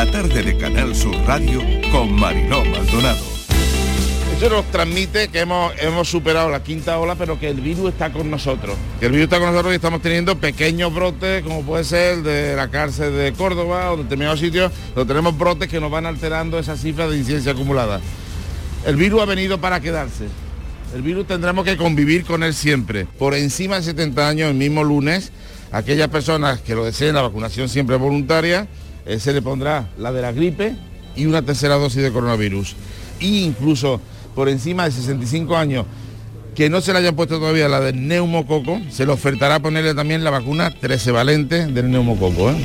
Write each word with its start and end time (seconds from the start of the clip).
La 0.00 0.10
tarde 0.10 0.42
de 0.42 0.56
Canal 0.56 0.96
Sur 0.96 1.14
Radio 1.26 1.60
con 1.92 2.10
Mariló 2.14 2.64
Maldonado. 2.64 3.22
Eso 4.34 4.48
nos 4.48 4.64
transmite 4.70 5.28
que 5.28 5.40
hemos, 5.40 5.74
hemos 5.78 6.08
superado 6.08 6.48
la 6.48 6.62
quinta 6.62 6.98
ola, 6.98 7.16
pero 7.16 7.38
que 7.38 7.50
el 7.50 7.60
virus 7.60 7.90
está 7.90 8.10
con 8.10 8.30
nosotros. 8.30 8.78
Que 8.98 9.04
el 9.04 9.12
virus 9.12 9.24
está 9.24 9.38
con 9.38 9.48
nosotros 9.50 9.74
y 9.74 9.76
estamos 9.76 10.00
teniendo 10.00 10.38
pequeños 10.38 10.94
brotes, 10.94 11.42
como 11.42 11.60
puede 11.64 11.84
ser 11.84 12.22
de 12.22 12.56
la 12.56 12.68
cárcel 12.68 13.14
de 13.14 13.34
Córdoba 13.34 13.92
o 13.92 13.98
de 13.98 14.04
determinados 14.04 14.40
sitios, 14.40 14.72
donde 14.94 15.12
tenemos 15.12 15.36
brotes 15.36 15.68
que 15.68 15.78
nos 15.80 15.90
van 15.90 16.06
alterando 16.06 16.58
esa 16.58 16.78
cifra 16.78 17.06
de 17.06 17.18
incidencia 17.18 17.52
acumulada. 17.52 18.00
El 18.86 18.96
virus 18.96 19.20
ha 19.20 19.26
venido 19.26 19.60
para 19.60 19.80
quedarse. 19.80 20.28
El 20.94 21.02
virus 21.02 21.26
tendremos 21.26 21.62
que 21.62 21.76
convivir 21.76 22.24
con 22.24 22.42
él 22.42 22.54
siempre. 22.54 23.04
Por 23.04 23.34
encima 23.34 23.76
de 23.76 23.82
70 23.82 24.26
años, 24.26 24.48
el 24.48 24.56
mismo 24.56 24.82
lunes, 24.82 25.30
aquellas 25.72 26.08
personas 26.08 26.62
que 26.62 26.74
lo 26.74 26.86
deseen, 26.86 27.16
la 27.16 27.20
vacunación 27.20 27.68
siempre 27.68 27.96
voluntaria, 27.96 28.66
eh, 29.06 29.18
se 29.18 29.32
le 29.32 29.42
pondrá 29.42 29.90
la 29.98 30.12
de 30.12 30.22
la 30.22 30.32
gripe 30.32 30.74
y 31.16 31.26
una 31.26 31.42
tercera 31.42 31.76
dosis 31.76 32.02
de 32.02 32.12
coronavirus. 32.12 32.76
E 33.20 33.26
incluso 33.26 34.00
por 34.34 34.48
encima 34.48 34.84
de 34.84 34.92
65 34.92 35.56
años 35.56 35.86
que 36.54 36.68
no 36.68 36.80
se 36.80 36.92
le 36.92 36.98
haya 36.98 37.12
puesto 37.12 37.38
todavía 37.38 37.68
la 37.68 37.80
del 37.80 38.06
neumococo, 38.06 38.80
se 38.90 39.06
le 39.06 39.12
ofertará 39.12 39.60
ponerle 39.60 39.94
también 39.94 40.24
la 40.24 40.30
vacuna 40.30 40.70
13 40.70 41.10
valente 41.12 41.66
del 41.66 41.90
neumococo. 41.90 42.50
¿eh? 42.50 42.56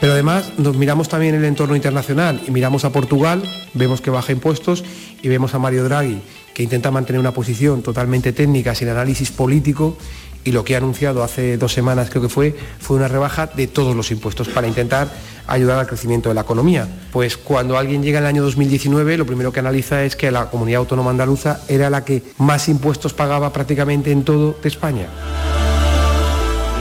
Pero 0.00 0.14
además 0.14 0.52
nos 0.58 0.76
miramos 0.76 1.08
también 1.08 1.34
el 1.34 1.44
entorno 1.44 1.76
internacional 1.76 2.40
y 2.46 2.50
miramos 2.50 2.84
a 2.84 2.90
Portugal, 2.90 3.42
vemos 3.74 4.00
que 4.00 4.10
baja 4.10 4.32
impuestos 4.32 4.84
y 5.22 5.28
vemos 5.28 5.54
a 5.54 5.58
Mario 5.60 5.84
Draghi 5.84 6.20
que 6.54 6.62
intenta 6.62 6.90
mantener 6.90 7.20
una 7.20 7.32
posición 7.32 7.82
totalmente 7.82 8.32
técnica, 8.32 8.74
sin 8.74 8.88
análisis 8.88 9.30
político 9.30 9.96
y 10.44 10.52
lo 10.52 10.64
que 10.64 10.74
ha 10.74 10.78
anunciado 10.78 11.22
hace 11.22 11.56
dos 11.56 11.72
semanas 11.72 12.10
creo 12.10 12.22
que 12.22 12.28
fue, 12.28 12.56
fue 12.80 12.96
una 12.96 13.08
rebaja 13.08 13.46
de 13.46 13.66
todos 13.66 13.94
los 13.94 14.10
impuestos 14.10 14.48
para 14.48 14.66
intentar 14.66 15.08
ayudar 15.46 15.78
al 15.78 15.86
crecimiento 15.86 16.28
de 16.28 16.34
la 16.34 16.42
economía. 16.42 16.88
Pues 17.12 17.36
cuando 17.36 17.76
alguien 17.76 18.02
llega 18.02 18.18
en 18.18 18.24
el 18.24 18.28
año 18.28 18.42
2019, 18.42 19.16
lo 19.16 19.26
primero 19.26 19.52
que 19.52 19.60
analiza 19.60 20.04
es 20.04 20.16
que 20.16 20.30
la 20.30 20.50
comunidad 20.50 20.80
autónoma 20.80 21.10
andaluza 21.10 21.60
era 21.68 21.90
la 21.90 22.04
que 22.04 22.22
más 22.38 22.68
impuestos 22.68 23.12
pagaba 23.12 23.52
prácticamente 23.52 24.10
en 24.12 24.24
todo 24.24 24.56
de 24.62 24.68
España 24.68 25.08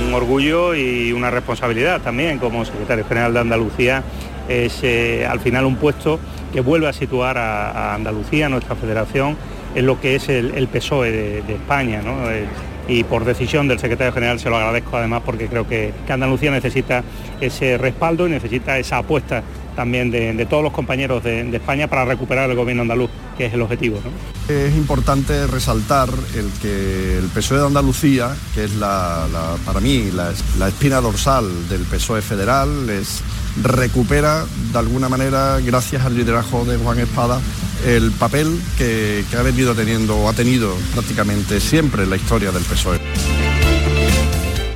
un 0.01 0.13
orgullo 0.13 0.75
y 0.75 1.13
una 1.13 1.29
responsabilidad 1.29 2.01
también 2.01 2.39
como 2.39 2.65
secretario 2.65 3.05
general 3.05 3.33
de 3.33 3.39
Andalucía. 3.39 4.03
Es 4.49 4.79
eh, 4.83 5.25
al 5.25 5.39
final 5.39 5.65
un 5.65 5.77
puesto 5.77 6.19
que 6.51 6.61
vuelve 6.61 6.87
a 6.87 6.93
situar 6.93 7.37
a, 7.37 7.93
Andalucía, 7.93 8.49
nuestra 8.49 8.75
federación, 8.75 9.37
en 9.75 9.85
lo 9.85 10.01
que 10.01 10.15
es 10.15 10.27
el, 10.27 10.67
PSOE 10.67 11.11
de, 11.11 11.53
España. 11.53 12.01
Y 12.91 13.05
por 13.05 13.23
decisión 13.23 13.69
del 13.69 13.79
secretario 13.79 14.11
general 14.11 14.37
se 14.37 14.49
lo 14.49 14.57
agradezco 14.57 14.97
además 14.97 15.21
porque 15.25 15.47
creo 15.47 15.65
que, 15.65 15.93
Andalucía 16.09 16.51
necesita 16.51 17.05
ese 17.39 17.77
respaldo 17.77 18.27
y 18.27 18.31
necesita 18.31 18.77
esa 18.77 18.97
apuesta 18.97 19.43
también 19.77 20.11
de, 20.11 20.45
todos 20.45 20.61
los 20.61 20.73
compañeros 20.73 21.23
de, 21.23 21.55
España 21.55 21.87
para 21.87 22.03
recuperar 22.03 22.49
el 22.49 22.57
gobierno 22.57 22.81
andaluz, 22.81 23.09
que 23.37 23.45
es 23.45 23.53
el 23.53 23.61
objetivo. 23.61 23.97
Es 24.49 24.75
importante 24.75 25.47
resaltar 25.47 26.09
el 26.35 26.51
que 26.61 27.17
el 27.17 27.29
PSOE 27.33 27.59
de 27.59 27.67
Andalucía, 27.67 28.35
que 28.53 28.65
es 28.65 28.75
la, 28.75 29.25
para 29.65 29.79
mí 29.79 30.11
la, 30.11 30.67
espina 30.67 30.99
dorsal 30.99 31.69
del 31.69 31.83
PSOE 31.83 32.21
federal, 32.21 32.89
es, 32.89 33.23
recupera 33.63 34.45
de 34.73 34.79
alguna 34.79 35.07
manera, 35.07 35.59
gracias 35.61 36.03
al 36.05 36.17
liderazgo 36.17 36.65
de 36.65 36.77
Juan 36.77 36.99
Espada, 36.99 37.39
el 37.85 38.11
papel 38.11 38.59
que, 38.77 39.23
ha 39.37 39.41
venido 39.41 39.73
teniendo 39.73 40.17
o 40.17 40.29
ha 40.29 40.33
tenido 40.33 40.75
prácticamente 40.93 41.59
siempre 41.59 42.03
en 42.03 42.09
la 42.09 42.15
historia 42.15 42.51
del 42.51 42.63
PSOE. 42.63 42.99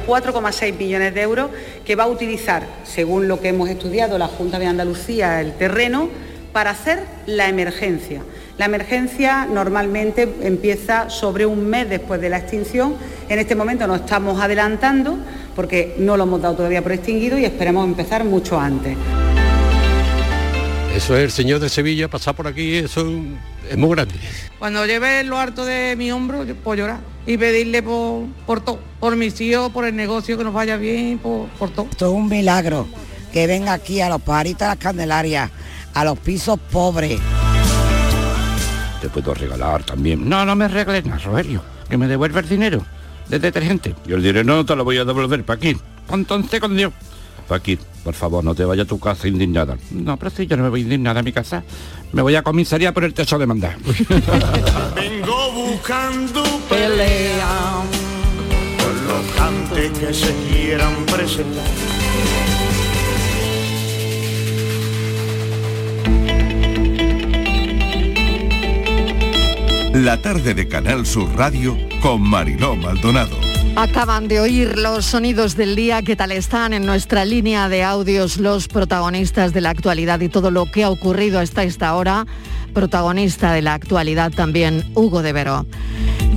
4,6 0.08 0.78
millones 0.78 1.14
de 1.14 1.22
euros 1.22 1.50
que 1.86 1.96
va 1.96 2.04
a 2.04 2.08
utilizar, 2.08 2.68
según 2.84 3.28
lo 3.28 3.40
que 3.42 3.50
hemos 3.50 3.70
estudiado 3.70 4.18
la 4.18 4.28
Junta 4.28 4.60
de 4.60 4.68
Andalucía, 4.68 5.42
el 5.42 5.54
terreno 5.54 6.10
para 6.54 6.72
hacer 6.72 7.04
la 7.26 7.50
emergencia. 7.50 8.22
La 8.58 8.66
emergencia 8.66 9.46
normalmente 9.46 10.34
empieza 10.42 11.10
sobre 11.10 11.46
un 11.46 11.68
mes 11.68 11.90
después 11.90 12.22
de 12.22 12.30
la 12.30 12.38
extinción. 12.38 12.96
En 13.28 13.40
este 13.40 13.56
momento 13.56 13.86
nos 13.88 14.02
estamos 14.02 14.40
adelantando 14.40 15.18
porque 15.56 15.96
no 16.00 16.16
lo 16.16 16.24
hemos 16.24 16.42
dado 16.42 16.56
todavía 16.56 16.82
por 16.82 16.94
extinguido 16.94 17.38
y 17.38 17.46
esperemos 17.46 17.86
empezar 17.86 18.24
mucho 18.24 18.60
antes. 18.60 18.96
Eso 20.96 21.16
es 21.18 21.24
el 21.26 21.32
señor 21.32 21.60
de 21.60 21.68
Sevilla, 21.68 22.08
pasar 22.08 22.36
por 22.36 22.48
aquí, 22.48 22.76
eso 22.76 23.06
es 23.70 23.78
muy 23.78 23.90
grande. 23.90 24.16
Cuando 24.58 24.86
lleve 24.86 25.26
lo 25.26 25.38
harto 25.38 25.66
de 25.66 25.96
mi 25.98 26.10
hombro, 26.10 26.46
puedo 26.64 26.78
llorar 26.78 27.02
y 27.28 27.38
pedirle 27.38 27.84
por, 27.84 28.28
por 28.46 28.62
todo, 28.62 28.80
por 29.02 29.16
mis 29.18 29.40
hijos, 29.42 29.72
por 29.74 29.86
el 29.86 29.96
negocio, 29.96 30.38
que 30.38 30.46
nos 30.46 30.54
vaya 30.54 30.78
bien, 30.78 31.20
por, 31.20 31.50
por 31.50 31.70
todo. 31.70 31.88
Esto 31.92 32.08
es 32.08 32.14
un 32.14 32.30
milagro, 32.30 32.88
que 33.34 33.46
venga 33.46 33.74
aquí 33.74 34.00
a 34.00 34.08
los 34.08 34.22
pajaritos 34.22 34.62
de 34.62 34.68
las 34.68 34.78
Candelarias, 34.78 35.52
a 35.94 36.06
los 36.06 36.18
pisos 36.18 36.58
pobres. 36.72 37.20
Te 39.02 39.10
puedo 39.10 39.34
regalar 39.34 39.84
también. 39.84 40.28
No, 40.30 40.46
no 40.46 40.56
me 40.56 40.70
regales 40.70 41.06
nada, 41.06 41.20
Rogelio, 41.20 41.62
que 41.90 41.98
me 41.98 42.08
devuelva 42.08 42.40
el 42.40 42.48
dinero 42.48 42.86
de 43.28 43.40
detergente. 43.40 43.94
Yo 44.08 44.16
el 44.16 44.24
dinero 44.24 44.46
no 44.46 44.66
te 44.66 44.74
lo 44.78 44.86
voy 44.86 44.98
a 44.98 45.04
devolver, 45.04 45.44
para 45.44 45.58
aquí. 45.58 45.76
Entonces 46.10 46.62
con 46.62 46.78
Dios. 46.78 46.94
Aquí, 47.50 47.78
por 48.06 48.14
favor, 48.14 48.44
no 48.44 48.54
te 48.54 48.64
vayas 48.64 48.86
a 48.86 48.88
tu 48.88 49.00
casa 49.00 49.28
indignada. 49.28 49.80
No, 49.90 50.16
pero 50.16 50.30
si 50.30 50.46
yo 50.46 50.56
no 50.56 50.62
me 50.62 50.70
voy 50.70 50.82
indignada 50.82 51.22
a 51.22 51.24
mi 51.24 51.32
casa, 51.32 51.64
me 52.14 52.22
voy 52.22 52.36
a 52.36 52.44
comisaría 52.44 52.94
por 52.94 53.04
el 53.04 53.16
techo 53.16 53.40
de 53.40 53.48
mandar. 53.48 53.78
Vengo 54.96 55.52
buscando 55.52 56.44
pelea 56.70 57.82
con 58.78 59.08
los 59.08 59.26
cantes 59.36 59.98
que 59.98 60.14
se 60.14 60.36
quieran 60.48 60.94
presentar. 61.08 61.66
La 69.94 70.22
tarde 70.22 70.54
de 70.54 70.68
Canal 70.68 71.08
Sur 71.08 71.36
Radio 71.36 71.76
con 72.02 72.22
Mariló 72.22 72.76
Maldonado. 72.76 73.55
Acaban 73.78 74.30
de 74.30 74.40
oír 74.40 74.78
los 74.78 75.06
sonidos 75.06 75.58
del 75.58 75.76
día. 75.76 76.02
¿Qué 76.02 76.16
tal 76.16 76.32
están 76.32 76.72
en 76.72 76.86
nuestra 76.86 77.26
línea 77.26 77.68
de 77.68 77.84
audios 77.84 78.38
los 78.38 78.70
protagonistas 78.70 79.52
de 79.52 79.60
la 79.60 79.72
actualidad 79.72 80.22
y 80.22 80.30
todo 80.30 80.50
lo 80.50 80.72
que 80.72 80.86
ha 80.86 80.90
ocurrido 80.90 81.40
hasta 81.40 81.64
esta 81.64 81.94
hora? 81.96 82.26
Protagonista 82.74 83.52
de 83.52 83.62
la 83.62 83.74
actualidad 83.74 84.32
también 84.32 84.90
Hugo 84.96 85.22
de 85.22 85.34
Vero. 85.34 85.66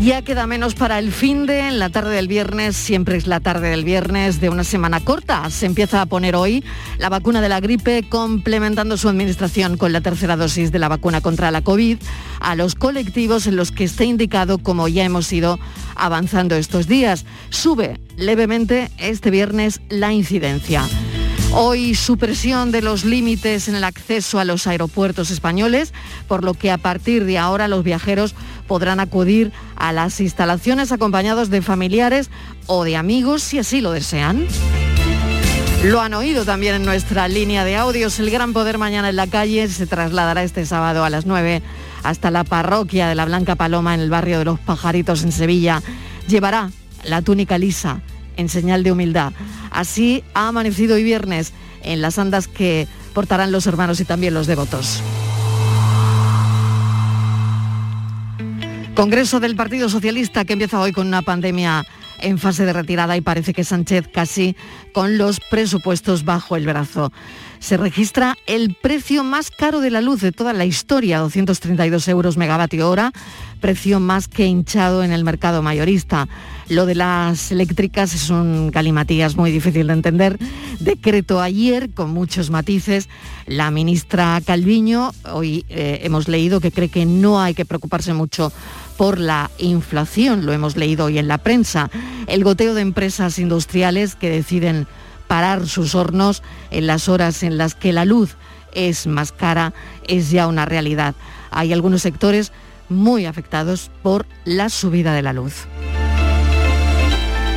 Ya 0.01 0.23
queda 0.23 0.47
menos 0.47 0.77
para 0.77 1.01
el 1.01 1.11
fin 1.11 1.45
de, 1.45 1.73
la 1.73 1.91
tarde 1.91 2.15
del 2.15 2.29
viernes, 2.29 2.77
siempre 2.77 3.17
es 3.17 3.27
la 3.27 3.41
tarde 3.41 3.69
del 3.69 3.85
viernes 3.85 4.41
de 4.41 4.49
una 4.49 4.63
semana 4.63 5.01
corta. 5.01 5.51
Se 5.51 5.67
empieza 5.67 6.01
a 6.01 6.07
poner 6.07 6.37
hoy 6.37 6.65
la 6.99 7.09
vacuna 7.09 7.41
de 7.41 7.49
la 7.49 7.59
gripe, 7.59 8.09
complementando 8.09 8.97
su 8.97 9.09
administración 9.09 9.77
con 9.77 9.93
la 9.93 10.01
tercera 10.01 10.37
dosis 10.37 10.71
de 10.71 10.79
la 10.79 10.89
vacuna 10.89 11.21
contra 11.21 11.51
la 11.51 11.63
COVID 11.63 11.99
a 12.39 12.55
los 12.55 12.77
colectivos 12.77 13.49
en 13.49 13.57
los 13.57 13.73
que 13.73 13.85
esté 13.85 14.05
indicado, 14.05 14.59
como 14.59 14.87
ya 14.87 15.05
hemos 15.05 15.33
ido 15.33 15.59
avanzando 15.97 16.55
estos 16.55 16.87
días. 16.87 17.25
Sube 17.51 17.99
levemente 18.17 18.93
este 18.99 19.33
viernes 19.33 19.81
la 19.89 20.13
incidencia. 20.13 20.85
Hoy 21.53 21.95
supresión 21.95 22.71
de 22.71 22.83
los 22.83 23.05
límites 23.05 23.69
en 23.69 23.75
el 23.75 23.83
acceso 23.83 24.39
a 24.39 24.45
los 24.45 24.67
aeropuertos 24.67 25.31
españoles, 25.31 25.95
por 26.29 26.45
lo 26.45 26.53
que 26.55 26.71
a 26.71 26.77
partir 26.77 27.25
de 27.25 27.39
ahora 27.39 27.69
los 27.69 27.83
viajeros 27.83 28.35
podrán 28.69 29.01
acudir 29.01 29.51
a 29.75 29.93
las 29.93 30.21
instalaciones 30.21 30.93
acompañados 30.93 31.51
de 31.51 31.63
familiares 31.63 32.31
o 32.67 32.85
de 32.85 32.97
amigos 32.97 33.43
si 33.43 33.59
así 33.59 33.81
lo 33.81 33.91
desean. 33.91 34.47
Lo 35.85 36.01
han 36.01 36.13
oído 36.15 36.45
también 36.45 36.75
en 36.75 36.85
nuestra 36.85 37.29
línea 37.29 37.65
de 37.65 37.77
audios. 37.77 38.19
El 38.19 38.31
Gran 38.31 38.53
Poder 38.53 38.79
mañana 38.79 39.09
en 39.09 39.17
la 39.17 39.27
calle 39.29 39.69
se 39.69 39.87
trasladará 39.87 40.43
este 40.43 40.67
sábado 40.67 41.05
a 41.05 41.11
las 41.11 41.25
9 41.25 41.63
hasta 42.03 42.31
la 42.31 42.45
parroquia 42.45 43.09
de 43.09 43.15
la 43.15 43.25
Blanca 43.25 43.57
Paloma 43.57 43.95
en 43.95 44.01
el 44.01 44.11
barrio 44.11 44.41
de 44.41 44.45
los 44.45 44.61
Pajaritos 44.61 45.23
en 45.23 45.33
Sevilla. 45.33 45.83
Llevará 46.27 46.71
la 47.05 47.23
túnica 47.23 47.59
lisa 47.59 48.01
en 48.37 48.49
señal 48.49 48.83
de 48.83 48.93
humildad. 48.93 49.33
Así 49.71 50.25
ha 50.35 50.49
amanecido 50.49 50.97
hoy 50.97 51.05
viernes 51.05 51.53
en 51.83 52.03
las 52.03 52.19
andas 52.19 52.49
que 52.49 52.89
portarán 53.15 53.53
los 53.53 53.67
hermanos 53.67 54.01
y 54.01 54.05
también 54.05 54.35
los 54.35 54.47
devotos. 54.47 55.03
Congreso 58.99 59.39
del 59.39 59.55
Partido 59.55 59.89
Socialista 59.89 60.45
que 60.45 60.55
empieza 60.55 60.81
hoy 60.81 60.91
con 60.91 61.07
una 61.07 61.23
pandemia 61.23 61.87
en 62.21 62.37
fase 62.37 62.65
de 62.65 62.73
retirada 62.73 63.17
y 63.17 63.21
parece 63.21 63.55
que 63.55 63.63
Sánchez 63.63 64.09
casi 64.13 64.57
con 64.93 65.19
los 65.19 65.39
presupuestos 65.39 66.25
bajo 66.25 66.57
el 66.57 66.67
brazo. 66.67 67.13
Se 67.61 67.77
registra 67.77 68.37
el 68.47 68.75
precio 68.75 69.23
más 69.23 69.53
caro 69.53 69.81
de 69.81 69.91
la 69.91 70.01
luz 70.01 70.21
de 70.21 70.33
toda 70.33 70.53
la 70.53 70.65
historia, 70.65 71.19
232 71.21 72.09
euros 72.09 72.37
megavatio 72.37 72.91
hora, 72.91 73.13
precio 73.61 74.01
más 74.01 74.27
que 74.29 74.47
hinchado 74.47 75.03
en 75.03 75.13
el 75.13 75.23
mercado 75.25 75.63
mayorista. 75.63 76.29
Lo 76.69 76.87
de 76.87 76.95
las 76.95 77.51
eléctricas 77.51 78.15
es 78.15 78.31
un 78.31 78.71
galimatías 78.71 79.37
muy 79.37 79.51
difícil 79.51 79.87
de 79.89 79.93
entender. 79.93 80.39
Decreto 80.81 81.41
ayer 81.41 81.91
con 81.91 82.11
muchos 82.11 82.51
matices. 82.51 83.09
La 83.47 83.71
ministra 83.71 84.41
Calviño, 84.45 85.13
hoy 85.33 85.65
eh, 85.69 86.01
hemos 86.03 86.29
leído 86.29 86.61
que 86.61 86.71
cree 86.71 86.89
que 86.89 87.07
no 87.07 87.41
hay 87.41 87.55
que 87.55 87.65
preocuparse 87.65 88.13
mucho 88.13 88.53
por 88.99 89.21
la 89.21 89.49
inflación, 89.59 90.45
lo 90.45 90.53
hemos 90.53 90.77
leído 90.77 91.07
hoy 91.07 91.19
en 91.19 91.29
la 91.29 91.39
prensa. 91.39 91.89
El 92.27 92.43
goteo 92.43 92.75
de 92.75 92.83
empresas 92.83 93.39
industriales 93.39 94.17
que 94.17 94.29
deciden 94.29 94.89
parar 95.29 95.69
sus 95.69 95.95
hornos 95.95 96.43
en 96.73 96.89
las 96.89 97.09
horas 97.09 97.45
en 97.45 97.59
las 97.59 97.77
que 97.77 97.93
la 97.93 98.05
luz 98.05 98.37
es 98.75 99.07
más 99.07 99.31
cara, 99.31 99.73
es 100.09 100.31
ya 100.31 100.49
una 100.49 100.67
realidad. 100.67 101.15
Hay 101.53 101.73
algunos 101.73 102.03
sectores 102.03 102.51
muy 102.89 103.25
afectados 103.25 103.93
por 104.03 104.27
la 104.45 104.69
subida 104.69 105.15
de 105.15 105.23
la 105.23 105.33
luz. 105.33 105.69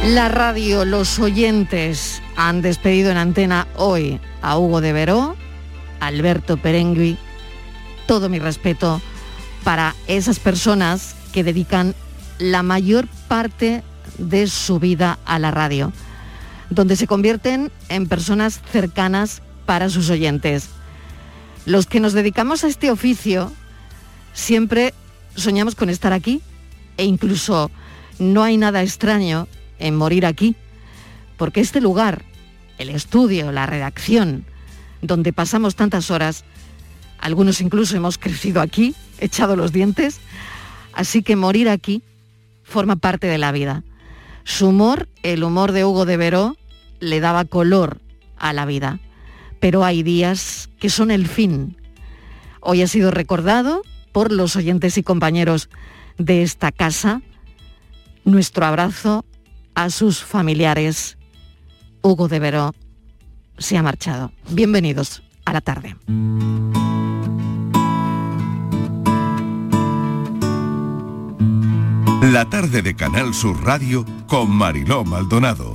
La 0.09 0.29
radio, 0.29 0.85
los 0.85 1.17
oyentes 1.17 2.21
han 2.35 2.61
despedido 2.61 3.09
en 3.09 3.17
antena 3.17 3.67
hoy 3.77 4.19
a 4.43 4.59
Hugo 4.59 4.79
de 4.79 4.93
Veró, 4.93 5.35
Alberto 5.99 6.57
Perengui. 6.57 7.17
Todo 8.05 8.29
mi 8.29 8.37
respeto 8.37 9.01
para 9.63 9.95
esas 10.07 10.37
personas 10.37 11.15
que 11.31 11.43
dedican 11.43 11.95
la 12.39 12.63
mayor 12.63 13.07
parte 13.27 13.83
de 14.17 14.47
su 14.47 14.79
vida 14.79 15.19
a 15.25 15.39
la 15.39 15.51
radio, 15.51 15.91
donde 16.69 16.95
se 16.95 17.07
convierten 17.07 17.71
en 17.89 18.07
personas 18.07 18.61
cercanas 18.71 19.41
para 19.65 19.89
sus 19.89 20.09
oyentes. 20.09 20.69
Los 21.65 21.85
que 21.85 21.99
nos 21.99 22.13
dedicamos 22.13 22.63
a 22.63 22.67
este 22.67 22.91
oficio 22.91 23.51
siempre 24.33 24.93
soñamos 25.35 25.75
con 25.75 25.89
estar 25.89 26.13
aquí 26.13 26.41
e 26.97 27.05
incluso 27.05 27.71
no 28.19 28.43
hay 28.43 28.57
nada 28.57 28.83
extraño 28.83 29.47
en 29.79 29.95
morir 29.95 30.25
aquí, 30.25 30.55
porque 31.37 31.61
este 31.61 31.81
lugar, 31.81 32.23
el 32.77 32.89
estudio, 32.89 33.51
la 33.51 33.65
redacción, 33.65 34.45
donde 35.01 35.33
pasamos 35.33 35.75
tantas 35.75 36.11
horas, 36.11 36.43
algunos 37.19 37.61
incluso 37.61 37.95
hemos 37.95 38.17
crecido 38.17 38.61
aquí, 38.61 38.95
echado 39.19 39.55
los 39.55 39.71
dientes, 39.71 40.19
así 40.93 41.23
que 41.23 41.35
morir 41.35 41.69
aquí 41.69 42.03
forma 42.63 42.95
parte 42.95 43.27
de 43.27 43.37
la 43.37 43.51
vida. 43.51 43.83
Su 44.43 44.69
humor, 44.69 45.09
el 45.23 45.43
humor 45.43 45.71
de 45.71 45.85
Hugo 45.85 46.05
de 46.05 46.17
Veró, 46.17 46.57
le 46.99 47.19
daba 47.19 47.45
color 47.45 48.01
a 48.37 48.53
la 48.53 48.65
vida, 48.65 48.99
pero 49.59 49.83
hay 49.83 50.03
días 50.03 50.69
que 50.79 50.89
son 50.89 51.11
el 51.11 51.27
fin. 51.27 51.77
Hoy 52.59 52.81
ha 52.81 52.87
sido 52.87 53.11
recordado 53.11 53.81
por 54.11 54.31
los 54.31 54.55
oyentes 54.55 54.97
y 54.97 55.03
compañeros 55.03 55.69
de 56.17 56.43
esta 56.43 56.71
casa. 56.71 57.21
Nuestro 58.23 58.65
abrazo 58.65 59.25
a 59.75 59.89
sus 59.89 60.23
familiares. 60.23 61.17
Hugo 62.01 62.27
de 62.27 62.39
Veró 62.39 62.73
se 63.57 63.77
ha 63.77 63.83
marchado. 63.83 64.31
Bienvenidos 64.49 65.23
a 65.45 65.53
la 65.53 65.61
tarde. 65.61 65.95
La 72.21 72.45
tarde 72.47 72.83
de 72.83 72.95
Canal 72.95 73.33
Sur 73.33 73.63
Radio 73.63 74.05
con 74.27 74.51
Mariló 74.51 75.03
Maldonado. 75.03 75.73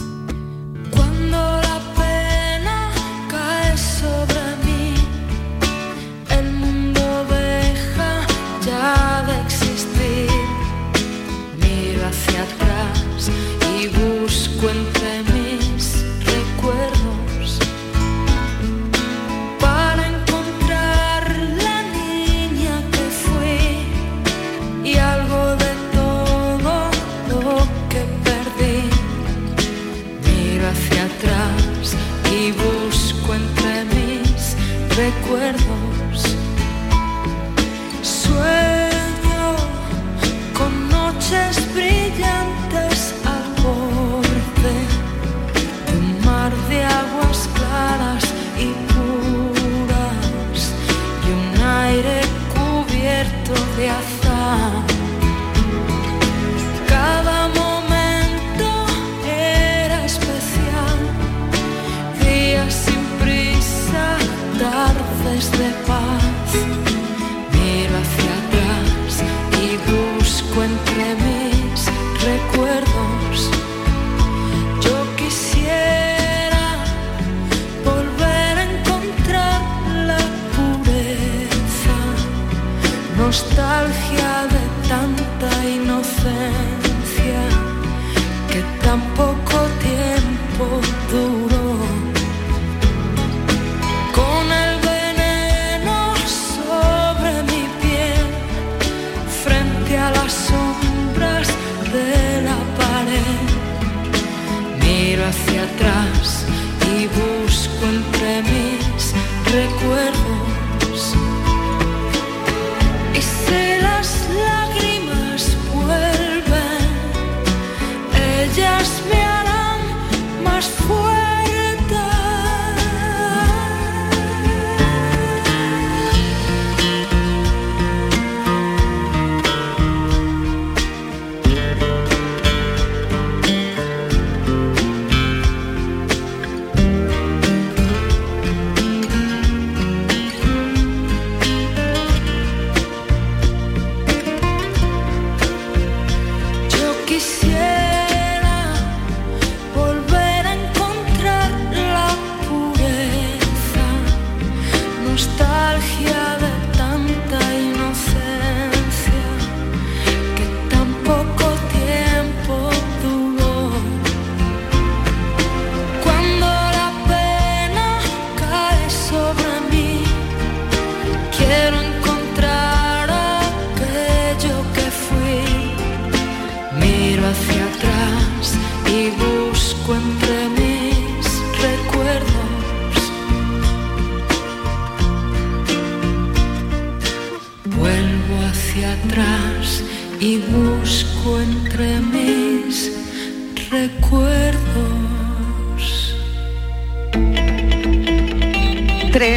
Cuando 0.92 1.36
la 1.36 1.80
pena 1.96 2.92
cae 3.28 3.76
sobre 3.76 4.40
mí, 4.64 4.94
el 6.30 6.52
mundo 6.52 7.26
deja 7.28 8.24
ya 8.64 9.24
de 9.26 9.40
existir. 9.42 10.30
Miro 11.58 12.06
hacia 12.06 12.42
atrás 12.44 13.28
y 13.80 13.88
busco 13.88 14.70
entre 14.70 14.95
recuerdos. 34.96 36.36
Sueño 38.02 39.56
con 40.54 40.88
noches 40.88 41.74
brillantes 41.74 43.14
al 43.24 43.62
borde 43.62 44.76
de 45.86 45.98
un 45.98 46.24
mar 46.24 46.52
de 46.70 46.82
aguas 46.82 47.48
claras 47.54 48.24
y 48.58 48.72
puras 48.92 50.72
y 51.26 51.30
un 51.30 51.62
aire 51.62 52.20
cubierto 52.54 53.52
de 53.76 53.90
azar. 53.90 54.15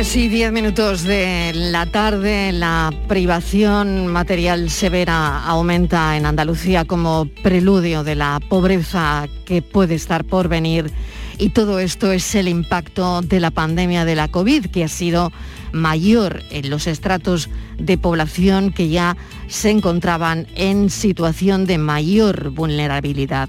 2 0.10 0.16
y 0.16 0.28
10 0.28 0.52
minutos 0.54 1.04
de 1.04 1.52
la 1.54 1.86
tarde, 1.86 2.52
la 2.52 2.92
privación 3.08 4.08
material 4.08 4.72
severa 4.72 5.44
aumenta 5.44 6.18
en 6.18 6.26
Andalucía 6.26 6.84
como 6.84 7.28
preludio 7.44 8.04
de 8.04 8.16
la 8.16 8.40
pobreza 8.50 9.28
que 9.46 9.62
puede 9.62 9.94
estar 9.94 10.26
por 10.26 10.48
venir 10.48 10.92
y 11.38 11.50
todo 11.50 11.78
esto 11.78 12.12
es 12.12 12.34
el 12.34 12.48
impacto 12.48 13.22
de 13.22 13.40
la 13.40 13.52
pandemia 13.52 14.04
de 14.04 14.16
la 14.16 14.30
COVID 14.30 14.66
que 14.72 14.84
ha 14.84 14.88
sido 14.88 15.32
mayor 15.74 16.42
en 16.50 16.72
los 16.72 16.88
estratos 16.88 17.48
de 17.78 18.00
población 18.00 18.72
que 18.72 18.90
ya 18.90 19.16
se 19.48 19.70
encontraban 19.70 20.48
en 20.56 20.90
situación 20.90 21.68
de 21.68 21.78
mayor 21.78 22.50
vulnerabilidad. 22.50 23.48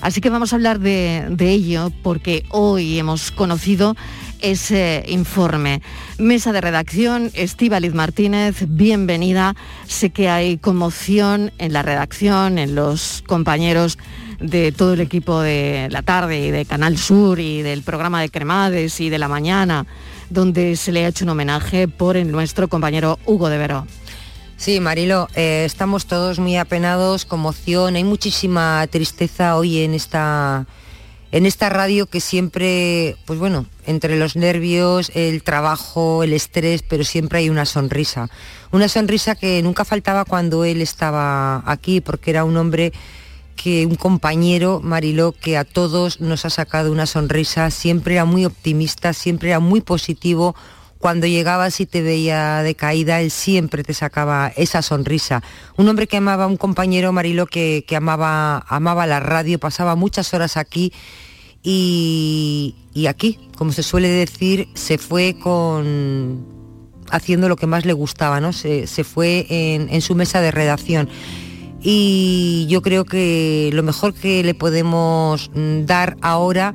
Así 0.00 0.22
que 0.22 0.30
vamos 0.30 0.52
a 0.52 0.56
hablar 0.56 0.78
de 0.78 1.50
ello 1.50 1.92
porque 2.02 2.46
hoy 2.50 2.98
hemos 2.98 3.30
conocido 3.30 3.96
ese 4.40 5.04
informe. 5.08 5.82
Mesa 6.18 6.52
de 6.52 6.60
redacción, 6.60 7.30
Estíbaliz 7.34 7.94
Martínez, 7.94 8.64
bienvenida. 8.68 9.56
Sé 9.86 10.10
que 10.10 10.28
hay 10.28 10.58
conmoción 10.58 11.52
en 11.58 11.72
la 11.72 11.82
redacción, 11.82 12.58
en 12.58 12.74
los 12.74 13.22
compañeros 13.26 13.98
de 14.40 14.72
todo 14.72 14.94
el 14.94 15.00
equipo 15.00 15.40
de 15.40 15.88
la 15.90 16.02
tarde 16.02 16.40
y 16.40 16.50
de 16.50 16.64
Canal 16.64 16.96
Sur 16.98 17.40
y 17.40 17.62
del 17.62 17.82
programa 17.82 18.20
de 18.20 18.30
Cremades 18.30 19.00
y 19.00 19.10
de 19.10 19.18
la 19.18 19.28
mañana, 19.28 19.86
donde 20.30 20.76
se 20.76 20.92
le 20.92 21.04
ha 21.04 21.08
hecho 21.08 21.24
un 21.24 21.30
homenaje 21.30 21.88
por 21.88 22.16
el 22.16 22.30
nuestro 22.30 22.68
compañero 22.68 23.18
Hugo 23.26 23.48
de 23.48 23.58
Veró. 23.58 23.86
Sí, 24.56 24.80
Marilo, 24.80 25.28
eh, 25.36 25.62
estamos 25.64 26.06
todos 26.06 26.40
muy 26.40 26.56
apenados, 26.56 27.24
conmoción, 27.24 27.94
hay 27.94 28.02
muchísima 28.02 28.84
tristeza 28.90 29.56
hoy 29.56 29.82
en 29.82 29.94
esta 29.94 30.66
en 31.30 31.46
esta 31.46 31.68
radio 31.68 32.06
que 32.06 32.20
siempre, 32.20 33.16
pues 33.26 33.38
bueno, 33.38 33.66
entre 33.86 34.18
los 34.18 34.36
nervios, 34.36 35.10
el 35.14 35.42
trabajo, 35.42 36.22
el 36.22 36.32
estrés, 36.32 36.82
pero 36.82 37.04
siempre 37.04 37.40
hay 37.40 37.50
una 37.50 37.66
sonrisa. 37.66 38.30
Una 38.72 38.88
sonrisa 38.88 39.34
que 39.34 39.62
nunca 39.62 39.84
faltaba 39.84 40.24
cuando 40.24 40.64
él 40.64 40.80
estaba 40.80 41.62
aquí, 41.70 42.00
porque 42.00 42.30
era 42.30 42.44
un 42.44 42.56
hombre 42.56 42.92
que, 43.56 43.84
un 43.84 43.96
compañero, 43.96 44.80
Mariló, 44.82 45.32
que 45.32 45.58
a 45.58 45.64
todos 45.64 46.20
nos 46.20 46.44
ha 46.46 46.50
sacado 46.50 46.92
una 46.92 47.06
sonrisa, 47.06 47.70
siempre 47.70 48.14
era 48.14 48.24
muy 48.24 48.46
optimista, 48.46 49.12
siempre 49.12 49.50
era 49.50 49.60
muy 49.60 49.82
positivo, 49.82 50.54
cuando 50.98 51.26
llegabas 51.26 51.80
y 51.80 51.86
te 51.86 52.02
veía 52.02 52.62
de 52.62 52.74
caída, 52.74 53.20
él 53.20 53.30
siempre 53.30 53.82
te 53.82 53.94
sacaba 53.94 54.52
esa 54.56 54.82
sonrisa. 54.82 55.42
Un 55.76 55.88
hombre 55.88 56.06
que 56.06 56.16
amaba, 56.16 56.46
un 56.46 56.56
compañero 56.56 57.12
Marilo 57.12 57.46
que, 57.46 57.84
amaba, 57.96 58.64
amaba 58.68 59.06
la 59.06 59.20
radio, 59.20 59.58
pasaba 59.58 59.94
muchas 59.94 60.34
horas 60.34 60.56
aquí 60.56 60.92
y, 61.62 62.74
aquí, 63.08 63.38
como 63.56 63.72
se 63.72 63.82
suele 63.82 64.08
decir, 64.08 64.68
se 64.74 64.98
fue 64.98 65.36
con 65.38 66.58
haciendo 67.10 67.48
lo 67.48 67.56
que 67.56 67.66
más 67.66 67.86
le 67.86 67.94
gustaba, 67.94 68.40
¿no? 68.40 68.52
Se, 68.52 68.86
fue 69.04 69.46
en, 69.48 69.88
en 69.88 70.02
su 70.02 70.14
mesa 70.14 70.40
de 70.40 70.50
redacción 70.50 71.08
y 71.80 72.66
yo 72.68 72.82
creo 72.82 73.04
que 73.04 73.70
lo 73.72 73.82
mejor 73.82 74.14
que 74.14 74.42
le 74.42 74.54
podemos 74.54 75.50
mm, 75.54 75.84
dar 75.84 76.16
ahora 76.20 76.74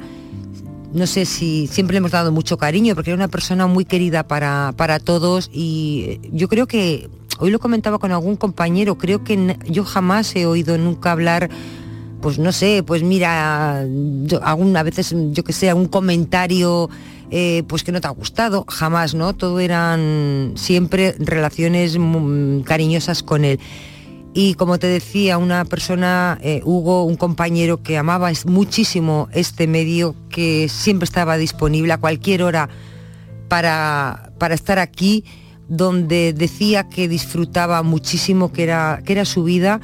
no 0.93 1.07
sé 1.07 1.25
si 1.25 1.67
siempre 1.67 1.93
le 1.93 1.97
hemos 1.99 2.11
dado 2.11 2.31
mucho 2.31 2.57
cariño, 2.57 2.95
porque 2.95 3.11
era 3.11 3.15
una 3.15 3.27
persona 3.27 3.67
muy 3.67 3.85
querida 3.85 4.23
para, 4.23 4.73
para 4.77 4.99
todos 4.99 5.49
y 5.53 6.19
yo 6.31 6.47
creo 6.47 6.67
que, 6.67 7.09
hoy 7.39 7.51
lo 7.51 7.59
comentaba 7.59 7.99
con 7.99 8.11
algún 8.11 8.35
compañero, 8.35 8.97
creo 8.97 9.23
que 9.23 9.57
yo 9.65 9.83
jamás 9.83 10.35
he 10.35 10.45
oído 10.45 10.77
nunca 10.77 11.11
hablar 11.11 11.49
pues 12.23 12.39
no 12.39 12.53
sé, 12.53 12.83
pues 12.83 13.03
mira, 13.03 13.81
alguna 14.41 14.81
veces, 14.81 15.13
yo 15.31 15.43
que 15.43 15.51
sé, 15.51 15.69
algún 15.69 15.89
comentario 15.89 16.89
eh, 17.31 17.63
pues 17.67 17.83
que 17.83 17.91
no 17.91 17.99
te 17.99 18.07
ha 18.07 18.11
gustado, 18.11 18.63
jamás, 18.69 19.13
¿no? 19.13 19.33
Todo 19.33 19.59
eran 19.59 20.53
siempre 20.55 21.15
relaciones 21.19 21.97
cariñosas 22.63 23.23
con 23.23 23.43
él. 23.43 23.59
Y 24.35 24.55
como 24.55 24.79
te 24.79 24.87
decía, 24.87 25.37
una 25.37 25.63
persona, 25.63 26.39
eh, 26.41 26.61
Hugo, 26.65 27.03
un 27.03 27.17
compañero 27.17 27.83
que 27.83 27.99
amaba 27.99 28.31
muchísimo 28.45 29.29
este 29.31 29.67
medio, 29.67 30.15
que 30.29 30.67
siempre 30.69 31.05
estaba 31.05 31.37
disponible 31.37 31.93
a 31.93 31.99
cualquier 31.99 32.41
hora 32.41 32.67
para, 33.47 34.33
para 34.39 34.55
estar 34.55 34.79
aquí, 34.79 35.23
donde 35.69 36.33
decía 36.33 36.89
que 36.89 37.07
disfrutaba 37.07 37.83
muchísimo, 37.83 38.51
que 38.51 38.63
era, 38.63 39.01
que 39.05 39.13
era 39.13 39.25
su 39.25 39.43
vida, 39.43 39.79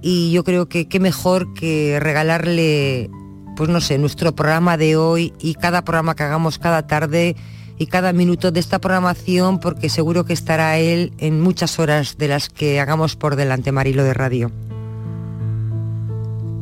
y 0.00 0.32
yo 0.32 0.44
creo 0.44 0.66
que 0.66 0.88
qué 0.88 0.98
mejor 0.98 1.52
que 1.52 1.98
regalarle, 2.00 3.10
pues 3.54 3.68
no 3.68 3.82
sé, 3.82 3.98
nuestro 3.98 4.34
programa 4.34 4.78
de 4.78 4.96
hoy 4.96 5.34
y 5.40 5.54
cada 5.54 5.84
programa 5.84 6.16
que 6.16 6.22
hagamos 6.22 6.58
cada 6.58 6.86
tarde 6.86 7.36
y 7.80 7.86
cada 7.86 8.12
minuto 8.12 8.50
de 8.50 8.60
esta 8.60 8.78
programación 8.78 9.58
porque 9.58 9.88
seguro 9.88 10.26
que 10.26 10.34
estará 10.34 10.76
él 10.76 11.14
en 11.16 11.40
muchas 11.40 11.78
horas 11.78 12.18
de 12.18 12.28
las 12.28 12.50
que 12.50 12.78
hagamos 12.78 13.16
por 13.16 13.36
delante 13.36 13.72
Marilo 13.72 14.04
de 14.04 14.12
Radio. 14.12 14.52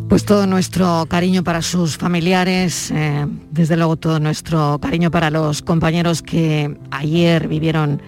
Pues 0.08 0.24
todo 0.24 0.46
nuestro 0.46 1.06
cariño 1.08 1.42
para 1.42 1.60
sus 1.60 1.96
familiares, 1.96 2.92
eh, 2.92 3.26
desde 3.50 3.76
luego 3.76 3.96
todo 3.96 4.20
nuestro 4.20 4.78
cariño 4.80 5.10
para 5.10 5.28
los 5.30 5.60
compañeros 5.60 6.22
que 6.22 6.78
ayer 6.92 7.48
vivieron 7.48 8.00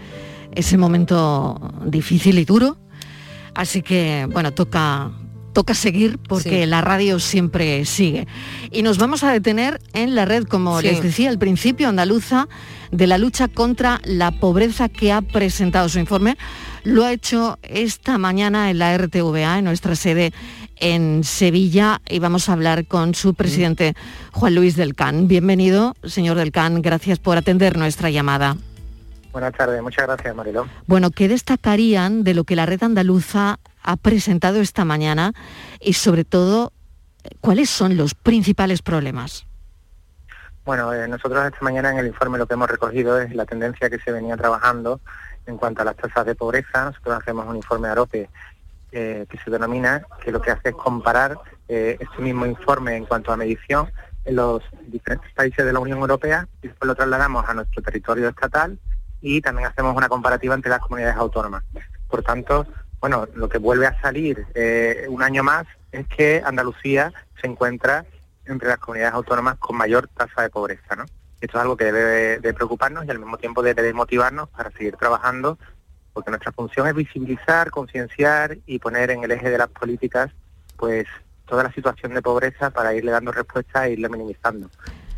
ese 0.53 0.79
momento 0.79 1.61
difícil 1.85 2.39
y 2.39 2.45
duro. 2.45 2.77
Así 3.57 3.83
que, 3.83 4.29
bueno, 4.33 4.53
toca, 4.55 5.11
toca 5.53 5.75
seguir 5.75 6.19
porque 6.19 6.67
la 6.67 6.81
radio 6.81 7.19
siempre 7.19 7.85
sigue. 7.85 8.27
Y 8.71 8.83
nos 8.83 8.99
vamos 8.99 9.25
a 9.25 9.33
detener 9.33 9.81
en 9.93 10.15
la 10.15 10.25
red, 10.25 10.45
como 10.45 10.81
les 10.81 11.03
decía 11.03 11.31
al 11.31 11.39
principio, 11.39 11.89
andaluza, 11.89 12.49
de 12.91 13.07
la 13.07 13.19
lucha 13.19 13.49
contra 13.49 14.01
la 14.05 14.33
pobreza 14.33 14.89
que 14.89 15.13
ha 15.13 15.23
presentado 15.23 15.89
su 15.89 15.99
informe. 15.99 16.37
Lo 16.85 17.05
ha 17.05 17.13
hecho 17.13 17.59
esta 17.63 18.19
mañana 18.19 18.71
en 18.71 18.79
la 18.79 18.97
RTVA, 18.97 19.59
en 19.59 19.65
nuestra 19.65 19.95
sede 19.95 20.33
en 20.77 21.25
Sevilla, 21.25 22.01
y 22.09 22.19
vamos 22.21 22.49
a 22.49 22.55
hablar 22.55 22.87
con 22.87 23.15
su 23.15 23.35
presidente, 23.35 23.95
Juan 24.33 24.55
Luis 24.55 24.77
del 24.77 24.95
Can. 24.95 25.29
Bienvenido, 25.29 25.95
señor 26.05 26.39
del 26.39 26.53
Can, 26.53 26.81
gracias 26.81 27.19
por 27.19 27.37
atender 27.37 27.77
nuestra 27.77 28.09
llamada. 28.09 28.57
Buenas 29.33 29.53
tardes, 29.53 29.81
muchas 29.83 30.07
gracias, 30.07 30.35
Mariló. 30.35 30.67
Bueno, 30.87 31.11
¿qué 31.11 31.29
destacarían 31.29 32.25
de 32.25 32.35
lo 32.35 32.45
que 32.45 32.57
la 32.57 32.67
red 32.67 32.83
andaluza 32.83 33.61
ha 33.83 33.97
presentado 33.97 34.61
esta 34.61 34.85
mañana 34.85 35.33
y 35.81 35.95
sobre 35.95 36.25
todo, 36.25 36.73
cuáles 37.41 37.71
son 37.71 37.97
los 37.97 38.15
principales 38.15 38.83
problemas? 38.83 39.47
Bueno, 40.65 40.93
eh, 40.93 41.09
nosotros 41.09 41.45
esta 41.45 41.59
mañana 41.63 41.91
en 41.91 41.99
el 41.99 42.07
informe 42.07 42.39
lo 42.39 42.47
que 42.47 42.55
hemos 42.55 42.71
recogido 42.71 43.21
es 43.21 43.35
la 43.35 43.47
tendencia 43.47 43.89
que 43.91 43.99
se 43.99 44.13
venía 44.13 44.37
trabajando 44.37 45.01
en 45.47 45.57
cuanto 45.57 45.83
a 45.83 45.85
las 45.85 45.97
tasas 45.97 46.27
de 46.27 46.35
pobreza. 46.35 46.85
Nosotros 46.85 47.19
hacemos 47.19 47.47
un 47.47 47.57
informe 47.57 47.89
AROPE 47.89 48.29
eh, 48.93 49.27
que 49.29 49.39
se 49.39 49.51
denomina, 49.51 50.05
que 50.23 50.33
lo 50.33 50.41
que 50.41 50.51
hace 50.51 50.71
es 50.71 50.75
comparar 50.75 51.39
eh, 51.69 51.97
este 51.99 52.23
mismo 52.23 52.45
informe 52.45 52.97
en 52.97 53.07
cuanto 53.07 53.33
a 53.33 53.37
medición 53.37 53.91
en 54.25 54.37
los 54.37 54.63
diferentes 54.89 55.33
países 55.33 55.65
de 55.65 55.73
la 55.73 55.81
Unión 55.81 55.99
Europea 55.99 56.47
y 56.63 56.69
después 56.69 56.87
lo 56.87 56.95
trasladamos 56.95 57.49
a 57.49 57.55
nuestro 57.55 57.83
territorio 57.83 58.29
estatal 58.29 58.79
y 59.21 59.41
también 59.41 59.69
hacemos 59.69 59.97
una 59.97 60.09
comparativa 60.09 60.55
entre 60.55 60.71
las 60.71 60.81
comunidades 60.81 61.17
autónomas. 61.17 61.63
Por 62.09 62.23
tanto, 62.23 62.67
bueno, 63.01 63.27
lo 63.35 63.49
que 63.49 63.59
vuelve 63.59 63.87
a 63.87 64.01
salir 64.01 64.47
eh, 64.55 65.07
un 65.09 65.23
año 65.23 65.43
más 65.43 65.67
es 65.93 66.07
que 66.07 66.43
Andalucía 66.45 67.13
se 67.41 67.47
encuentra 67.47 68.05
entre 68.45 68.69
las 68.69 68.79
comunidades 68.79 69.15
autónomas 69.15 69.57
con 69.59 69.77
mayor 69.77 70.09
tasa 70.09 70.43
de 70.43 70.51
pobreza, 70.51 70.97
¿no? 70.97 71.05
Esto 71.41 71.57
es 71.57 71.63
algo 71.63 71.77
que 71.77 71.85
debe 71.85 72.39
de 72.39 72.55
preocuparnos 72.55 73.07
y 73.07 73.11
al 73.11 73.19
mismo 73.19 73.39
tiempo 73.39 73.63
debe 73.63 73.83
de 73.83 73.95
motivarnos 73.95 74.51
para 74.51 74.71
seguir 74.73 74.97
trabajando, 74.97 75.59
porque 76.13 76.31
nuestra 76.31 76.53
función 76.53 76.87
es 76.87 76.95
visibilizar, 76.95 77.71
concienciar 77.71 78.59
y 78.67 78.79
poner 78.79 79.11
en 79.11 79.25
el 79.25 79.31
eje 79.31 79.49
de 79.49 79.57
las 79.57 79.69
políticas, 79.69 80.31
pues, 80.77 81.07
toda 81.47 81.63
la 81.65 81.73
situación 81.73 82.13
de 82.13 82.23
pobreza 82.23 82.71
para 82.71 82.95
irle 82.95 83.13
dando 83.13 83.33
respuesta 83.33 83.87
e 83.87 83.93
irle 83.93 84.09
minimizando. 84.09 84.69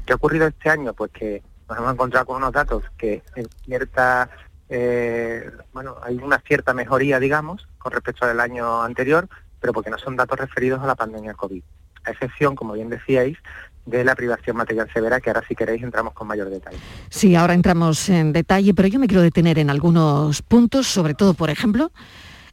¿Qué 0.06 0.12
ha 0.12 0.16
ocurrido 0.16 0.46
este 0.46 0.70
año? 0.70 0.94
Pues 0.94 1.10
que 1.10 1.42
nos 1.68 1.78
hemos 1.78 1.92
encontrado 1.92 2.26
con 2.26 2.36
unos 2.36 2.52
datos 2.52 2.84
que 2.96 3.22
en 3.34 3.48
cierta 3.64 4.30
eh, 4.74 5.50
bueno, 5.74 5.96
hay 6.02 6.16
una 6.16 6.40
cierta 6.40 6.72
mejoría, 6.72 7.20
digamos, 7.20 7.68
con 7.76 7.92
respecto 7.92 8.24
al 8.24 8.40
año 8.40 8.82
anterior, 8.82 9.28
pero 9.60 9.74
porque 9.74 9.90
no 9.90 9.98
son 9.98 10.16
datos 10.16 10.38
referidos 10.38 10.82
a 10.82 10.86
la 10.86 10.94
pandemia 10.94 11.34
COVID. 11.34 11.62
A 12.04 12.10
excepción, 12.10 12.56
como 12.56 12.72
bien 12.72 12.88
decíais, 12.88 13.36
de 13.84 14.02
la 14.02 14.14
privación 14.14 14.56
material 14.56 14.88
severa, 14.90 15.20
que 15.20 15.28
ahora 15.28 15.44
si 15.46 15.54
queréis 15.54 15.82
entramos 15.82 16.14
con 16.14 16.26
mayor 16.26 16.48
detalle. 16.48 16.78
Sí, 17.10 17.36
ahora 17.36 17.52
entramos 17.52 18.08
en 18.08 18.32
detalle, 18.32 18.72
pero 18.72 18.88
yo 18.88 18.98
me 18.98 19.08
quiero 19.08 19.20
detener 19.20 19.58
en 19.58 19.68
algunos 19.68 20.40
puntos, 20.40 20.86
sobre 20.86 21.12
todo, 21.12 21.34
por 21.34 21.50
ejemplo, 21.50 21.92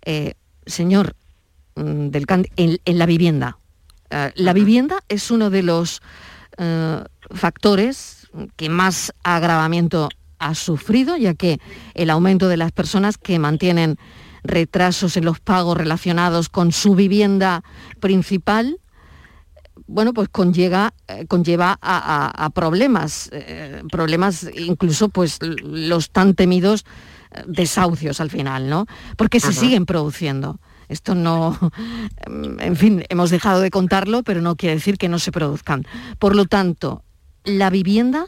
eh, 0.04 0.34
señor 0.66 1.16
mm, 1.76 2.10
del 2.10 2.26
en, 2.58 2.98
la 2.98 3.06
vivienda. 3.06 3.60
Eh, 4.10 4.34
la 4.36 4.52
vivienda 4.52 4.98
es 5.08 5.32
uno 5.32 5.50
de 5.50 5.64
los 5.64 6.02
factores 7.32 8.28
que 8.58 8.68
más 8.68 9.14
agravamiento 9.24 10.10
ha 10.40 10.56
sufrido, 10.56 11.18
ya 11.18 11.34
que 11.34 11.60
el 11.94 12.10
aumento 12.10 12.48
de 12.48 12.58
las 12.58 12.72
personas 12.72 13.18
que 13.18 13.40
mantienen 13.40 13.98
retrasos 14.44 15.18
en 15.18 15.26
los 15.26 15.40
pagos 15.40 15.78
relacionados 15.78 16.50
con 16.50 16.72
su 16.72 16.96
vivienda 16.96 17.64
principal 18.00 18.80
bueno, 19.90 20.14
pues 20.14 20.30
conlleva, 20.30 20.94
eh, 21.08 21.26
conlleva 21.28 21.78
a, 21.82 22.46
a 22.46 22.50
problemas, 22.52 23.30
eh, 23.34 23.82
problemas 23.92 24.48
incluso 24.56 25.10
pues 25.10 25.40
los 25.42 26.12
tan 26.12 26.36
temidos 26.36 26.86
eh, 27.32 27.44
desahucios 27.48 28.22
al 28.22 28.30
final, 28.30 28.70
¿no? 28.70 28.86
Porque 29.18 29.40
se 29.40 29.52
siguen 29.52 29.88
produciendo. 29.88 30.60
Esto 30.90 31.16
no, 31.16 31.58
en 32.28 32.76
fin, 32.76 33.04
hemos 33.10 33.32
dejado 33.32 33.62
de 33.62 33.72
contarlo, 33.72 34.24
pero 34.24 34.42
no 34.42 34.56
quiere 34.56 34.76
decir 34.76 34.98
que 34.98 35.10
no 35.10 35.20
se 35.20 35.32
produzcan. 35.32 35.86
Por 36.20 36.36
lo 36.36 36.46
tanto, 36.46 37.04
la 37.44 37.70
vivienda 37.70 38.28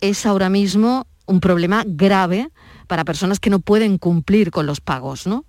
es 0.00 0.26
ahora 0.26 0.48
mismo 0.48 1.06
un 1.26 1.40
problema 1.40 1.82
grave 1.86 2.50
para 2.86 3.04
personas 3.04 3.40
que 3.40 3.50
no 3.50 3.60
pueden 3.60 3.98
cumplir 3.98 4.50
con 4.50 4.66
los 4.66 4.80
pagos, 4.80 5.26
¿no? 5.26 5.44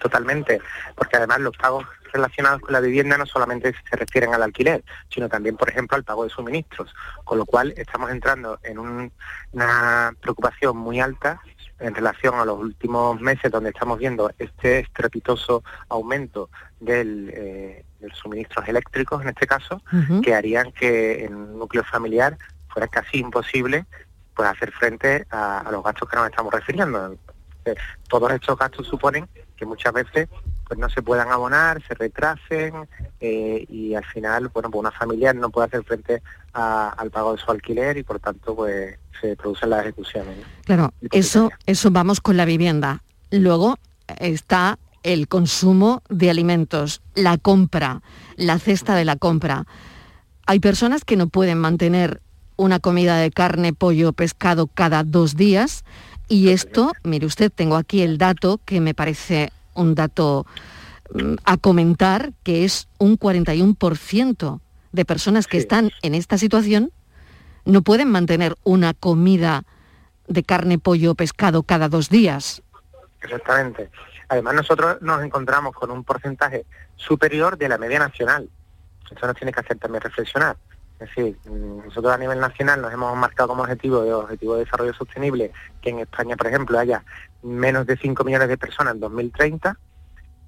Totalmente, 0.00 0.60
porque 0.94 1.16
además 1.16 1.40
los 1.40 1.56
pagos 1.56 1.86
relacionados 2.12 2.60
con 2.60 2.72
la 2.72 2.80
vivienda 2.80 3.16
no 3.16 3.24
solamente 3.24 3.72
se 3.88 3.96
refieren 3.96 4.34
al 4.34 4.42
alquiler, 4.42 4.84
sino 5.08 5.28
también, 5.28 5.56
por 5.56 5.70
ejemplo, 5.70 5.96
al 5.96 6.04
pago 6.04 6.24
de 6.24 6.30
suministros, 6.30 6.92
con 7.24 7.38
lo 7.38 7.46
cual 7.46 7.72
estamos 7.76 8.10
entrando 8.10 8.58
en 8.64 8.78
un- 8.78 9.12
una 9.52 10.12
preocupación 10.20 10.76
muy 10.76 11.00
alta 11.00 11.40
en 11.78 11.94
relación 11.94 12.34
a 12.34 12.44
los 12.44 12.58
últimos 12.58 13.18
meses 13.20 13.50
donde 13.50 13.70
estamos 13.70 13.98
viendo 13.98 14.30
este 14.38 14.80
estrepitoso 14.80 15.64
aumento 15.88 16.50
del, 16.78 17.30
eh, 17.32 17.84
de 18.00 18.08
los 18.08 18.18
suministros 18.18 18.68
eléctricos, 18.68 19.22
en 19.22 19.28
este 19.28 19.46
caso, 19.46 19.80
que 20.20 20.34
harían 20.34 20.72
que 20.72 21.24
en 21.24 21.34
un 21.34 21.58
núcleo 21.58 21.84
familiar 21.84 22.36
fuera 22.68 22.88
casi 22.88 23.18
imposible 23.20 23.86
pues 24.40 24.48
hacer 24.52 24.72
frente 24.72 25.26
a, 25.30 25.58
a 25.58 25.70
los 25.70 25.84
gastos 25.84 26.08
que 26.08 26.16
nos 26.16 26.26
estamos 26.30 26.50
refiriendo. 26.54 27.14
Eh, 27.66 27.74
Todos 28.08 28.32
estos 28.32 28.56
gastos 28.56 28.86
suponen 28.86 29.28
que 29.54 29.66
muchas 29.66 29.92
veces 29.92 30.30
pues 30.66 30.80
no 30.80 30.88
se 30.88 31.02
puedan 31.02 31.28
abonar, 31.30 31.82
se 31.86 31.92
retrasen 31.94 32.72
eh, 33.20 33.66
y 33.68 33.94
al 33.94 34.04
final, 34.06 34.48
bueno, 34.48 34.70
pues 34.70 34.80
una 34.80 34.90
familia 34.92 35.34
no 35.34 35.50
puede 35.50 35.66
hacer 35.66 35.84
frente 35.84 36.22
a- 36.54 36.88
al 36.96 37.10
pago 37.10 37.34
de 37.36 37.38
su 37.42 37.50
alquiler 37.50 37.98
y 37.98 38.02
por 38.02 38.18
tanto 38.18 38.56
pues 38.56 38.98
se 39.20 39.36
producen 39.36 39.68
las 39.68 39.80
ejecuciones. 39.82 40.38
¿no? 40.38 40.44
Claro, 40.64 40.92
eso, 41.12 41.50
eso 41.66 41.90
vamos 41.90 42.22
con 42.22 42.38
la 42.38 42.46
vivienda. 42.46 43.02
Luego 43.30 43.76
está 44.20 44.78
el 45.02 45.28
consumo 45.28 46.02
de 46.08 46.30
alimentos, 46.30 47.02
la 47.14 47.36
compra, 47.36 48.00
la 48.36 48.58
cesta 48.58 48.94
de 48.94 49.04
la 49.04 49.16
compra. 49.16 49.66
Hay 50.46 50.60
personas 50.60 51.04
que 51.04 51.16
no 51.16 51.26
pueden 51.28 51.58
mantener 51.58 52.22
una 52.60 52.78
comida 52.78 53.16
de 53.16 53.30
carne, 53.30 53.72
pollo, 53.72 54.12
pescado 54.12 54.66
cada 54.66 55.02
dos 55.02 55.34
días 55.34 55.84
y 56.28 56.50
esto, 56.50 56.92
mire 57.02 57.26
usted, 57.26 57.50
tengo 57.50 57.76
aquí 57.76 58.02
el 58.02 58.18
dato 58.18 58.60
que 58.64 58.80
me 58.80 58.94
parece 58.94 59.50
un 59.74 59.94
dato 59.94 60.46
mm, 61.14 61.36
a 61.44 61.56
comentar, 61.56 62.32
que 62.42 62.64
es 62.64 62.86
un 62.98 63.18
41% 63.18 64.60
de 64.92 65.04
personas 65.04 65.46
que 65.46 65.56
están 65.56 65.90
en 66.02 66.14
esta 66.14 66.36
situación 66.36 66.92
no 67.64 67.82
pueden 67.82 68.10
mantener 68.10 68.56
una 68.62 68.94
comida 68.94 69.64
de 70.28 70.42
carne, 70.42 70.78
pollo, 70.78 71.14
pescado 71.14 71.62
cada 71.62 71.88
dos 71.88 72.10
días. 72.10 72.62
Exactamente. 73.22 73.90
Además 74.28 74.54
nosotros 74.54 75.00
nos 75.00 75.22
encontramos 75.22 75.74
con 75.74 75.90
un 75.90 76.04
porcentaje 76.04 76.64
superior 76.96 77.56
de 77.58 77.68
la 77.68 77.78
media 77.78 77.98
nacional. 77.98 78.48
Eso 79.10 79.26
nos 79.26 79.36
tiene 79.36 79.52
que 79.52 79.60
hacer 79.60 79.78
también 79.78 80.02
reflexionar. 80.02 80.56
Es 81.00 81.08
decir, 81.08 81.38
nosotros 81.46 82.12
a 82.12 82.18
nivel 82.18 82.38
nacional 82.38 82.82
nos 82.82 82.92
hemos 82.92 83.16
marcado 83.16 83.48
como 83.48 83.62
objetivo 83.62 84.02
de 84.02 84.12
objetivo 84.12 84.54
de 84.54 84.64
desarrollo 84.64 84.92
sostenible 84.92 85.50
que 85.80 85.90
en 85.90 86.00
España, 86.00 86.36
por 86.36 86.46
ejemplo, 86.48 86.78
haya 86.78 87.02
menos 87.42 87.86
de 87.86 87.96
5 87.96 88.22
millones 88.22 88.48
de 88.48 88.58
personas 88.58 88.94
en 88.94 89.00
2030, 89.00 89.78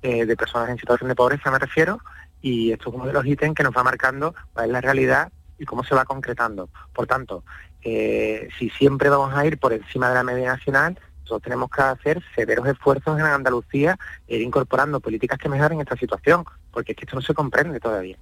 eh, 0.02 0.26
de 0.26 0.36
personas 0.36 0.68
en 0.68 0.76
situación 0.76 1.08
de 1.08 1.14
pobreza 1.14 1.50
me 1.50 1.58
refiero, 1.58 2.00
y 2.42 2.70
esto 2.70 2.90
es 2.90 2.94
uno 2.94 3.06
de 3.06 3.14
los 3.14 3.24
ítems 3.24 3.54
que 3.54 3.62
nos 3.62 3.74
va 3.74 3.82
marcando 3.82 4.34
cuál 4.52 4.66
es 4.66 4.72
la 4.72 4.80
realidad 4.82 5.32
y 5.58 5.64
cómo 5.64 5.84
se 5.84 5.94
va 5.94 6.04
concretando. 6.04 6.68
Por 6.92 7.06
tanto, 7.06 7.44
eh, 7.82 8.48
si 8.58 8.68
siempre 8.70 9.08
vamos 9.08 9.32
a 9.34 9.46
ir 9.46 9.58
por 9.58 9.72
encima 9.72 10.10
de 10.10 10.14
la 10.14 10.22
media 10.22 10.52
nacional, 10.52 10.98
nosotros 11.22 11.42
tenemos 11.42 11.70
que 11.70 11.82
hacer 11.82 12.22
severos 12.34 12.66
esfuerzos 12.66 13.18
en 13.18 13.26
Andalucía 13.26 13.98
e 14.28 14.36
ir 14.36 14.42
incorporando 14.42 15.00
políticas 15.00 15.38
que 15.38 15.48
mejoren 15.48 15.80
esta 15.80 15.96
situación, 15.96 16.44
porque 16.70 16.92
es 16.92 16.98
que 16.98 17.04
esto 17.04 17.16
no 17.16 17.22
se 17.22 17.34
comprende 17.34 17.80
todavía. 17.80 18.16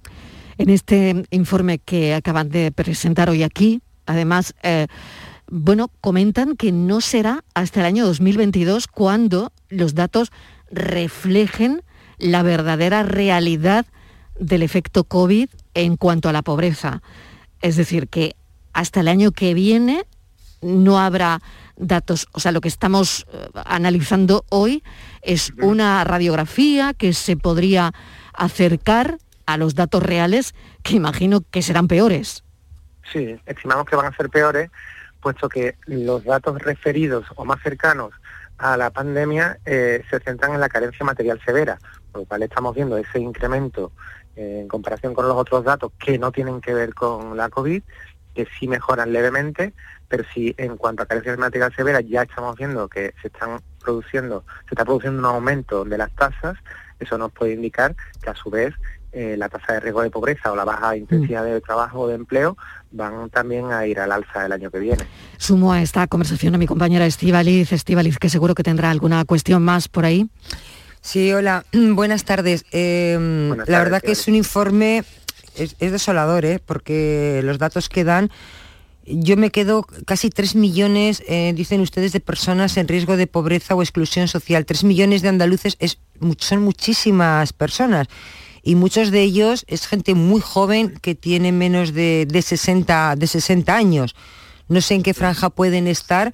En 0.57 0.69
este 0.69 1.23
informe 1.31 1.79
que 1.79 2.13
acaban 2.13 2.49
de 2.49 2.71
presentar 2.71 3.29
hoy 3.29 3.43
aquí, 3.43 3.81
además, 4.05 4.53
eh, 4.63 4.87
bueno, 5.49 5.89
comentan 6.01 6.55
que 6.55 6.71
no 6.71 7.01
será 7.01 7.43
hasta 7.53 7.81
el 7.81 7.85
año 7.85 8.05
2022 8.05 8.87
cuando 8.87 9.51
los 9.69 9.95
datos 9.95 10.31
reflejen 10.69 11.83
la 12.17 12.43
verdadera 12.43 13.03
realidad 13.03 13.85
del 14.39 14.63
efecto 14.63 15.03
COVID 15.03 15.49
en 15.73 15.97
cuanto 15.97 16.29
a 16.29 16.33
la 16.33 16.41
pobreza. 16.41 17.01
Es 17.61 17.75
decir, 17.75 18.07
que 18.07 18.35
hasta 18.73 19.01
el 19.01 19.07
año 19.07 19.31
que 19.31 19.53
viene 19.53 20.05
no 20.61 20.99
habrá 20.99 21.41
datos, 21.75 22.27
o 22.31 22.39
sea, 22.39 22.51
lo 22.51 22.61
que 22.61 22.67
estamos 22.67 23.25
eh, 23.31 23.49
analizando 23.65 24.45
hoy 24.49 24.83
es 25.21 25.51
una 25.61 26.03
radiografía 26.03 26.93
que 26.93 27.13
se 27.13 27.37
podría 27.37 27.91
acercar 28.33 29.17
a 29.45 29.57
los 29.57 29.75
datos 29.75 30.03
reales 30.03 30.53
que 30.83 30.95
imagino 30.95 31.41
que 31.49 31.61
serán 31.61 31.87
peores. 31.87 32.43
Sí, 33.11 33.35
estimamos 33.45 33.85
que 33.85 33.95
van 33.95 34.05
a 34.05 34.15
ser 34.15 34.29
peores, 34.29 34.69
puesto 35.19 35.49
que 35.49 35.75
los 35.85 36.23
datos 36.23 36.61
referidos 36.61 37.25
o 37.35 37.45
más 37.45 37.61
cercanos 37.61 38.11
a 38.57 38.77
la 38.77 38.91
pandemia 38.91 39.59
eh, 39.65 40.03
se 40.09 40.19
centran 40.19 40.53
en 40.53 40.59
la 40.59 40.69
carencia 40.69 41.05
material 41.05 41.41
severa, 41.43 41.79
por 42.11 42.21
lo 42.21 42.27
cual 42.27 42.43
estamos 42.43 42.75
viendo 42.75 42.97
ese 42.97 43.19
incremento 43.19 43.91
eh, 44.35 44.59
en 44.61 44.67
comparación 44.67 45.13
con 45.13 45.27
los 45.27 45.35
otros 45.35 45.63
datos 45.63 45.91
que 45.99 46.17
no 46.17 46.31
tienen 46.31 46.61
que 46.61 46.73
ver 46.73 46.93
con 46.93 47.35
la 47.35 47.49
COVID, 47.49 47.83
que 48.33 48.47
sí 48.59 48.67
mejoran 48.67 49.11
levemente, 49.13 49.73
pero 50.07 50.23
sí 50.33 50.53
en 50.57 50.77
cuanto 50.77 51.03
a 51.03 51.05
carencia 51.05 51.35
material 51.37 51.73
severa 51.75 52.01
ya 52.01 52.23
estamos 52.23 52.55
viendo 52.57 52.87
que 52.87 53.13
se 53.21 53.27
están 53.27 53.61
produciendo, 53.83 54.43
se 54.67 54.75
está 54.75 54.85
produciendo 54.85 55.19
un 55.19 55.25
aumento 55.25 55.83
de 55.85 55.97
las 55.97 56.13
tasas, 56.15 56.57
eso 56.99 57.17
nos 57.17 57.31
puede 57.31 57.53
indicar 57.53 57.95
que 58.21 58.29
a 58.29 58.35
su 58.35 58.49
vez 58.49 58.73
eh, 59.13 59.35
la 59.37 59.49
tasa 59.49 59.73
de 59.73 59.79
riesgo 59.81 60.03
de 60.03 60.09
pobreza 60.09 60.51
o 60.51 60.55
la 60.55 60.63
baja 60.63 60.95
intensidad 60.95 61.43
de 61.43 61.59
trabajo 61.59 62.01
o 62.01 62.07
de 62.07 62.15
empleo 62.15 62.55
van 62.91 63.29
también 63.29 63.71
a 63.71 63.85
ir 63.85 63.99
al 63.99 64.11
alza 64.11 64.45
el 64.45 64.53
año 64.53 64.71
que 64.71 64.79
viene. 64.79 65.03
Sumo 65.37 65.73
a 65.73 65.81
esta 65.81 66.07
conversación 66.07 66.55
a 66.55 66.57
mi 66.57 66.67
compañera 66.67 67.05
Estivaliz, 67.05 67.73
Estivaliz, 67.73 68.17
que 68.19 68.29
seguro 68.29 68.55
que 68.55 68.63
tendrá 68.63 68.89
alguna 68.89 69.25
cuestión 69.25 69.63
más 69.63 69.89
por 69.89 70.05
ahí. 70.05 70.29
Sí, 71.01 71.33
hola, 71.33 71.65
buenas 71.73 72.23
tardes. 72.23 72.63
Eh, 72.71 73.15
Buenas 73.17 73.57
la 73.57 73.65
tardes, 73.65 73.83
verdad 73.83 74.01
que 74.01 74.11
es 74.11 74.27
un 74.27 74.35
informe, 74.35 75.03
es, 75.55 75.75
es 75.79 75.91
desolador, 75.91 76.45
¿eh? 76.45 76.59
porque 76.63 77.41
los 77.43 77.57
datos 77.57 77.89
que 77.89 78.03
dan, 78.03 78.31
yo 79.05 79.37
me 79.37 79.49
quedo 79.49 79.83
casi 80.05 80.29
3 80.29 80.55
millones, 80.55 81.23
eh, 81.27 81.53
dicen 81.55 81.81
ustedes, 81.81 82.13
de 82.13 82.19
personas 82.19 82.77
en 82.77 82.87
riesgo 82.87 83.17
de 83.17 83.27
pobreza 83.27 83.75
o 83.75 83.81
exclusión 83.81 84.27
social. 84.27 84.65
3 84.65 84.83
millones 84.83 85.21
de 85.21 85.29
andaluces 85.29 85.75
es, 85.79 85.99
son 86.37 86.63
muchísimas 86.63 87.53
personas. 87.53 88.07
Y 88.63 88.75
muchos 88.75 89.09
de 89.09 89.21
ellos 89.21 89.65
es 89.67 89.87
gente 89.87 90.13
muy 90.13 90.39
joven 90.39 90.93
que 91.01 91.15
tiene 91.15 91.51
menos 91.51 91.93
de, 91.93 92.27
de 92.29 92.41
60, 92.41 93.15
de 93.15 93.27
60 93.27 93.75
años. 93.75 94.15
No 94.67 94.81
sé 94.81 94.93
en 94.93 95.03
qué 95.03 95.13
franja 95.15 95.49
pueden 95.49 95.87
estar, 95.87 96.31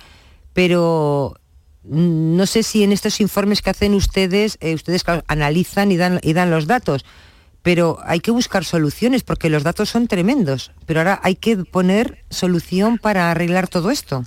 pero 0.53 1.35
Mm, 1.89 2.35
no 2.35 2.45
sé 2.45 2.63
si 2.63 2.83
en 2.83 2.91
estos 2.91 3.21
informes 3.21 3.61
que 3.61 3.69
hacen 3.69 3.93
ustedes, 3.93 4.57
eh, 4.59 4.73
ustedes 4.73 5.03
analizan 5.27 5.91
y 5.91 5.97
dan, 5.97 6.19
y 6.21 6.33
dan 6.33 6.51
los 6.51 6.67
datos, 6.67 7.05
pero 7.63 7.97
hay 8.03 8.19
que 8.19 8.31
buscar 8.31 8.63
soluciones 8.63 9.23
porque 9.23 9.49
los 9.49 9.63
datos 9.63 9.89
son 9.89 10.07
tremendos. 10.07 10.71
Pero 10.85 10.99
ahora 11.01 11.19
hay 11.23 11.35
que 11.35 11.57
poner 11.57 12.23
solución 12.29 12.97
para 12.97 13.31
arreglar 13.31 13.67
todo 13.67 13.91
esto. 13.91 14.23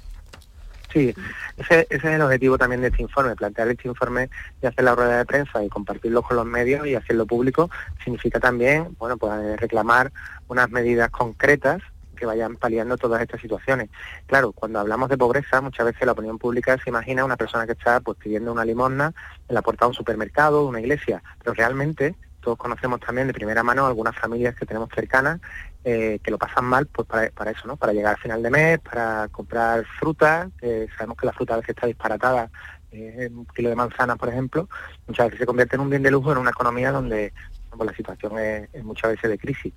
Sí, 0.93 1.15
ese, 1.57 1.87
ese 1.89 2.09
es 2.09 2.15
el 2.15 2.23
objetivo 2.23 2.59
también 2.59 2.81
de 2.81 2.89
este 2.89 3.03
informe, 3.03 3.37
plantear 3.37 3.69
este 3.69 3.87
informe 3.87 4.29
y 4.61 4.67
hacer 4.67 4.85
la 4.85 4.95
rueda 4.95 5.19
de 5.19 5.25
prensa 5.25 5.63
y 5.63 5.69
compartirlo 5.69 6.23
con 6.23 6.37
los 6.37 6.47
medios 6.47 6.87
y 6.87 6.97
hacerlo 6.97 7.27
público 7.27 7.71
significa 8.03 8.41
también, 8.41 8.97
bueno, 8.99 9.17
pues 9.17 9.33
eh, 9.41 9.57
reclamar 9.57 10.11
unas 10.49 10.69
medidas 10.71 11.11
concretas 11.11 11.81
que 12.21 12.27
vayan 12.27 12.57
paliando 12.57 12.99
todas 12.99 13.23
estas 13.23 13.41
situaciones. 13.41 13.89
Claro, 14.27 14.53
cuando 14.53 14.79
hablamos 14.79 15.09
de 15.09 15.17
pobreza, 15.17 15.61
muchas 15.61 15.87
veces 15.87 16.05
la 16.05 16.13
opinión 16.13 16.39
pública 16.39 16.77
se 16.77 16.91
imagina 16.91 17.25
una 17.25 17.37
persona 17.37 17.67
que 17.67 17.73
está 17.73 18.01
pues 18.01 18.19
pidiendo 18.19 18.53
una 18.53 18.65
limosna 18.65 19.13
en 19.49 19.55
la 19.55 19.63
puerta 19.63 19.87
de 19.87 19.89
un 19.89 19.95
supermercado, 19.95 20.63
de 20.63 20.69
una 20.69 20.81
iglesia, 20.81 21.23
pero 21.43 21.55
realmente 21.55 22.15
todos 22.41 22.59
conocemos 22.59 23.01
también 23.01 23.27
de 23.27 23.33
primera 23.33 23.63
mano 23.63 23.87
algunas 23.87 24.17
familias 24.17 24.55
que 24.55 24.67
tenemos 24.67 24.89
cercanas 24.95 25.41
eh, 25.85 26.19
que 26.23 26.31
lo 26.31 26.39
pasan 26.39 26.65
mal 26.65 26.87
pues 26.87 27.07
para, 27.07 27.51
eso, 27.51 27.67
¿no? 27.67 27.77
Para 27.77 27.93
llegar 27.93 28.15
al 28.15 28.21
final 28.21 28.43
de 28.43 28.51
mes, 28.51 28.79
para 28.81 29.29
comprar 29.29 29.85
fruta, 29.99 30.51
que 30.59 30.89
sabemos 30.97 31.17
que 31.17 31.27
la 31.27 31.33
fruta 31.33 31.55
a 31.55 31.57
veces 31.59 31.71
está 31.71 31.87
disparatada, 31.87 32.51
eh, 32.93 33.31
un 33.31 33.47
kilo 33.47 33.69
de 33.69 33.77
manzana, 33.77 34.17
por 34.17 34.29
ejemplo, 34.29 34.69
muchas 35.07 35.27
veces 35.27 35.41
se 35.41 35.47
convierte 35.47 35.77
en 35.77 35.83
un 35.83 35.91
bien 35.91 36.03
de 36.03 36.11
lujo 36.11 36.33
en 36.33 36.39
una 36.39 36.51
economía 36.51 36.91
donde 36.91 37.33
pues, 37.71 37.89
la 37.89 37.97
situación 37.97 38.39
es, 38.39 38.69
muchas 38.85 39.13
veces 39.13 39.31
de 39.31 39.39
crisis. 39.39 39.73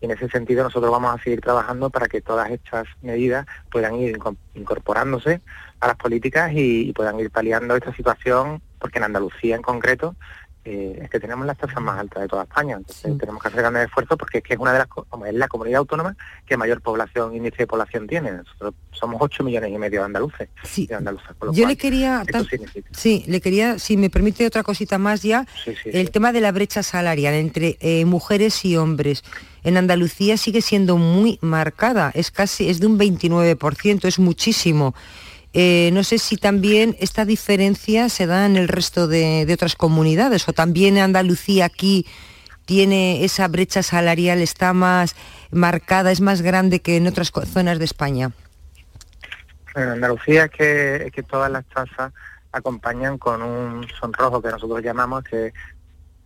Y 0.00 0.04
en 0.04 0.10
ese 0.10 0.28
sentido 0.28 0.64
nosotros 0.64 0.90
vamos 0.90 1.14
a 1.14 1.22
seguir 1.22 1.40
trabajando 1.40 1.90
para 1.90 2.08
que 2.08 2.20
todas 2.20 2.50
estas 2.50 2.86
medidas 3.00 3.46
puedan 3.70 3.94
ir 3.94 4.16
inco- 4.18 4.36
incorporándose 4.54 5.40
a 5.80 5.86
las 5.86 5.96
políticas 5.96 6.52
y, 6.52 6.88
y 6.88 6.92
puedan 6.92 7.18
ir 7.20 7.30
paliando 7.30 7.76
esta 7.76 7.94
situación, 7.94 8.60
porque 8.78 8.98
en 8.98 9.04
Andalucía 9.04 9.56
en 9.56 9.62
concreto 9.62 10.16
eh, 10.66 10.98
es 11.02 11.08
que 11.10 11.20
tenemos 11.20 11.46
las 11.46 11.56
tasas 11.56 11.80
más 11.80 11.98
altas 11.98 12.22
de 12.22 12.28
toda 12.28 12.42
España. 12.42 12.76
Entonces 12.76 13.16
tenemos 13.18 13.40
que 13.40 13.48
hacer 13.48 13.60
grandes 13.60 13.84
esfuerzos 13.86 14.18
porque 14.18 14.38
es 14.38 14.44
que 14.44 14.54
es 14.54 14.60
una 14.60 14.72
de 14.72 14.78
las 14.80 14.88
es 15.28 15.34
la 15.34 15.48
comunidad 15.48 15.78
autónoma 15.78 16.16
que 16.44 16.56
mayor 16.56 16.80
población, 16.80 17.34
índice 17.34 17.58
de 17.58 17.66
población 17.66 18.06
tiene. 18.06 18.32
Nosotros 18.32 18.74
somos 18.90 19.16
8 19.20 19.44
millones 19.44 19.70
y 19.70 19.78
medio 19.78 20.00
de 20.00 20.06
andaluces. 20.06 20.48
de 20.86 20.94
andaluzas, 20.94 21.34
con 21.38 21.48
lo 21.48 21.52
Yo 21.54 21.62
cual, 21.62 21.68
le 21.72 21.76
quería, 21.76 22.22
tan- 22.30 22.46
sí, 22.92 23.24
le 23.28 23.40
quería, 23.40 23.78
si 23.78 23.96
me 23.96 24.10
permite 24.10 24.44
otra 24.46 24.62
cosita 24.62 24.98
más 24.98 25.22
ya, 25.22 25.46
Sí, 25.64 25.72
sí, 25.82 25.90
el 25.92 26.10
tema 26.10 26.32
de 26.32 26.40
la 26.40 26.52
brecha 26.52 26.82
salarial 26.82 27.34
entre 27.34 27.76
eh, 27.80 28.04
mujeres 28.04 28.64
y 28.64 28.76
hombres. 28.76 29.22
En 29.62 29.76
Andalucía 29.76 30.36
sigue 30.36 30.62
siendo 30.62 30.96
muy 30.96 31.38
marcada, 31.42 32.10
es 32.14 32.30
casi, 32.30 32.68
es 32.68 32.78
de 32.80 32.86
un 32.86 32.98
29%, 32.98 34.04
es 34.06 34.18
muchísimo. 34.18 34.94
Eh, 35.52 35.90
no 35.92 36.04
sé 36.04 36.18
si 36.18 36.36
también 36.36 36.96
esta 37.00 37.24
diferencia 37.24 38.08
se 38.08 38.26
da 38.26 38.44
en 38.46 38.56
el 38.56 38.68
resto 38.68 39.08
de, 39.08 39.50
otras 39.52 39.74
comunidades 39.74 40.48
o 40.48 40.52
también 40.52 40.98
Andalucía 40.98 41.64
aquí 41.64 42.06
tiene 42.66 43.24
esa 43.24 43.48
brecha 43.48 43.82
salarial, 43.82 44.40
está 44.40 44.72
más 44.72 45.14
marcada, 45.50 46.10
es 46.10 46.20
más 46.20 46.42
grande 46.42 46.80
que 46.80 46.96
en 46.96 47.06
otras 47.06 47.32
zonas 47.46 47.78
de 47.78 47.84
España. 47.84 48.32
En 49.74 49.88
Andalucía 49.88 50.44
es 50.46 50.50
que, 50.50 50.96
es 51.06 51.12
que 51.12 51.22
todas 51.22 51.50
las 51.50 51.64
tasas 51.66 52.12
acompañan 52.52 53.18
con 53.18 53.42
un 53.42 53.86
sonrojo 54.00 54.42
que 54.42 54.50
nosotros 54.50 54.82
llamamos, 54.82 55.24
que 55.24 55.52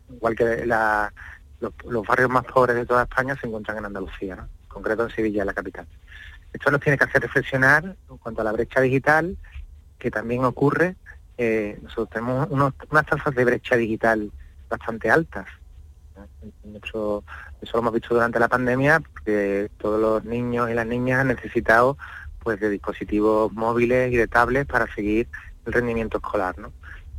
igual 0.09 0.35
que 0.35 0.65
la- 0.67 1.13
los, 1.61 1.73
los 1.87 2.07
barrios 2.07 2.31
más 2.31 2.45
pobres 2.45 2.77
de 2.77 2.87
toda 2.87 3.03
España 3.03 3.37
se 3.41 3.47
encuentran 3.47 3.79
en 3.79 3.85
Andalucía, 3.87 4.37
¿no? 4.37 4.43
en 4.43 4.69
concreto 4.69 5.05
en 5.05 5.15
Sevilla, 5.15 5.45
la 5.45 5.53
capital. 5.53 5.87
Esto 6.53 6.71
nos 6.71 6.81
tiene 6.81 6.99
que 6.99 7.05
hacer 7.05 7.23
reflexionar 7.23 7.97
en 8.11 8.17
cuanto 8.19 8.41
a 8.41 8.45
la 8.45 8.53
brecha 8.53 8.81
digital, 8.81 9.37
que 9.99 10.11
también 10.11 10.45
ocurre. 10.45 10.97
eh, 11.43 11.79
nosotros 11.81 12.11
tenemos 12.11 12.49
unos- 12.51 12.75
unas 12.91 13.07
tasas 13.07 13.35
de 13.35 13.47
brecha 13.47 13.75
digital 13.75 14.31
bastante 14.69 15.11
altas. 15.11 15.47
eso 16.83 17.25
lo 17.73 17.79
hemos 17.79 17.93
visto 17.95 18.15
durante 18.15 18.39
la 18.39 18.49
pandemia, 18.49 19.01
porque 19.01 19.71
todos 19.79 19.99
los 19.99 20.25
niños 20.25 20.71
y 20.71 20.75
las 20.75 20.87
niñas 20.87 21.21
han 21.21 21.29
necesitado 21.29 21.97
pues 22.41 22.61
de 22.61 22.69
dispositivos 22.69 23.53
móviles 23.53 24.13
y 24.13 24.17
de 24.17 24.27
tablets 24.29 24.71
para 24.71 24.87
seguir 24.95 25.29
el 25.65 25.73
rendimiento 25.73 26.19
escolar, 26.19 26.59
¿no? 26.59 26.73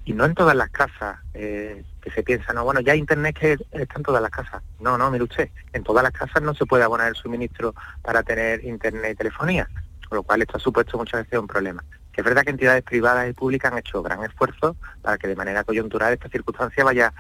Y 0.06 0.14
no 0.14 0.26
en 0.26 0.36
todas 0.36 0.56
las 0.56 0.70
casas 0.70 1.18
eh, 1.34 1.84
que 2.02 2.12
se 2.12 2.24
piensa, 2.24 2.52
no, 2.54 2.64
bueno, 2.64 2.82
ya 2.82 2.96
internet 2.96 3.38
que 3.40 3.54
está 3.72 3.98
en 3.98 4.04
todas 4.04 4.22
las 4.22 4.32
casas. 4.32 4.64
No, 4.80 4.98
no, 4.98 5.12
mire 5.12 5.24
usted, 5.24 5.50
en 5.72 5.84
todas 5.84 6.04
las 6.04 6.12
casas 6.12 6.42
no 6.42 6.54
se 6.54 6.66
puede 6.66 6.84
abonar 6.84 7.08
el 7.08 7.16
suministro 7.16 7.76
para 8.02 8.24
tener 8.24 8.66
internet 8.66 9.14
y 9.14 9.16
telefonía, 9.16 9.70
con 10.10 10.18
lo 10.18 10.24
cual 10.24 10.42
esto 10.42 10.58
ha 10.58 10.60
supuesto 10.60 10.98
muchas 10.98 11.24
veces 11.24 11.40
un 11.40 11.48
problema. 11.48 11.84
Que 12.12 12.22
es 12.22 12.26
verdad 12.26 12.44
que 12.44 12.50
entidades 12.50 12.84
privadas 12.84 13.30
y 13.30 13.34
públicas 13.34 13.72
han 13.72 13.78
hecho 13.78 14.02
gran 14.02 14.24
esfuerzo 14.24 14.76
para 15.02 15.18
que 15.18 15.28
de 15.28 15.36
manera 15.36 15.64
coyuntural 15.64 16.12
esta 16.12 16.28
circunstancia 16.28 16.84
vaya 16.84 17.14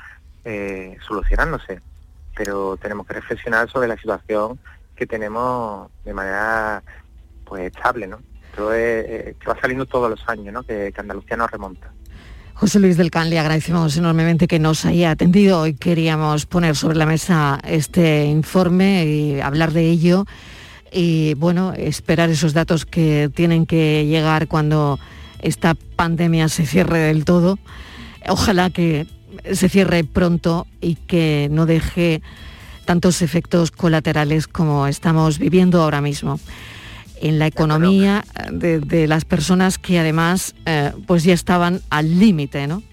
eh, 0.43 0.97
solucionándose, 1.07 1.81
pero 2.35 2.75
tenemos 2.77 3.05
que 3.05 3.13
reflexionar 3.13 3.69
sobre 3.69 3.87
la 3.87 3.95
situación 3.95 4.59
que 4.95 5.05
tenemos 5.05 5.89
de 6.03 6.13
manera 6.13 6.83
pues 7.45 7.71
estable, 7.73 8.07
¿no? 8.07 8.19
Esto 8.49 8.73
es, 8.73 9.05
eh, 9.07 9.35
que 9.39 9.47
va 9.47 9.59
saliendo 9.61 9.85
todos 9.85 10.09
los 10.09 10.27
años, 10.27 10.53
¿no? 10.53 10.63
Que, 10.63 10.91
que 10.91 10.99
Andalucía 10.99 11.37
nos 11.37 11.49
remonta. 11.49 11.93
José 12.53 12.79
Luis 12.79 12.97
del 12.97 13.09
Can, 13.09 13.29
le 13.29 13.39
agradecemos 13.39 13.97
enormemente 13.97 14.47
que 14.47 14.59
nos 14.59 14.85
haya 14.85 15.11
atendido. 15.11 15.61
Hoy 15.61 15.73
queríamos 15.73 16.45
poner 16.45 16.75
sobre 16.75 16.97
la 16.97 17.05
mesa 17.05 17.59
este 17.63 18.25
informe 18.25 19.05
y 19.05 19.41
hablar 19.41 19.71
de 19.71 19.89
ello 19.89 20.25
y, 20.91 21.33
bueno, 21.35 21.73
esperar 21.73 22.29
esos 22.29 22.53
datos 22.53 22.85
que 22.85 23.31
tienen 23.33 23.65
que 23.65 24.05
llegar 24.05 24.47
cuando 24.47 24.99
esta 25.39 25.73
pandemia 25.73 26.49
se 26.49 26.65
cierre 26.65 26.99
del 26.99 27.25
todo. 27.25 27.57
Ojalá 28.27 28.69
que 28.69 29.07
se 29.51 29.69
cierre 29.69 30.03
pronto 30.03 30.67
y 30.81 30.95
que 30.95 31.47
no 31.51 31.65
deje 31.65 32.21
tantos 32.85 33.21
efectos 33.21 33.71
colaterales 33.71 34.47
como 34.47 34.85
estamos 34.85 35.39
viviendo 35.39 35.81
ahora 35.81 36.01
mismo 36.01 36.39
en 37.21 37.39
la 37.39 37.47
economía 37.47 38.25
de, 38.51 38.79
de 38.79 39.07
las 39.07 39.25
personas 39.25 39.77
que 39.77 39.99
además 39.99 40.55
eh, 40.65 40.91
pues 41.07 41.23
ya 41.23 41.33
estaban 41.33 41.81
al 41.89 42.19
límite, 42.19 42.67
¿no? 42.67 42.83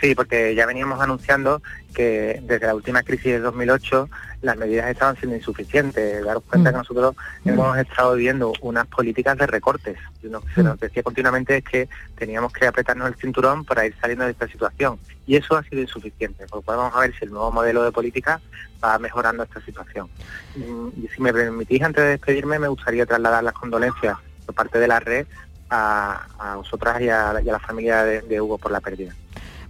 Sí, 0.00 0.14
porque 0.14 0.54
ya 0.54 0.64
veníamos 0.66 1.00
anunciando 1.00 1.60
que 1.92 2.40
desde 2.44 2.66
la 2.66 2.74
última 2.76 3.02
crisis 3.02 3.24
de 3.32 3.40
2008 3.40 4.08
las 4.42 4.56
medidas 4.56 4.88
estaban 4.88 5.16
siendo 5.16 5.34
insuficientes. 5.36 6.24
Daros 6.24 6.44
cuenta 6.48 6.70
que 6.70 6.76
nosotros 6.78 7.16
hemos 7.44 7.76
estado 7.78 8.14
viendo 8.14 8.52
unas 8.60 8.86
políticas 8.86 9.36
de 9.36 9.46
recortes. 9.48 9.98
Y 10.22 10.28
lo 10.28 10.40
que 10.40 10.54
se 10.54 10.62
nos 10.62 10.78
decía 10.78 11.02
continuamente 11.02 11.56
es 11.56 11.64
que 11.64 11.88
teníamos 12.16 12.52
que 12.52 12.68
apretarnos 12.68 13.08
el 13.08 13.16
cinturón 13.16 13.64
para 13.64 13.86
ir 13.86 13.94
saliendo 14.00 14.24
de 14.24 14.30
esta 14.30 14.46
situación. 14.46 15.00
Y 15.26 15.34
eso 15.34 15.56
ha 15.56 15.64
sido 15.64 15.82
insuficiente. 15.82 16.46
Por 16.46 16.58
lo 16.58 16.62
cual 16.62 16.76
vamos 16.78 16.94
a 16.94 17.00
ver 17.00 17.12
si 17.18 17.24
el 17.24 17.32
nuevo 17.32 17.50
modelo 17.50 17.82
de 17.82 17.90
política 17.90 18.40
va 18.82 18.96
mejorando 19.00 19.42
esta 19.42 19.60
situación. 19.62 20.08
Mm, 20.54 20.88
Y 21.04 21.08
si 21.08 21.20
me 21.20 21.32
permitís, 21.32 21.82
antes 21.82 22.04
de 22.04 22.10
despedirme, 22.10 22.60
me 22.60 22.68
gustaría 22.68 23.04
trasladar 23.04 23.42
las 23.42 23.54
condolencias 23.54 24.16
por 24.46 24.54
parte 24.54 24.78
de 24.78 24.86
la 24.86 25.00
red 25.00 25.26
a, 25.70 26.26
a 26.38 26.54
vosotras 26.56 27.00
y 27.00 27.08
a, 27.10 27.34
y 27.44 27.48
a 27.48 27.52
la 27.52 27.58
familia 27.58 28.04
de- 28.04 28.22
de 28.22 28.40
Hugo 28.40 28.56
por 28.58 28.70
la 28.70 28.80
pérdida. 28.80 29.12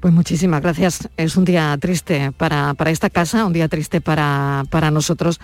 Pues 0.01 0.15
muchísimas 0.15 0.63
gracias. 0.63 1.09
Es 1.17 1.37
un 1.37 1.45
día 1.45 1.77
triste 1.81 2.33
para, 2.33 2.75
para 2.75 2.91
esta 2.91 3.11
casa, 3.11 3.45
un 3.45 3.53
día 3.53 3.69
triste 3.69 4.01
para, 4.01 4.65
para 4.71 4.91
nosotros. 4.91 5.41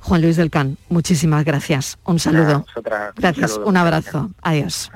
Juan 0.00 0.22
Luis 0.22 0.36
del 0.36 0.50
Can, 0.50 0.78
muchísimas 0.88 1.44
gracias. 1.44 1.98
Un 2.04 2.18
saludo. 2.18 2.64
Gracias, 3.16 3.60
un 3.62 3.76
abrazo. 3.76 4.30
Adiós. 4.42 4.90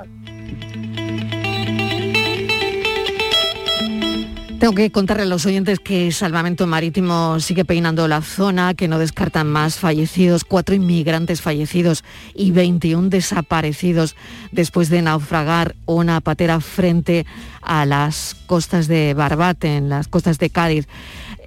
Tengo 4.64 4.76
que 4.76 4.90
contarle 4.90 5.24
a 5.24 5.26
los 5.26 5.44
oyentes 5.44 5.78
que 5.78 6.10
Salvamento 6.10 6.66
Marítimo 6.66 7.38
sigue 7.38 7.66
peinando 7.66 8.08
la 8.08 8.22
zona, 8.22 8.72
que 8.72 8.88
no 8.88 8.98
descartan 8.98 9.46
más 9.46 9.76
fallecidos, 9.78 10.44
cuatro 10.44 10.74
inmigrantes 10.74 11.42
fallecidos 11.42 12.02
y 12.34 12.50
21 12.50 13.10
desaparecidos 13.10 14.16
después 14.52 14.88
de 14.88 15.02
naufragar 15.02 15.76
una 15.84 16.22
patera 16.22 16.60
frente 16.60 17.26
a 17.60 17.84
las 17.84 18.36
costas 18.46 18.88
de 18.88 19.12
Barbate, 19.12 19.76
en 19.76 19.90
las 19.90 20.08
costas 20.08 20.38
de 20.38 20.48
Cádiz. 20.48 20.88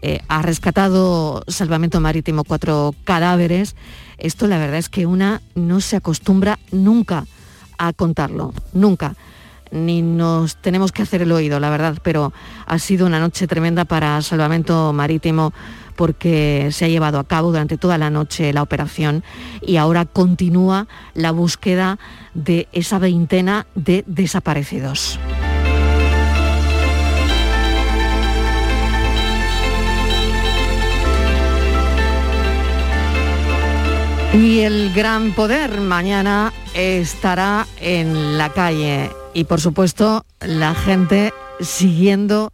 Eh, 0.03 0.19
ha 0.27 0.43
rescatado 0.43 1.43
Salvamento 1.47 1.99
Marítimo 1.99 2.43
cuatro 2.43 2.93
cadáveres. 3.03 3.75
Esto 4.19 4.45
la 4.45 4.60
verdad 4.60 4.77
es 4.77 4.89
que 4.89 5.08
una 5.08 5.41
no 5.56 5.82
se 5.82 5.95
acostumbra 5.95 6.60
nunca 6.71 7.25
a 7.80 7.93
contarlo, 7.93 8.53
nunca 8.73 9.15
ni 9.71 10.01
nos 10.01 10.58
tenemos 10.58 10.91
que 10.91 11.01
hacer 11.01 11.21
el 11.21 11.32
oído, 11.32 11.60
la 11.60 11.69
verdad, 11.69 11.97
pero 12.03 12.34
ha 12.65 12.80
sido 12.80 13.06
una 13.06 13.19
noche 13.19 13.47
tremenda 13.47 13.86
para 13.86 14.21
Salvamento 14.21 14.93
Marítimo 14.93 15.53
porque 15.95 16.69
se 16.71 16.86
ha 16.86 16.88
llevado 16.88 17.19
a 17.19 17.23
cabo 17.25 17.51
durante 17.51 17.77
toda 17.77 17.97
la 17.97 18.10
noche 18.10 18.53
la 18.53 18.62
operación 18.62 19.23
y 19.62 19.77
ahora 19.77 20.06
continúa 20.06 20.88
la 21.13 21.32
búsqueda 21.32 21.99
de 22.34 22.67
esa 22.71 22.99
veintena 22.99 23.65
de 23.75 24.03
desaparecidos. 24.08 25.19
Y 34.38 34.60
el 34.60 34.93
gran 34.93 35.34
poder 35.34 35.82
mañana 35.82 36.54
estará 36.76 37.65
en 37.82 38.38
la 38.38 38.54
calle 38.54 39.10
y 39.34 39.45
por 39.45 39.60
supuesto 39.60 40.28
la 40.41 40.76
gente 40.76 41.34
siguiendo 41.60 42.54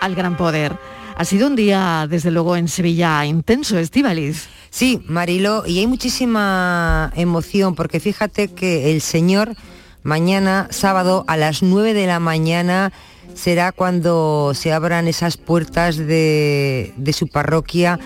al 0.00 0.14
gran 0.14 0.36
poder. 0.36 0.76
Ha 1.16 1.24
sido 1.24 1.48
un 1.48 1.56
día, 1.56 2.06
desde 2.08 2.30
luego, 2.30 2.54
en 2.54 2.68
Sevilla 2.68 3.26
intenso, 3.26 3.78
Estíbaliz. 3.78 4.48
Sí, 4.70 5.02
Marilo, 5.08 5.64
y 5.66 5.80
hay 5.80 5.88
muchísima 5.88 7.12
emoción 7.16 7.74
porque 7.74 7.98
fíjate 7.98 8.46
que 8.46 8.92
el 8.92 9.00
Señor 9.00 9.56
mañana, 10.04 10.68
sábado, 10.70 11.24
a 11.26 11.36
las 11.36 11.64
9 11.64 11.94
de 11.94 12.06
la 12.06 12.20
mañana, 12.20 12.92
será 13.34 13.72
cuando 13.72 14.52
se 14.54 14.72
abran 14.72 15.08
esas 15.08 15.36
puertas 15.36 15.96
de, 15.96 16.94
de 16.96 17.12
su 17.12 17.26
parroquia 17.26 17.98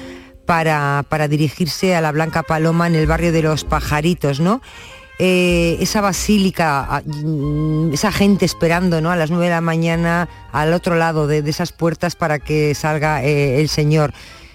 para, 0.46 1.04
para 1.08 1.28
dirigirse 1.28 1.94
a 1.94 2.00
la 2.00 2.12
Blanca 2.12 2.42
Paloma 2.42 2.86
en 2.86 2.94
el 2.94 3.06
barrio 3.06 3.32
de 3.32 3.42
los 3.42 3.64
Pajaritos, 3.64 4.40
¿no? 4.40 4.60
Eh, 5.18 5.76
esa 5.80 6.00
basílica, 6.00 6.80
a- 6.96 7.02
mm, 7.02 7.92
esa 7.92 8.10
gente 8.10 8.44
esperando 8.44 9.00
¿no? 9.00 9.10
a 9.10 9.16
las 9.16 9.30
9 9.30 9.44
de 9.44 9.50
la 9.50 9.60
mañana 9.60 10.28
al 10.52 10.72
otro 10.72 10.96
lado 10.96 11.26
de, 11.26 11.38
esas 11.48 11.70
puertas 11.70 12.16
para 12.16 12.38
que 12.38 12.74
salga 12.74 13.22
eh, 13.22 13.60
el 13.60 13.68
Señor. 13.68 14.12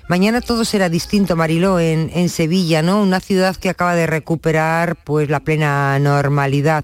Mañana 0.10 0.42
todo 0.42 0.66
será 0.66 0.90
distinto, 0.90 1.36
Mariló, 1.36 1.80
en, 1.80 2.30
Sevilla, 2.30 2.82
¿no? 2.82 3.02
Una 3.02 3.20
ciudad 3.20 3.56
que 3.56 3.70
acaba 3.70 3.94
de 3.96 4.08
recuperar 4.08 4.96
pues 4.96 5.30
la 5.30 5.42
plena 5.42 6.00
normalidad. 6.00 6.84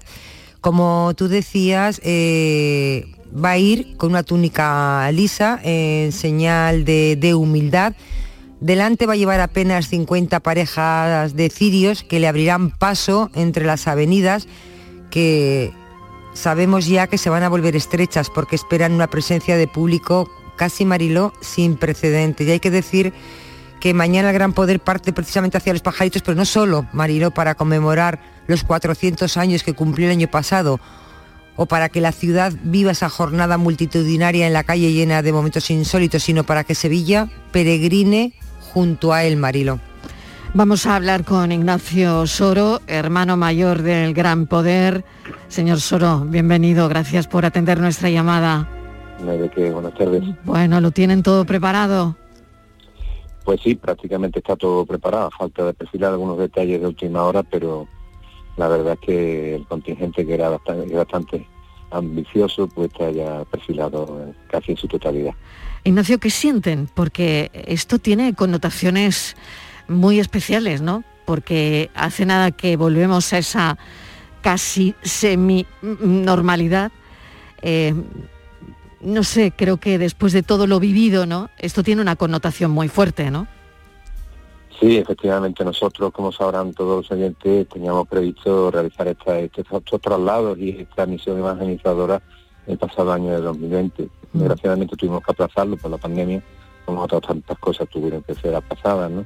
Como 0.60 1.12
tú 1.16 1.28
decías, 1.28 2.00
eh, 2.04 3.06
va 3.34 3.50
a 3.50 3.58
ir 3.58 3.96
con 3.96 4.10
una 4.10 4.22
túnica 4.22 5.10
lisa 5.12 5.58
en 5.62 6.12
señal 6.12 6.84
de 6.84 7.34
humildad. 7.34 7.94
Delante 8.60 9.06
va 9.06 9.14
a 9.14 9.16
llevar 9.16 9.40
apenas 9.40 9.88
50 9.88 10.40
parejas 10.40 11.34
de 11.34 11.50
cirios 11.50 12.02
que 12.02 12.20
le 12.20 12.28
abrirán 12.28 12.70
paso 12.70 13.30
entre 13.34 13.64
las 13.64 13.86
avenidas 13.88 14.46
que 15.10 15.72
sabemos 16.34 16.86
ya 16.86 17.06
que 17.06 17.18
se 17.18 17.30
van 17.30 17.42
a 17.42 17.48
volver 17.48 17.76
estrechas 17.76 18.30
porque 18.30 18.56
esperan 18.56 18.92
una 18.92 19.08
presencia 19.08 19.56
de 19.56 19.68
público 19.68 20.28
casi 20.56 20.84
Mariló 20.84 21.32
sin 21.40 21.76
precedentes. 21.76 22.46
Y 22.46 22.50
hay 22.50 22.60
que 22.60 22.70
decir 22.70 23.12
que 23.80 23.94
mañana 23.94 24.30
el 24.30 24.34
Gran 24.34 24.52
Poder 24.52 24.80
parte 24.80 25.12
precisamente 25.12 25.58
hacia 25.58 25.72
los 25.72 25.82
pajaritos, 25.82 26.22
pero 26.22 26.36
no 26.36 26.44
solo, 26.44 26.86
Mariló, 26.92 27.32
para 27.32 27.54
conmemorar 27.54 28.20
los 28.46 28.64
400 28.64 29.36
años 29.36 29.62
que 29.62 29.74
cumplió 29.74 30.06
el 30.06 30.12
año 30.12 30.30
pasado, 30.30 30.80
o 31.56 31.66
para 31.66 31.88
que 31.88 32.00
la 32.00 32.12
ciudad 32.12 32.52
viva 32.62 32.92
esa 32.92 33.08
jornada 33.08 33.58
multitudinaria 33.58 34.46
en 34.46 34.52
la 34.52 34.64
calle 34.64 34.92
llena 34.92 35.22
de 35.22 35.32
momentos 35.32 35.70
insólitos, 35.70 36.22
sino 36.22 36.44
para 36.44 36.64
que 36.64 36.74
Sevilla 36.74 37.28
peregrine 37.52 38.32
junto 38.72 39.12
a 39.12 39.24
él, 39.24 39.36
Marilo. 39.36 39.78
Vamos 40.56 40.86
a 40.86 40.94
hablar 40.94 41.24
con 41.24 41.50
Ignacio 41.50 42.26
Soro, 42.28 42.80
hermano 42.86 43.36
mayor 43.36 43.82
del 43.82 44.14
Gran 44.14 44.46
Poder. 44.46 45.04
Señor 45.48 45.80
Soro, 45.80 46.20
bienvenido, 46.20 46.88
gracias 46.88 47.26
por 47.26 47.44
atender 47.44 47.80
nuestra 47.80 48.08
llamada. 48.08 48.68
de 49.20 49.50
qué, 49.50 49.70
buenas 49.70 49.94
tardes. 49.94 50.22
Bueno, 50.44 50.80
¿lo 50.80 50.92
tienen 50.92 51.24
todo 51.24 51.44
preparado? 51.44 52.16
Pues 53.44 53.60
sí, 53.62 53.74
prácticamente 53.74 54.38
está 54.38 54.56
todo 54.56 54.86
preparado. 54.86 55.30
Falta 55.36 55.64
de 55.64 55.74
perfilar 55.74 56.12
algunos 56.12 56.38
detalles 56.38 56.80
de 56.80 56.86
última 56.86 57.24
hora, 57.24 57.42
pero 57.42 57.88
la 58.56 58.68
verdad 58.68 58.94
es 58.94 59.00
que 59.00 59.54
el 59.56 59.66
contingente 59.66 60.26
que 60.26 60.34
era 60.34 60.48
bastante, 60.48 61.46
ambicioso, 61.90 62.66
pues 62.68 62.90
está 62.92 63.10
ya 63.10 63.44
perfilado 63.44 64.32
casi 64.48 64.72
en 64.72 64.76
su 64.76 64.88
totalidad. 64.88 65.32
Ignacio, 65.84 66.18
¿qué 66.18 66.30
sienten? 66.30 66.88
Porque 66.92 67.50
esto 67.52 67.98
tiene 67.98 68.34
connotaciones 68.34 69.36
muy 69.86 70.18
especiales, 70.18 70.80
¿no? 70.80 71.04
Porque 71.24 71.90
hace 71.94 72.26
nada 72.26 72.50
que 72.50 72.76
volvemos 72.76 73.32
a 73.32 73.38
esa 73.38 73.78
casi 74.40 74.94
semi-normalidad. 75.02 76.90
Eh, 77.62 77.94
no 79.00 79.22
sé, 79.22 79.52
creo 79.56 79.76
que 79.76 79.98
después 79.98 80.32
de 80.32 80.42
todo 80.42 80.66
lo 80.66 80.80
vivido, 80.80 81.26
¿no? 81.26 81.50
Esto 81.58 81.82
tiene 81.82 82.02
una 82.02 82.16
connotación 82.16 82.70
muy 82.70 82.88
fuerte, 82.88 83.30
¿no? 83.30 83.46
Sí, 84.80 84.96
efectivamente, 84.96 85.64
nosotros, 85.64 86.12
como 86.12 86.32
sabrán 86.32 86.74
todos 86.74 87.04
los 87.04 87.10
oyentes, 87.10 87.68
teníamos 87.68 88.08
previsto 88.08 88.70
realizar 88.70 89.06
esta, 89.08 89.38
estos, 89.38 90.00
traslados 90.00 90.58
y 90.58 90.70
esta 90.70 91.06
misión 91.06 91.38
evangelizadora 91.38 92.20
el 92.66 92.78
pasado 92.78 93.12
año 93.12 93.30
de 93.30 93.40
2020. 93.40 94.02
Mm. 94.02 94.08
Desgraciadamente 94.38 94.96
tuvimos 94.96 95.22
que 95.22 95.32
aplazarlo 95.32 95.76
por 95.76 95.90
la 95.90 95.98
pandemia, 95.98 96.42
como 96.84 97.02
otras 97.02 97.22
tantas 97.22 97.58
cosas 97.58 97.88
tuvieron 97.88 98.22
que 98.22 98.34
ser 98.34 98.54
aplazadas, 98.54 99.10
¿no? 99.10 99.24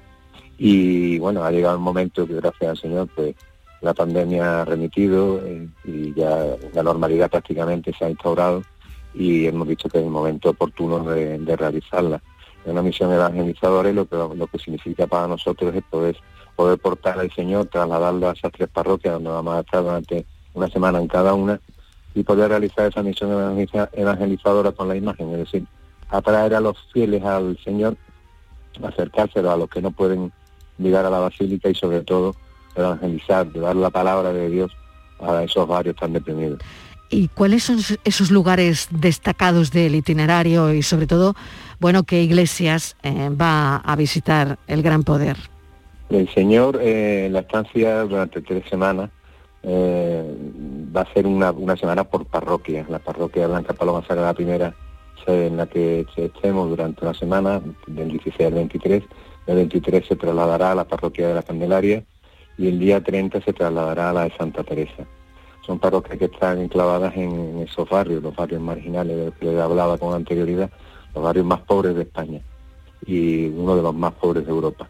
Y 0.58 1.18
bueno, 1.18 1.44
ha 1.44 1.50
llegado 1.50 1.74
el 1.74 1.80
momento 1.80 2.26
que 2.26 2.34
gracias 2.34 2.70
al 2.70 2.76
Señor, 2.76 3.08
pues 3.14 3.34
la 3.80 3.94
pandemia 3.94 4.62
ha 4.62 4.64
remitido 4.64 5.40
eh, 5.46 5.68
y 5.84 6.12
ya 6.14 6.56
la 6.74 6.82
normalidad 6.82 7.30
prácticamente 7.30 7.92
se 7.96 8.04
ha 8.04 8.10
instaurado 8.10 8.62
y 9.14 9.46
hemos 9.46 9.66
visto 9.66 9.88
que 9.88 9.98
es 9.98 10.04
el 10.04 10.10
momento 10.10 10.50
oportuno 10.50 11.04
de, 11.04 11.56
realizarla. 11.56 12.22
Una 12.64 12.82
misión 12.82 13.12
evangelizadora 13.12 13.90
y 13.90 13.94
lo 13.94 14.06
que, 14.06 14.16
lo 14.16 14.46
que 14.46 14.58
significa 14.58 15.06
para 15.06 15.26
nosotros 15.26 15.74
es 15.74 15.82
poder, 15.84 16.16
poder 16.56 16.78
portar 16.78 17.18
al 17.18 17.32
Señor, 17.32 17.66
trasladarlo 17.66 18.28
a 18.28 18.32
esas 18.32 18.52
tres 18.52 18.68
parroquias 18.68 19.14
donde 19.14 19.30
vamos 19.30 19.54
a 19.54 19.60
estar 19.60 19.82
durante 19.82 20.26
una 20.54 20.68
semana 20.68 20.98
en 20.98 21.08
cada 21.08 21.34
una 21.34 21.60
y 22.14 22.22
poder 22.22 22.48
realizar 22.48 22.88
esa 22.88 23.02
misión 23.02 23.58
evangelizadora 23.92 24.72
con 24.72 24.88
la 24.88 24.96
imagen, 24.96 25.30
es 25.32 25.38
decir, 25.38 25.66
atraer 26.10 26.54
a 26.54 26.60
los 26.60 26.76
fieles 26.92 27.22
al 27.22 27.56
Señor, 27.62 27.96
acercárselo 28.82 29.50
a 29.50 29.56
los 29.56 29.68
que 29.68 29.80
no 29.80 29.90
pueden 29.90 30.32
llegar 30.78 31.04
a 31.04 31.10
la 31.10 31.18
basílica 31.18 31.68
y 31.68 31.74
sobre 31.74 32.02
todo 32.02 32.34
evangelizar, 32.74 33.50
llevar 33.52 33.76
la 33.76 33.90
palabra 33.90 34.32
de 34.32 34.48
Dios 34.48 34.72
a 35.20 35.42
esos 35.42 35.66
barrios 35.66 35.96
tan 35.96 36.12
deprimidos. 36.12 36.58
¿Y 37.10 37.28
cuáles 37.28 37.64
son 37.64 37.78
esos 38.04 38.30
lugares 38.30 38.88
destacados 38.90 39.70
del 39.70 39.94
itinerario 39.94 40.74
y 40.74 40.82
sobre 40.82 41.06
todo, 41.06 41.34
bueno, 41.80 42.04
qué 42.04 42.22
iglesias 42.22 42.96
eh, 43.02 43.30
va 43.30 43.76
a 43.76 43.96
visitar 43.96 44.58
el 44.66 44.82
Gran 44.82 45.04
Poder? 45.04 45.36
El 46.10 46.28
Señor 46.32 46.78
eh, 46.80 47.28
la 47.30 47.40
estancia 47.40 48.02
durante 48.02 48.40
tres 48.40 48.64
semanas 48.68 49.10
eh, 49.62 50.24
va 50.94 51.02
a 51.02 51.12
ser 51.12 51.26
una, 51.26 51.52
semana 51.76 52.04
por 52.04 52.26
parroquia. 52.26 52.86
La 52.88 52.98
parroquia 52.98 53.46
Blanca 53.46 53.74
Paloma 53.74 54.02
será 54.06 54.22
la 54.22 54.34
primera 54.34 54.74
en 55.26 55.58
la 55.58 55.66
que 55.66 56.06
estemos 56.16 56.70
durante 56.70 57.04
una 57.04 57.12
semana, 57.12 57.60
del 57.86 58.12
16 58.12 58.46
al 58.46 58.54
23. 58.54 59.02
El 59.46 59.56
23 59.56 60.06
se 60.06 60.16
trasladará 60.16 60.72
a 60.72 60.74
la 60.74 60.84
parroquia 60.84 61.28
de 61.28 61.34
la 61.34 61.42
Candelaria 61.42 62.02
y 62.56 62.68
el 62.68 62.78
día 62.78 63.02
30 63.02 63.42
se 63.42 63.52
trasladará 63.52 64.08
a 64.08 64.12
la 64.14 64.24
de 64.24 64.32
Santa 64.38 64.64
Teresa 64.64 65.06
son 65.68 65.78
parroquias 65.78 66.18
que 66.18 66.24
están 66.24 66.58
enclavadas 66.60 67.14
en 67.14 67.58
esos 67.58 67.86
barrios, 67.90 68.22
los 68.22 68.34
barrios 68.34 68.62
marginales 68.62 69.14
de 69.14 69.24
los 69.26 69.34
que 69.34 69.44
les 69.44 69.60
hablaba 69.60 69.98
con 69.98 70.14
anterioridad, 70.14 70.70
los 71.14 71.24
barrios 71.24 71.46
más 71.46 71.60
pobres 71.60 71.94
de 71.96 72.02
España 72.02 72.40
y 73.06 73.46
uno 73.46 73.76
de 73.76 73.82
los 73.82 73.94
más 73.94 74.12
pobres 74.14 74.44
de 74.44 74.50
Europa. 74.50 74.88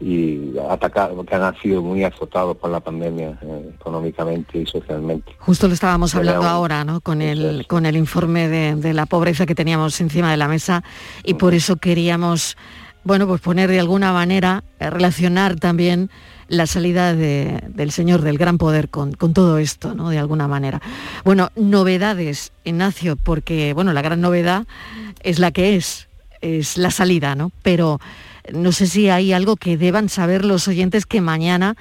Y 0.00 0.58
atacados, 0.68 1.24
que 1.24 1.34
han 1.34 1.56
sido 1.60 1.80
muy 1.80 2.04
azotados 2.04 2.56
por 2.56 2.68
la 2.68 2.80
pandemia 2.80 3.38
eh, 3.40 3.70
económicamente 3.74 4.58
y 4.58 4.66
socialmente. 4.66 5.32
Justo 5.38 5.68
lo 5.68 5.74
estábamos 5.74 6.14
hablando 6.14 6.46
ahora, 6.46 6.84
¿no? 6.84 7.00
Con 7.00 7.22
el, 7.22 7.66
con 7.68 7.86
el 7.86 7.96
informe 7.96 8.48
de, 8.48 8.74
de 8.74 8.92
la 8.92 9.06
pobreza 9.06 9.46
que 9.46 9.54
teníamos 9.54 9.98
encima 10.00 10.30
de 10.30 10.36
la 10.36 10.48
mesa 10.48 10.82
y 11.22 11.34
por 11.34 11.54
eso 11.54 11.76
queríamos, 11.76 12.56
bueno, 13.04 13.26
pues 13.26 13.40
poner 13.40 13.70
de 13.70 13.80
alguna 13.80 14.12
manera, 14.12 14.64
eh, 14.78 14.90
relacionar 14.90 15.56
también 15.56 16.10
la 16.48 16.66
salida 16.66 17.14
del 17.14 17.90
Señor 17.90 18.22
del 18.22 18.38
Gran 18.38 18.58
Poder 18.58 18.88
con, 18.88 19.12
todo 19.14 19.58
esto. 19.58 19.94
De 19.94 20.18
alguna 20.18 20.48
manera. 20.48 20.80
Bueno, 21.24 21.50
novedades, 21.56 22.52
Ignacio, 22.64 23.16
porque 23.16 23.72
bueno, 23.72 23.92
la 23.92 24.02
gran 24.02 24.20
novedad 24.20 24.66
es 25.22 25.38
la 25.38 25.50
que 25.50 25.76
es, 25.76 26.08
es 26.40 26.76
la 26.76 26.90
salida, 26.90 27.34
¿no? 27.34 27.50
Pero 27.62 28.00
no 28.52 28.72
sé 28.72 28.86
si 28.86 29.08
hay 29.08 29.32
algo 29.32 29.56
que 29.56 29.76
deban 29.76 30.08
saber 30.08 30.44
los 30.44 30.68
oyentes 30.68 31.06
que 31.06 31.20
mañana 31.20 31.76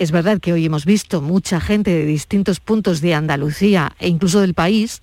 es 0.00 0.12
verdad 0.12 0.40
que 0.40 0.52
hoy 0.52 0.64
hemos 0.64 0.86
visto 0.86 1.20
mucha 1.20 1.60
gente 1.60 1.90
de 1.90 2.06
distintos 2.06 2.58
puntos 2.58 3.02
de 3.02 3.14
Andalucía 3.14 3.92
e 3.98 4.08
incluso 4.08 4.40
del 4.40 4.54
país, 4.54 5.02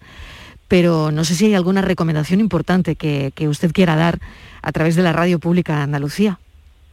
pero 0.67 1.11
no 1.11 1.23
sé 1.23 1.35
si 1.35 1.45
hay 1.45 1.53
alguna 1.53 1.81
recomendación 1.81 2.39
importante 2.39 2.95
que, 2.95 3.31
que 3.35 3.47
usted 3.47 3.71
quiera 3.73 3.95
dar 3.95 4.19
a 4.63 4.71
través 4.71 4.95
de 4.95 5.03
la 5.03 5.13
radio 5.13 5.39
pública 5.39 5.75
de 5.75 5.83
Andalucía. 5.83 6.39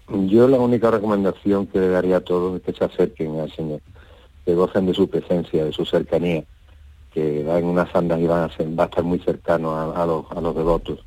Yo 0.08 0.48
la 0.48 0.58
única 0.58 0.90
recomendación 0.90 1.66
que 1.66 1.80
le 1.80 1.88
daría 1.88 2.18
a 2.18 2.20
todos 2.20 2.56
es 2.56 2.62
que 2.62 2.72
se 2.72 2.84
acerquen 2.84 3.40
al 3.40 3.50
Señor, 3.52 3.80
que 4.44 4.54
gocen 4.54 4.86
de 4.86 4.94
su 4.94 5.08
presencia, 5.08 5.64
de 5.64 5.72
su 5.72 5.86
cercanía, 5.86 6.44
que 7.12 7.42
van 7.44 7.58
en 7.58 7.64
unas 7.66 7.94
andas 7.94 8.20
y 8.20 8.26
van 8.26 8.42
a, 8.42 8.54
ser, 8.54 8.78
va 8.78 8.84
a 8.84 8.86
estar 8.86 9.04
muy 9.04 9.18
cercano 9.20 9.74
a, 9.74 10.04
los, 10.04 10.26
a 10.30 10.40
los 10.40 10.54
devotos, 10.54 11.00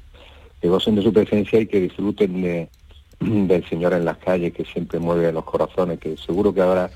que 0.59 0.67
gocen 0.67 0.95
de 0.95 1.03
su 1.03 1.13
presencia 1.13 1.59
y 1.59 1.67
que 1.67 1.81
disfruten 1.81 2.41
de, 2.41 2.69
del 3.19 3.67
Señor 3.69 3.93
en 3.93 4.05
las 4.05 4.17
calles, 4.17 4.53
que 4.53 4.65
siempre 4.65 4.99
mueve 4.99 5.31
los 5.31 5.43
corazones, 5.43 5.99
que 5.99 6.17
seguro 6.17 6.53
que 6.53 6.61
habrá 6.61 6.89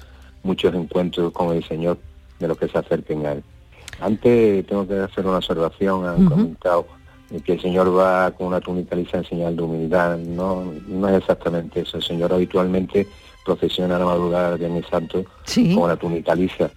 muchos 0.44 0.74
encuentros 0.74 1.32
con 1.34 1.56
el 1.56 1.64
Señor 1.64 2.00
de 2.40 2.48
los 2.48 2.58
que 2.58 2.68
se 2.68 2.80
acerquen 2.80 3.26
a 3.28 3.34
Él. 3.34 3.44
Antes 4.00 4.66
tengo 4.66 4.88
que 4.88 4.96
hacer 4.96 5.28
una 5.28 5.38
observación, 5.38 6.06
han 6.06 6.26
comentado 6.26 6.88
que 7.40 7.54
el 7.54 7.62
Señor 7.62 7.98
va 7.98 8.32
con 8.32 8.48
una 8.48 8.60
túnica 8.60 8.96
lisa 8.96 9.18
en 9.18 9.26
señal 9.26 9.56
de 9.56 9.62
humildad. 9.64 10.18
No, 10.18 10.74
no 10.88 11.08
es 11.08 11.16
exactamente 11.16 11.82
eso. 11.82 11.98
El 11.98 12.04
Señor 12.04 12.34
habitualmente 12.34 13.08
procesiona 13.46 13.96
a 13.96 14.00
la 14.00 14.06
madrugada 14.06 14.58
de 14.58 14.70
mi 14.70 14.84
santo 14.84 15.24
con 15.46 15.78
una 15.78 15.96
túnica 15.96 16.36
lisa. 16.36 16.70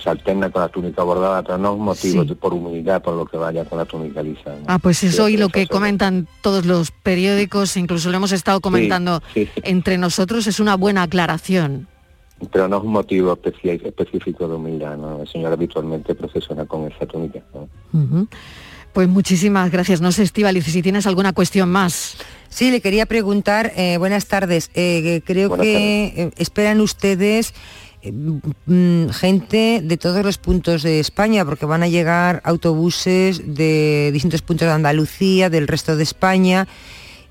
Se 0.00 0.10
alterna 0.10 0.50
con 0.50 0.62
la 0.62 0.68
túnica 0.68 1.02
bordada, 1.02 1.42
pero 1.42 1.58
no 1.58 1.72
es 1.72 1.78
motivo 1.78 2.24
por 2.36 2.52
humildad 2.52 3.02
por 3.02 3.14
lo 3.14 3.26
que 3.26 3.36
vaya 3.36 3.64
con 3.64 3.78
la 3.78 3.84
túnica 3.84 4.22
lisa. 4.22 4.54
Ah, 4.66 4.78
pues 4.78 5.02
eso 5.02 5.28
y 5.28 5.36
lo 5.36 5.48
que 5.48 5.66
comentan 5.66 6.28
todos 6.40 6.66
los 6.66 6.90
periódicos, 6.90 7.76
incluso 7.76 8.10
lo 8.10 8.18
hemos 8.18 8.32
estado 8.32 8.60
comentando 8.60 9.22
entre 9.34 9.98
nosotros, 9.98 10.46
es 10.46 10.60
una 10.60 10.76
buena 10.76 11.02
aclaración. 11.02 11.88
Pero 12.52 12.68
no 12.68 12.78
es 12.78 12.82
un 12.82 12.92
motivo 12.92 13.38
específico 13.42 14.48
de 14.48 14.54
humildad, 14.54 14.96
¿no? 14.96 15.22
El 15.22 15.28
Señor 15.28 15.52
habitualmente 15.52 16.14
procesiona 16.14 16.64
con 16.66 16.90
esa 16.90 17.06
túnica. 17.06 17.40
Pues 18.92 19.08
muchísimas 19.08 19.70
gracias. 19.70 20.00
No 20.00 20.12
sé, 20.12 20.22
Estivaliz, 20.22 20.66
si 20.66 20.82
tienes 20.82 21.06
alguna 21.06 21.32
cuestión 21.32 21.70
más. 21.70 22.16
Sí, 22.50 22.70
le 22.70 22.82
quería 22.82 23.06
preguntar, 23.06 23.72
eh, 23.76 23.96
buenas 23.96 24.26
tardes, 24.26 24.70
eh, 24.74 25.22
creo 25.24 25.56
que 25.56 26.04
eh, 26.04 26.30
esperan 26.36 26.82
ustedes 26.82 27.54
mm, 28.66 29.08
gente 29.08 29.80
de 29.82 29.96
todos 29.96 30.22
los 30.22 30.36
puntos 30.36 30.82
de 30.82 31.00
España, 31.00 31.46
porque 31.46 31.64
van 31.64 31.82
a 31.82 31.88
llegar 31.88 32.42
autobuses 32.44 33.54
de 33.54 34.10
distintos 34.12 34.42
puntos 34.42 34.68
de 34.68 34.74
Andalucía, 34.74 35.48
del 35.48 35.66
resto 35.66 35.96
de 35.96 36.02
España, 36.02 36.68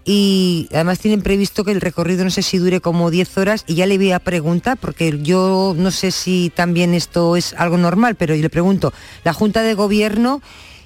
y 0.04 0.68
además 0.72 0.98
tienen 0.98 1.22
previsto 1.22 1.64
que 1.64 1.72
el 1.72 1.82
recorrido 1.82 2.24
no 2.24 2.32
sé 2.32 2.42
si 2.42 2.58
dure 2.58 2.82
como 2.82 3.12
10 3.12 3.38
horas, 3.38 3.64
y 3.68 3.76
ya 3.76 3.86
le 3.86 3.98
voy 4.00 4.14
a 4.14 4.20
preguntar, 4.20 4.80
porque 4.82 5.20
yo 5.22 5.76
no 5.78 5.92
sé 5.92 6.10
si 6.10 6.52
también 6.56 6.96
esto 6.96 7.36
es 7.36 7.54
algo 7.54 7.78
normal, 7.78 8.16
pero 8.16 8.34
yo 8.34 8.42
le 8.42 8.50
pregunto, 8.50 8.92
la 9.24 9.34
Junta 9.34 9.62
de 9.62 9.76
Gobierno 9.76 10.42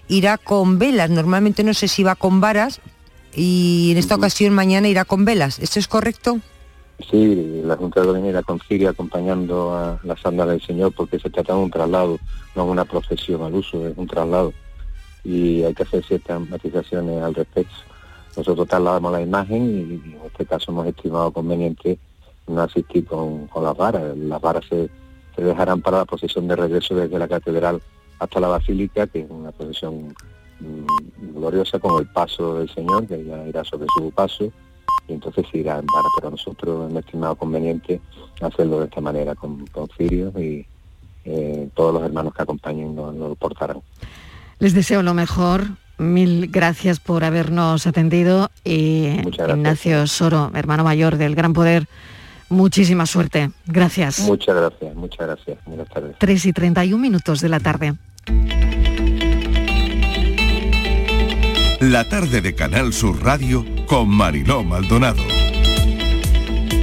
irá 0.08 0.38
con 0.38 0.80
velas. 0.80 1.10
Normalmente 1.10 1.64
no 1.64 1.74
sé 1.74 1.88
si 1.88 2.04
va 2.04 2.16
con 2.16 2.42
varas 2.42 2.82
y 3.36 3.90
en 3.92 3.98
esta 3.98 4.16
ocasión 4.16 4.54
mañana 4.54 4.88
irá 4.88 5.06
con 5.06 5.26
velas. 5.26 5.60
¿Esto 5.60 5.80
es 5.80 5.88
correcto? 5.88 6.40
Sí, 7.10 7.62
la 7.66 7.76
Junta 7.76 8.00
de 8.00 8.08
Gobierno 8.08 8.30
irá 8.30 8.42
con 8.42 8.60
Siria 8.62 8.92
acompañando 8.92 9.76
a 9.76 10.00
la 10.04 10.16
sanda 10.16 10.46
del 10.46 10.62
Señor 10.62 10.94
porque 10.94 11.20
se 11.20 11.30
trata 11.30 11.54
de 11.54 11.60
un 11.60 11.70
traslado, 11.70 12.18
no 12.56 12.66
una 12.66 12.86
procesión 12.86 13.44
al 13.44 13.54
uso, 13.54 13.86
es 13.88 13.98
un 13.98 14.08
traslado. 14.08 14.54
y 15.24 15.64
hay 15.64 15.74
que 15.74 15.84
hacer 15.84 16.06
ciertas 16.06 16.40
matizaciones 16.50 17.22
al 17.22 17.34
respecto. 17.34 17.76
Nosotros 18.38 18.68
trasladamos 18.68 19.12
la 19.12 19.22
imagen 19.22 19.64
y, 19.66 20.12
en 20.12 20.22
este 20.26 20.46
caso 20.46 20.72
hemos 20.72 20.88
estimado 20.88 21.32
conveniente 21.32 21.98
no 22.48 22.62
asistir 22.62 23.06
con, 23.06 23.48
con 23.48 23.64
las 23.64 23.76
varas. 23.76 24.16
Las 24.16 24.40
varas 24.40 24.64
se, 24.70 24.90
se 25.36 25.42
dejarán 25.42 25.82
para 25.82 25.98
la 26.00 26.06
procesión 26.06 26.48
de 26.48 26.56
regreso 26.56 26.96
desde 26.96 27.18
la 27.18 27.28
catedral 27.28 27.82
hasta 28.20 28.40
la 28.40 28.48
basílica, 28.48 29.08
que 29.08 29.22
es 29.22 29.30
una 29.30 29.52
procesión 29.52 30.16
mm, 30.60 31.36
gloriosa 31.38 31.80
con 31.80 32.00
el 32.00 32.08
paso 32.08 32.60
del 32.60 32.70
Señor, 32.70 33.08
que 33.08 33.24
ya 33.24 33.48
irá 33.48 33.64
sobre 33.64 33.88
su 33.98 34.12
paso, 34.12 34.52
y 35.08 35.14
entonces 35.14 35.46
se 35.52 35.60
irá 35.60 35.80
en 35.80 35.86
vara. 35.86 36.08
Pero 36.18 36.32
nosotros 36.32 36.90
hemos 36.90 37.04
estimado 37.04 37.36
conveniente 37.36 38.02
hacerlo 38.42 38.80
de 38.80 38.86
esta 38.86 39.02
manera, 39.02 39.36
con, 39.36 39.66
con 39.68 39.88
cirios 39.98 40.36
y 40.38 40.66
eh, 41.26 41.70
todos 41.74 41.94
los 41.94 42.04
hermanos 42.04 42.34
que 42.34 42.44
acompañen 42.44 42.96
nos 42.96 43.16
lo 43.16 43.36
portarán. 43.36 43.82
Les 44.60 44.74
deseo 44.74 45.02
lo 45.02 45.14
mejor. 45.14 45.64
Mil 45.98 46.48
gracias 46.48 47.00
por 47.00 47.24
habernos 47.24 47.88
atendido 47.88 48.52
y 48.66 49.06
Ignacio 49.48 50.06
Soro, 50.08 50.52
hermano 50.54 50.84
mayor 50.84 51.16
del 51.16 51.36
Gran 51.36 51.54
Poder, 51.54 51.88
muchísima 52.50 53.06
suerte. 53.06 53.52
Gracias. 53.66 54.20
Muchas 54.20 54.56
gracias, 54.56 54.96
muchas 54.96 55.28
gracias. 55.28 55.58
Buenas 55.66 55.90
tardes. 55.90 56.16
3 56.20 56.46
y 56.46 56.54
31 56.54 57.02
minutos 57.02 57.42
de 57.42 57.50
la 57.50 57.60
tarde. 57.60 57.96
La 61.80 62.08
tarde 62.08 62.42
de 62.42 62.56
Canal 62.56 62.94
Sur 62.94 63.24
Radio 63.24 63.66
con 63.86 64.10
Mariló 64.10 64.64
Maldonado. 64.64 65.22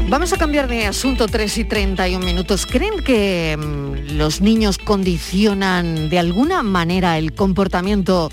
Vamos 0.09 0.33
a 0.35 0.37
cambiar 0.37 0.69
de 0.69 0.85
asunto 0.85 1.27
3 1.27 1.59
y 1.59 1.65
31 1.65 2.25
minutos. 2.25 2.67
¿Creen 2.67 3.03
que 3.03 3.57
mm, 3.57 4.19
los 4.19 4.43
niños 4.43 4.77
condicionan 4.77 6.11
de 6.11 6.19
alguna 6.19 6.63
manera 6.63 7.17
el 7.17 7.33
comportamiento 7.33 8.31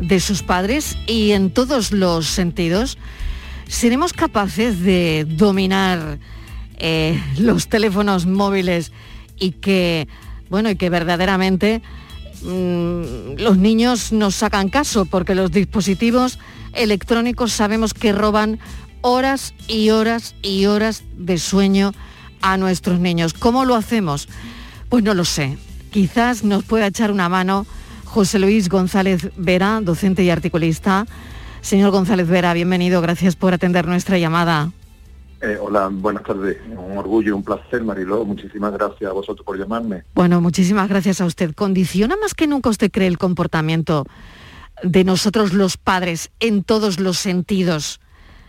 de 0.00 0.20
sus 0.20 0.44
padres 0.44 0.96
y 1.08 1.32
en 1.32 1.50
todos 1.50 1.90
los 1.90 2.26
sentidos? 2.26 2.96
¿Seremos 3.66 4.12
capaces 4.12 4.82
de 4.82 5.26
dominar 5.28 6.20
eh, 6.78 7.20
los 7.38 7.68
teléfonos 7.68 8.26
móviles 8.26 8.92
y 9.38 9.52
que, 9.52 10.08
bueno, 10.50 10.70
y 10.70 10.76
que 10.76 10.90
verdaderamente 10.90 11.82
mm, 12.42 13.38
los 13.38 13.56
niños 13.56 14.12
nos 14.12 14.34
sacan 14.34 14.68
caso 14.68 15.04
porque 15.06 15.34
los 15.34 15.50
dispositivos 15.50 16.38
electrónicos 16.72 17.52
sabemos 17.52 17.94
que 17.94 18.12
roban 18.12 18.58
horas 19.00 19.54
y 19.68 19.90
horas 19.90 20.34
y 20.42 20.66
horas 20.66 21.04
de 21.16 21.38
sueño 21.38 21.92
a 22.42 22.56
nuestros 22.56 23.00
niños. 23.00 23.32
¿Cómo 23.34 23.64
lo 23.64 23.74
hacemos? 23.74 24.28
Pues 24.88 25.02
no 25.02 25.14
lo 25.14 25.24
sé. 25.24 25.58
Quizás 25.90 26.44
nos 26.44 26.64
pueda 26.64 26.88
echar 26.88 27.10
una 27.10 27.28
mano 27.28 27.66
José 28.04 28.38
Luis 28.38 28.68
González 28.68 29.30
Vera, 29.36 29.80
docente 29.82 30.22
y 30.22 30.30
articulista. 30.30 31.06
Señor 31.60 31.90
González 31.90 32.28
Vera, 32.28 32.52
bienvenido. 32.54 33.00
Gracias 33.00 33.36
por 33.36 33.54
atender 33.54 33.86
nuestra 33.86 34.18
llamada. 34.18 34.70
Eh, 35.40 35.58
hola, 35.60 35.88
buenas 35.92 36.22
tardes. 36.22 36.58
Un 36.66 36.96
orgullo, 36.96 37.36
un 37.36 37.42
placer, 37.42 37.82
Mariló. 37.84 38.24
Muchísimas 38.24 38.72
gracias 38.72 39.10
a 39.10 39.12
vosotros 39.12 39.44
por 39.44 39.58
llamarme. 39.58 40.04
Bueno, 40.14 40.40
muchísimas 40.40 40.88
gracias 40.88 41.20
a 41.20 41.26
usted. 41.26 41.54
¿Condiciona 41.54 42.16
más 42.16 42.34
que 42.34 42.46
nunca 42.46 42.70
usted 42.70 42.90
cree 42.90 43.08
el 43.08 43.18
comportamiento 43.18 44.06
de 44.82 45.04
nosotros 45.04 45.52
los 45.52 45.76
padres 45.76 46.30
en 46.40 46.62
todos 46.62 46.98
los 47.00 47.18
sentidos? 47.18 48.00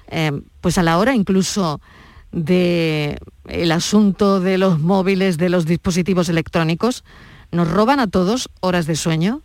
Eh, 0.09 0.31
pues 0.61 0.77
a 0.77 0.83
la 0.83 0.97
hora 0.97 1.13
incluso 1.13 1.81
de 2.31 3.17
el 3.47 3.71
asunto 3.71 4.39
de 4.39 4.57
los 4.57 4.79
móviles, 4.79 5.37
de 5.37 5.49
los 5.49 5.65
dispositivos 5.65 6.29
electrónicos, 6.29 7.03
¿nos 7.51 7.69
roban 7.69 7.99
a 7.99 8.07
todos 8.07 8.49
horas 8.61 8.85
de 8.87 8.95
sueño? 8.95 9.41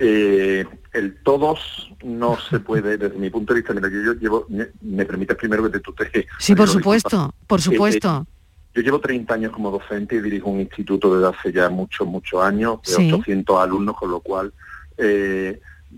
Eh, 0.00 0.64
el 0.98 1.22
todos 1.22 1.92
no 2.04 2.38
se 2.38 2.60
puede, 2.60 2.98
desde 2.98 3.18
mi 3.18 3.30
punto 3.30 3.54
de 3.54 3.60
vista, 3.60 3.74
mira, 3.74 3.88
yo, 3.88 4.14
llevo, 4.14 4.46
me, 4.48 5.04
permite 5.04 5.34
primero 5.34 5.64
que 5.64 5.70
te 5.70 5.80
tutee. 5.80 6.26
Sí, 6.38 6.54
por 6.54 6.68
supuesto, 6.68 7.34
por 7.46 7.60
supuesto. 7.60 8.26
Eh, 8.26 8.32
yo 8.74 8.82
llevo 8.82 9.00
30 9.00 9.34
años 9.34 9.52
como 9.52 9.70
docente 9.70 10.16
y 10.16 10.20
dirijo 10.20 10.50
un 10.50 10.60
instituto 10.60 11.14
desde 11.14 11.36
hace 11.36 11.52
ya 11.52 11.68
muchos, 11.68 12.06
muchos 12.06 12.42
años, 12.42 12.80
de 12.82 13.12
800 13.12 13.60
alumnos, 13.60 13.96
con 13.96 14.10
lo 14.10 14.20
cual 14.20 14.52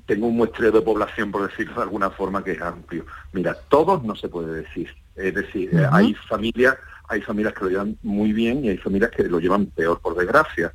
tengo 0.06 0.26
un 0.26 0.36
muestreo 0.36 0.70
de 0.70 0.80
población, 0.80 1.30
por 1.30 1.48
decirlo 1.48 1.74
de 1.74 1.82
alguna 1.82 2.10
forma, 2.10 2.44
que 2.44 2.52
es 2.52 2.60
amplio. 2.60 3.04
Mira, 3.32 3.56
todos 3.68 4.02
no 4.04 4.14
se 4.14 4.28
puede 4.28 4.62
decir. 4.62 4.88
Es 5.16 5.34
decir, 5.34 5.70
eh, 5.72 5.86
hay 5.90 6.14
familias, 6.14 6.76
hay 7.08 7.20
familias 7.20 7.54
que 7.54 7.64
lo 7.64 7.70
llevan 7.70 7.98
muy 8.02 8.32
bien 8.32 8.64
y 8.64 8.70
hay 8.70 8.78
familias 8.78 9.10
que 9.10 9.24
lo 9.24 9.38
llevan 9.38 9.66
peor, 9.66 10.00
por 10.00 10.16
desgracia. 10.16 10.72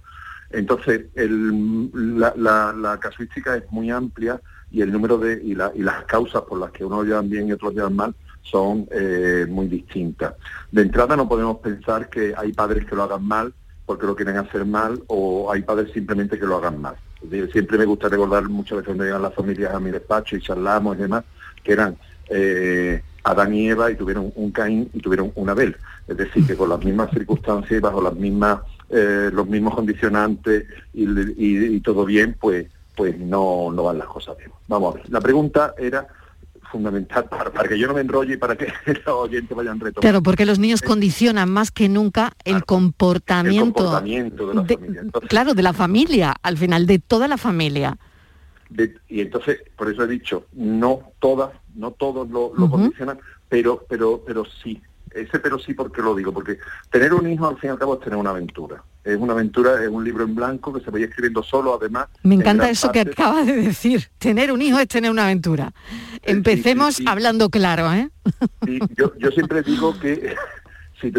Entonces, 0.55 1.05
la, 1.15 2.97
casuística 3.01 3.55
es 3.57 3.69
muy 3.71 3.91
amplia 3.91 4.39
y 4.71 4.81
el 4.81 4.91
número 4.91 5.17
de 5.17 5.41
y, 5.43 5.53
las 5.53 6.03
causas 6.05 6.43
por 6.43 6.59
las 6.59 6.71
que 6.71 6.85
uno 6.85 6.97
lo 6.97 7.03
llevan 7.03 7.29
bien 7.29 7.47
y 7.47 7.51
otros 7.51 7.73
llevan 7.73 7.95
mal 7.95 8.15
son 8.41 8.87
eh, 8.91 9.45
muy 9.49 9.67
distintas. 9.67 10.35
De 10.71 10.81
entrada 10.81 11.15
no 11.15 11.27
podemos 11.27 11.57
pensar 11.57 12.09
que 12.09 12.33
hay 12.37 12.53
padres 12.53 12.85
que 12.85 12.95
lo 12.95 13.03
hagan 13.03 13.23
mal 13.23 13.53
porque 13.85 14.05
lo 14.05 14.15
quieren 14.15 14.37
hacer 14.37 14.65
mal 14.65 15.03
o 15.07 15.51
hay 15.51 15.61
padres 15.61 15.91
simplemente 15.93 16.39
que 16.39 16.45
lo 16.45 16.57
hagan 16.57 16.81
mal. 16.81 16.95
Siempre 17.51 17.77
me 17.77 17.85
gusta 17.85 18.07
recordar 18.07 18.47
muchas 18.49 18.77
veces 18.77 18.85
cuando 18.85 19.03
llegan 19.03 19.21
las 19.21 19.33
familias 19.33 19.73
a 19.73 19.79
mi 19.79 19.91
despacho 19.91 20.35
y 20.35 20.41
charlamos 20.41 20.97
y 20.97 21.01
demás, 21.01 21.23
que 21.63 21.73
eran 21.73 21.97
eh, 22.29 23.01
Adán 23.23 23.53
y 23.53 23.69
Eva 23.69 23.91
y 23.91 23.95
tuvieron 23.95 24.31
un 24.35 24.51
Caín 24.51 24.89
y 24.93 24.99
tuvieron 24.99 25.31
un 25.35 25.49
Abel. 25.49 25.75
Es 26.07 26.17
decir, 26.17 26.45
que 26.45 26.55
con 26.55 26.69
las 26.69 26.83
mismas 26.83 27.09
circunstancias 27.11 27.71
y 27.79 27.81
bajo 27.81 28.01
las 28.01 28.13
mismas, 28.15 28.59
eh, 28.89 29.29
los 29.33 29.47
mismos 29.47 29.75
condicionantes 29.75 30.65
y, 30.93 31.79
todo 31.79 32.05
bien, 32.05 32.35
pues, 32.39 32.67
pues 32.95 33.17
no, 33.19 33.71
no 33.71 33.83
van 33.83 33.97
las 33.97 34.07
cosas 34.07 34.37
bien. 34.37 34.51
Vamos 34.67 34.93
a 34.93 34.97
ver. 34.97 35.09
La 35.09 35.21
pregunta 35.21 35.73
era 35.77 36.07
fundamental 36.71 37.25
para, 37.29 37.67
que 37.67 37.79
yo 37.79 37.87
no 37.87 37.93
me 37.93 38.01
enrolle 38.01 38.33
y 38.33 38.37
para 38.37 38.55
que 38.55 38.67
los 39.05 39.07
oyentes 39.07 39.55
vayan 39.55 39.79
retomando. 39.79 40.01
Claro, 40.01 40.21
porque 40.21 40.45
los 40.45 40.59
niños 40.59 40.81
condicionan 40.81 41.49
más 41.49 41.71
que 41.71 41.89
nunca 41.89 42.33
el 42.43 42.65
comportamiento, 42.65 43.83
de 43.83 44.53
la 44.53 44.63
familia. 44.65 45.03
claro, 45.27 45.53
de 45.53 45.63
la 45.63 45.73
familia, 45.73 46.35
al 46.41 46.57
final, 46.57 46.85
de 46.85 46.99
toda 46.99 47.27
la 47.27 47.37
familia. 47.37 47.97
y 49.09 49.21
entonces, 49.21 49.59
por 49.75 49.91
eso 49.91 50.03
he 50.03 50.07
dicho, 50.07 50.45
no 50.53 51.11
todas, 51.19 51.51
no 51.75 51.91
todos 51.91 52.29
lo, 52.29 52.51
condicionan, 52.69 53.19
pero, 53.49 53.85
pero, 53.87 54.21
pero 54.25 54.43
sí, 54.45 54.81
ese 55.15 55.39
pero 55.39 55.57
sí 55.57 55.73
porque 55.73 56.01
lo 56.01 56.13
digo, 56.13 56.33
porque 56.33 56.57
tener 56.91 57.13
un 57.13 57.29
hijo 57.31 57.47
al 57.47 57.57
fin 57.57 57.69
y 57.69 57.71
al 57.71 57.79
cabo 57.79 57.95
es 57.95 58.01
tener 58.01 58.17
una 58.17 58.31
aventura. 58.31 58.83
Es 59.03 59.17
una 59.17 59.33
aventura, 59.33 59.81
es 59.81 59.87
un 59.87 60.03
libro 60.03 60.23
en 60.23 60.35
blanco 60.35 60.73
que 60.73 60.83
se 60.83 60.91
vaya 60.91 61.05
escribiendo 61.05 61.41
solo, 61.41 61.77
además. 61.79 62.07
Me 62.23 62.35
encanta 62.35 62.69
eso 62.69 62.91
que 62.91 63.01
acaba 63.01 63.43
de 63.43 63.55
decir. 63.55 64.09
Tener 64.17 64.51
un 64.51 64.61
hijo 64.61 64.79
es 64.79 64.87
tener 64.87 65.11
una 65.11 65.23
aventura. 65.23 65.73
Empecemos 66.23 67.01
hablando 67.05 67.49
claro, 67.49 67.93
¿eh? 67.93 68.09
yo, 68.97 69.31
siempre 69.31 69.61
digo 69.61 69.97
que 69.99 70.35
si 71.01 71.11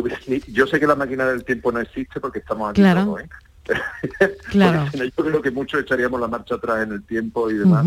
yo 0.53 0.67
sé 0.67 0.81
que 0.81 0.87
la 0.87 0.97
máquina 0.97 1.27
del 1.27 1.45
tiempo 1.45 1.73
no 1.73 1.81
existe 1.81 2.21
porque 2.21 2.41
estamos 2.41 2.71
aquí 2.71 2.83
claro. 2.83 3.19
¿eh? 3.19 3.29
claro. 4.51 4.87
yo 4.93 5.25
creo 5.25 5.43
que 5.43 5.51
muchos 5.51 5.81
echaríamos 5.81 6.21
la 6.21 6.29
marcha 6.29 6.57
atrás 6.57 6.83
en 6.83 6.93
el 6.93 7.03
tiempo 7.05 7.51
y 7.51 7.55
demás. 7.55 7.87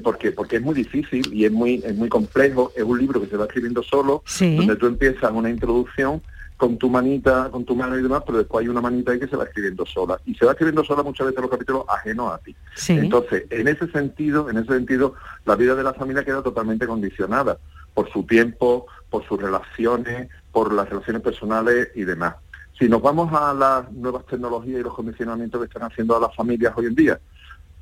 Porque 0.00 0.32
porque 0.32 0.56
es 0.56 0.62
muy 0.62 0.74
difícil 0.74 1.32
y 1.32 1.44
es 1.44 1.52
muy 1.52 1.82
es 1.84 1.94
muy 1.94 2.08
complejo. 2.08 2.72
Es 2.76 2.82
un 2.82 2.98
libro 2.98 3.20
que 3.20 3.28
se 3.28 3.36
va 3.36 3.44
escribiendo 3.44 3.82
solo 3.82 4.22
donde 4.38 4.76
tú 4.76 4.86
empiezas 4.86 5.30
una 5.32 5.50
introducción 5.50 6.22
con 6.56 6.78
tu 6.78 6.88
manita 6.88 7.48
con 7.50 7.64
tu 7.64 7.74
mano 7.74 7.98
y 7.98 8.02
demás 8.02 8.22
pero 8.24 8.38
después 8.38 8.62
hay 8.62 8.68
una 8.68 8.80
manita 8.80 9.10
ahí 9.10 9.18
que 9.18 9.26
se 9.26 9.36
va 9.36 9.44
escribiendo 9.44 9.84
sola. 9.84 10.20
Y 10.24 10.34
se 10.34 10.44
va 10.44 10.52
escribiendo 10.52 10.84
sola 10.84 11.02
muchas 11.02 11.26
veces 11.26 11.42
los 11.42 11.50
capítulos 11.50 11.84
ajenos 11.88 12.32
a 12.32 12.38
ti. 12.38 12.54
Entonces 12.88 13.44
en 13.50 13.68
ese 13.68 13.88
sentido 13.88 14.48
en 14.48 14.58
ese 14.58 14.72
sentido 14.72 15.14
la 15.44 15.56
vida 15.56 15.74
de 15.74 15.82
la 15.82 15.94
familia 15.94 16.24
queda 16.24 16.42
totalmente 16.42 16.86
condicionada 16.86 17.58
por 17.94 18.10
su 18.12 18.24
tiempo 18.24 18.86
por 19.10 19.26
sus 19.26 19.40
relaciones 19.40 20.28
por 20.52 20.72
las 20.72 20.88
relaciones 20.88 21.22
personales 21.22 21.88
y 21.94 22.04
demás. 22.04 22.36
Si 22.78 22.88
nos 22.88 23.02
vamos 23.02 23.32
a 23.32 23.52
las 23.52 23.92
nuevas 23.92 24.24
tecnologías 24.26 24.80
y 24.80 24.82
los 24.82 24.94
condicionamientos 24.94 25.60
que 25.60 25.66
están 25.66 25.82
haciendo 25.82 26.16
a 26.16 26.20
las 26.20 26.34
familias 26.34 26.72
hoy 26.76 26.86
en 26.86 26.94
día 26.94 27.20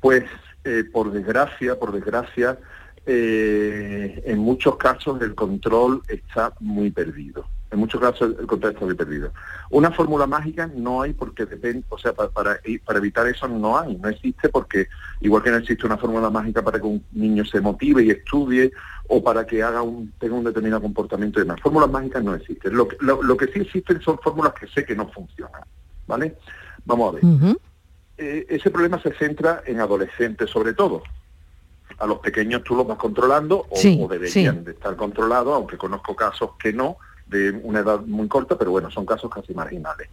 pues 0.01 0.25
eh, 0.65 0.83
por 0.91 1.11
desgracia, 1.11 1.79
por 1.79 1.93
desgracia, 1.93 2.59
eh, 3.05 4.21
en 4.25 4.39
muchos 4.39 4.75
casos 4.75 5.21
el 5.21 5.33
control 5.33 6.01
está 6.07 6.53
muy 6.59 6.91
perdido. 6.91 7.45
En 7.71 7.79
muchos 7.79 8.01
casos 8.01 8.35
el 8.37 8.45
control 8.45 8.73
está 8.73 8.85
muy 8.85 8.95
perdido. 8.95 9.31
Una 9.69 9.91
fórmula 9.91 10.27
mágica 10.27 10.69
no 10.75 11.01
hay 11.01 11.13
porque 11.13 11.45
depende, 11.45 11.85
o 11.87 11.97
sea, 11.97 12.11
para, 12.13 12.29
para, 12.29 12.99
evitar 12.99 13.25
eso 13.27 13.47
no 13.47 13.79
hay, 13.79 13.95
no 13.95 14.09
existe 14.09 14.49
porque 14.49 14.87
igual 15.21 15.41
que 15.41 15.51
no 15.51 15.57
existe 15.57 15.85
una 15.85 15.97
fórmula 15.97 16.29
mágica 16.29 16.61
para 16.61 16.79
que 16.79 16.85
un 16.85 17.03
niño 17.13 17.45
se 17.45 17.61
motive 17.61 18.03
y 18.03 18.09
estudie 18.09 18.71
o 19.07 19.23
para 19.23 19.45
que 19.45 19.63
haga 19.63 19.81
un, 19.81 20.11
tenga 20.19 20.35
un 20.35 20.43
determinado 20.43 20.81
comportamiento 20.81 21.39
y 21.39 21.43
demás. 21.43 21.61
Fórmulas 21.61 21.89
mágicas 21.89 22.23
no 22.23 22.35
existen. 22.35 22.75
Lo, 22.75 22.87
que 23.37 23.47
sí 23.47 23.61
existen 23.61 24.01
son 24.01 24.19
fórmulas 24.19 24.53
que 24.53 24.67
sé 24.67 24.85
que 24.85 24.95
no 24.95 25.07
funcionan. 25.07 25.63
¿Vale? 26.07 26.35
Vamos 26.85 27.09
a 27.09 27.15
ver. 27.15 27.55
Eh, 28.21 28.45
ese 28.49 28.69
problema 28.69 29.01
se 29.01 29.11
centra 29.15 29.63
en 29.65 29.79
adolescentes 29.79 30.47
sobre 30.47 30.73
todo. 30.73 31.01
A 31.97 32.05
los 32.05 32.19
pequeños 32.19 32.63
tú 32.63 32.75
los 32.75 32.85
vas 32.85 32.99
controlando 32.99 33.65
o, 33.67 34.07
deberían 34.07 34.63
de 34.63 34.73
estar 34.73 34.95
controlados, 34.95 35.55
aunque 35.55 35.75
conozco 35.75 36.15
casos 36.15 36.51
que 36.59 36.71
no, 36.71 36.97
de 37.25 37.49
una 37.49 37.79
edad 37.79 37.99
muy 38.01 38.27
corta, 38.27 38.59
pero 38.59 38.69
bueno, 38.69 38.91
son 38.91 39.07
casos 39.07 39.31
casi 39.33 39.55
marginales. 39.55 40.07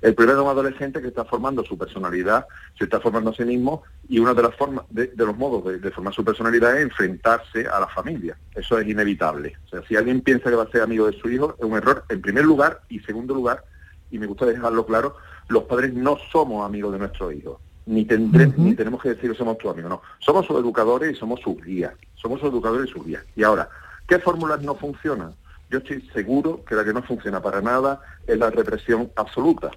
El 0.00 0.14
problema 0.14 0.38
de 0.38 0.44
un 0.44 0.50
adolescente 0.50 1.02
que 1.02 1.08
está 1.08 1.24
formando 1.24 1.64
su 1.64 1.76
personalidad, 1.76 2.46
se 2.78 2.84
está 2.84 3.00
formando 3.00 3.30
a 3.30 3.34
sí 3.34 3.44
mismo 3.44 3.82
y 4.08 4.20
una 4.20 4.34
de 4.34 4.42
las 4.44 4.54
formas, 4.54 4.84
de, 4.90 5.10
los 5.16 5.36
modos 5.36 5.82
de, 5.82 5.90
formar 5.90 6.14
su 6.14 6.24
personalidad 6.24 6.76
es 6.76 6.84
enfrentarse 6.84 7.66
a 7.66 7.80
la 7.80 7.88
familia. 7.88 8.36
Eso 8.54 8.78
es 8.78 8.86
inevitable. 8.86 9.56
O 9.66 9.68
sea, 9.68 9.82
si 9.88 9.96
alguien 9.96 10.20
piensa 10.20 10.48
que 10.48 10.56
va 10.56 10.62
a 10.62 10.70
ser 10.70 10.82
amigo 10.82 11.10
de 11.10 11.18
su 11.18 11.28
hijo, 11.28 11.56
es 11.58 11.64
un 11.64 11.76
error 11.76 12.04
en 12.08 12.22
primer 12.22 12.44
lugar 12.44 12.82
y 12.88 13.00
segundo 13.00 13.34
lugar, 13.34 13.64
y 14.12 14.18
me 14.20 14.26
gusta 14.26 14.46
dejarlo 14.46 14.86
claro, 14.86 15.16
los 15.48 15.64
padres 15.64 15.92
no 15.94 16.18
somos 16.30 16.64
amigos 16.64 16.92
de 16.92 16.98
nuestros 16.98 17.34
hijos. 17.34 17.58
Ni, 17.86 18.04
tendré, 18.04 18.52
ni 18.56 18.74
tenemos 18.74 19.02
que 19.02 19.10
decir 19.10 19.30
que 19.30 19.36
somos 19.36 19.56
tus 19.56 19.70
amigos, 19.72 19.90
no. 19.90 20.02
Somos 20.18 20.46
sus 20.46 20.58
educadores 20.58 21.16
y 21.16 21.18
somos 21.18 21.40
sus 21.40 21.56
guías. 21.64 21.94
Somos 22.14 22.40
sus 22.40 22.50
educadores 22.50 22.90
y 22.90 22.92
sus 22.92 23.06
guías. 23.06 23.24
Y 23.34 23.42
ahora, 23.42 23.68
¿qué 24.06 24.18
fórmulas 24.18 24.60
no 24.60 24.74
funcionan? 24.74 25.34
Yo 25.70 25.78
estoy 25.78 26.02
seguro 26.12 26.64
que 26.64 26.74
la 26.74 26.84
que 26.84 26.92
no 26.92 27.02
funciona 27.02 27.40
para 27.40 27.60
nada 27.62 28.00
es 28.26 28.38
la 28.38 28.50
represión 28.50 29.10
absoluta. 29.16 29.70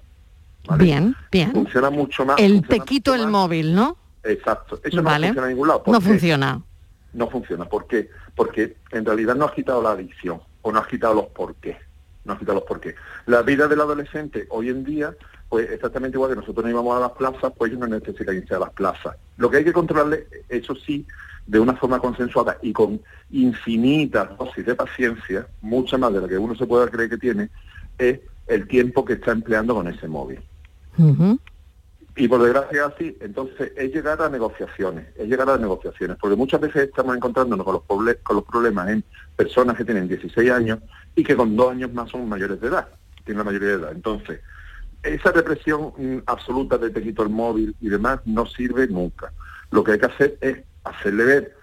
Bien, 0.78 1.16
bien. 1.30 1.52
Funciona 1.52 1.90
mucho 1.90 2.24
más. 2.24 2.38
El 2.38 2.66
te 2.66 2.80
quito 2.80 3.14
el 3.14 3.26
móvil, 3.28 3.74
¿no? 3.74 3.96
Exacto. 4.22 4.80
Eso 4.82 5.02
no 5.02 5.10
funciona 5.10 5.42
en 5.42 5.48
ningún 5.48 5.68
lado. 5.68 5.82
No 5.86 6.00
funciona. 6.00 6.62
No 7.12 7.28
funciona. 7.28 7.64
¿Por 7.64 7.86
qué? 7.86 8.08
Porque 8.34 8.76
en 8.90 9.04
realidad 9.04 9.34
no 9.34 9.46
has 9.46 9.52
quitado 9.52 9.82
la 9.82 9.90
adicción 9.90 10.40
o 10.62 10.72
no 10.72 10.78
has 10.78 10.86
quitado 10.86 11.14
los 11.14 11.26
por 11.26 11.54
qué. 11.56 11.76
No 12.24 12.34
has 12.34 12.38
quitado 12.38 12.56
los 12.60 12.68
por 12.68 12.80
qué. 12.80 12.94
La 13.26 13.42
vida 13.42 13.68
del 13.68 13.80
adolescente 13.80 14.46
hoy 14.50 14.68
en 14.68 14.84
día, 14.84 15.14
pues 15.52 15.70
exactamente 15.70 16.16
igual 16.16 16.30
que 16.30 16.36
nosotros 16.36 16.64
no 16.64 16.70
íbamos 16.70 16.96
a 16.96 17.00
las 17.00 17.10
plazas, 17.10 17.52
pues 17.54 17.70
ellos 17.70 17.86
no 17.86 17.86
necesitan 17.86 18.34
irse 18.34 18.54
a 18.54 18.58
las 18.58 18.70
plazas. 18.70 19.16
Lo 19.36 19.50
que 19.50 19.58
hay 19.58 19.64
que 19.64 19.72
controlarle, 19.74 20.26
eso 20.48 20.74
sí, 20.74 21.06
de 21.46 21.60
una 21.60 21.74
forma 21.74 21.98
consensuada 21.98 22.56
y 22.62 22.72
con 22.72 22.98
infinitas 23.32 24.34
dosis 24.38 24.64
de 24.64 24.74
paciencia, 24.74 25.46
mucha 25.60 25.98
más 25.98 26.10
de 26.14 26.22
la 26.22 26.28
que 26.28 26.38
uno 26.38 26.54
se 26.54 26.64
pueda 26.64 26.88
creer 26.88 27.10
que 27.10 27.18
tiene, 27.18 27.50
es 27.98 28.20
el 28.46 28.66
tiempo 28.66 29.04
que 29.04 29.12
está 29.12 29.32
empleando 29.32 29.74
con 29.74 29.88
ese 29.88 30.08
móvil. 30.08 30.40
Y 32.16 32.28
por 32.28 32.42
desgracia 32.42 32.86
así, 32.86 33.18
entonces 33.20 33.72
es 33.76 33.92
llegar 33.92 34.22
a 34.22 34.30
negociaciones, 34.30 35.08
es 35.18 35.28
llegar 35.28 35.50
a 35.50 35.58
negociaciones, 35.58 36.16
porque 36.18 36.34
muchas 36.34 36.62
veces 36.62 36.84
estamos 36.84 37.14
encontrándonos 37.14 37.66
con 37.66 37.74
los, 38.06 38.16
con 38.22 38.36
los 38.36 38.44
problemas 38.46 38.88
en 38.88 39.04
personas 39.36 39.76
que 39.76 39.84
tienen 39.84 40.08
16 40.08 40.50
años 40.50 40.78
y 41.14 41.22
que 41.22 41.36
con 41.36 41.54
dos 41.54 41.72
años 41.72 41.92
más 41.92 42.08
son 42.08 42.26
mayores 42.26 42.58
de 42.58 42.68
edad, 42.68 42.88
tienen 43.26 43.40
la 43.40 43.44
mayoría 43.44 43.68
de 43.68 43.74
edad. 43.74 43.92
Entonces, 43.92 44.40
esa 45.02 45.32
represión 45.32 45.92
mm, 45.96 46.18
absoluta 46.26 46.78
de 46.78 46.90
te 46.90 47.02
quito 47.02 47.28
móvil 47.28 47.74
y 47.80 47.88
demás 47.88 48.20
no 48.24 48.46
sirve 48.46 48.86
nunca. 48.86 49.32
Lo 49.70 49.82
que 49.82 49.92
hay 49.92 49.98
que 49.98 50.06
hacer 50.06 50.38
es 50.40 50.58
hacerle 50.84 51.24
ver 51.24 51.56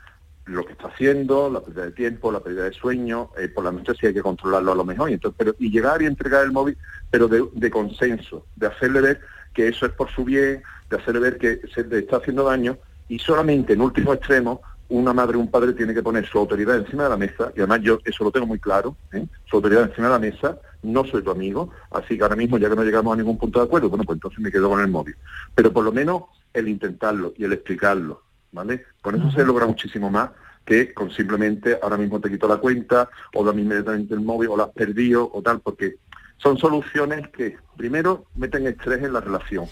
lo 0.45 0.65
que 0.65 0.73
está 0.73 0.87
haciendo, 0.87 1.49
la 1.49 1.61
pérdida 1.61 1.85
de 1.85 1.91
tiempo, 1.91 2.31
la 2.31 2.39
pérdida 2.39 2.63
de 2.63 2.73
sueño, 2.73 3.29
eh, 3.37 3.49
por 3.49 3.63
la 3.63 3.71
noche 3.71 3.93
sí 3.99 4.07
hay 4.07 4.13
que 4.13 4.21
controlarlo 4.21 4.71
a 4.71 4.75
lo 4.75 4.83
mejor, 4.83 5.09
y, 5.09 5.13
entonces, 5.13 5.35
pero, 5.37 5.55
y 5.59 5.69
llegar 5.69 6.01
y 6.01 6.07
entregar 6.07 6.43
el 6.43 6.51
móvil, 6.51 6.77
pero 7.11 7.27
de, 7.27 7.69
consenso, 7.69 8.47
de 8.55 8.67
hacerle 8.67 9.01
ver 9.01 9.21
que 9.53 9.67
eso 9.67 9.85
es 9.85 9.91
por 9.91 10.09
su 10.09 10.23
bien, 10.23 10.63
de 10.89 10.97
hacerle 10.97 11.19
ver 11.19 11.37
que 11.37 11.61
se 11.73 11.83
le 11.83 11.99
está 11.99 12.17
haciendo 12.17 12.45
daño, 12.45 12.77
y 13.07 13.19
solamente 13.19 13.73
en 13.73 13.81
último 13.81 14.13
extremo, 14.13 14.61
una 14.89 15.13
madre 15.13 15.37
o 15.37 15.39
un 15.39 15.51
padre 15.51 15.73
tiene 15.73 15.93
que 15.93 16.03
poner 16.03 16.25
su 16.27 16.37
autoridad 16.37 16.75
encima 16.75 17.03
de 17.03 17.09
la 17.09 17.17
mesa, 17.17 17.51
y 17.55 17.59
además 17.59 17.81
yo 17.81 17.99
eso 18.03 18.23
lo 18.23 18.31
tengo 18.31 18.47
muy 18.47 18.59
claro, 18.59 18.95
¿eh? 19.13 19.25
su 19.45 19.55
autoridad 19.55 19.83
encima 19.83 20.07
de 20.07 20.13
la 20.13 20.19
mesa, 20.19 20.57
no 20.81 21.05
soy 21.05 21.23
tu 21.23 21.31
amigo, 21.31 21.69
así 21.91 22.17
que 22.17 22.23
ahora 22.23 22.35
mismo 22.35 22.57
ya 22.57 22.69
que 22.69 22.75
no 22.75 22.83
llegamos 22.83 23.13
a 23.13 23.17
ningún 23.17 23.37
punto 23.37 23.59
de 23.59 23.65
acuerdo, 23.65 23.89
bueno, 23.89 24.03
pues 24.03 24.17
entonces 24.17 24.39
me 24.39 24.51
quedo 24.51 24.69
con 24.69 24.79
el 24.79 24.87
móvil. 24.87 25.15
Pero 25.53 25.71
por 25.71 25.83
lo 25.83 25.91
menos 25.91 26.23
el 26.53 26.67
intentarlo 26.67 27.33
y 27.37 27.45
el 27.45 27.53
explicarlo, 27.53 28.23
¿vale? 28.51 28.85
Con 29.01 29.15
eso 29.15 29.31
se 29.31 29.45
logra 29.45 29.67
muchísimo 29.67 30.09
más 30.09 30.31
que 30.65 30.93
con 30.93 31.09
simplemente 31.11 31.79
ahora 31.81 31.97
mismo 31.97 32.19
te 32.19 32.29
quito 32.29 32.47
la 32.47 32.57
cuenta 32.57 33.09
o 33.33 33.43
dame 33.43 33.61
inmediatamente 33.61 34.13
el 34.13 34.21
móvil 34.21 34.49
o 34.49 34.57
la 34.57 34.65
has 34.65 34.69
perdido 34.69 35.29
o 35.33 35.41
tal, 35.41 35.61
porque 35.61 35.95
son 36.37 36.57
soluciones 36.57 37.27
que 37.29 37.57
primero 37.75 38.25
meten 38.35 38.67
estrés 38.67 39.03
en 39.03 39.13
la 39.13 39.19
relación. 39.19 39.65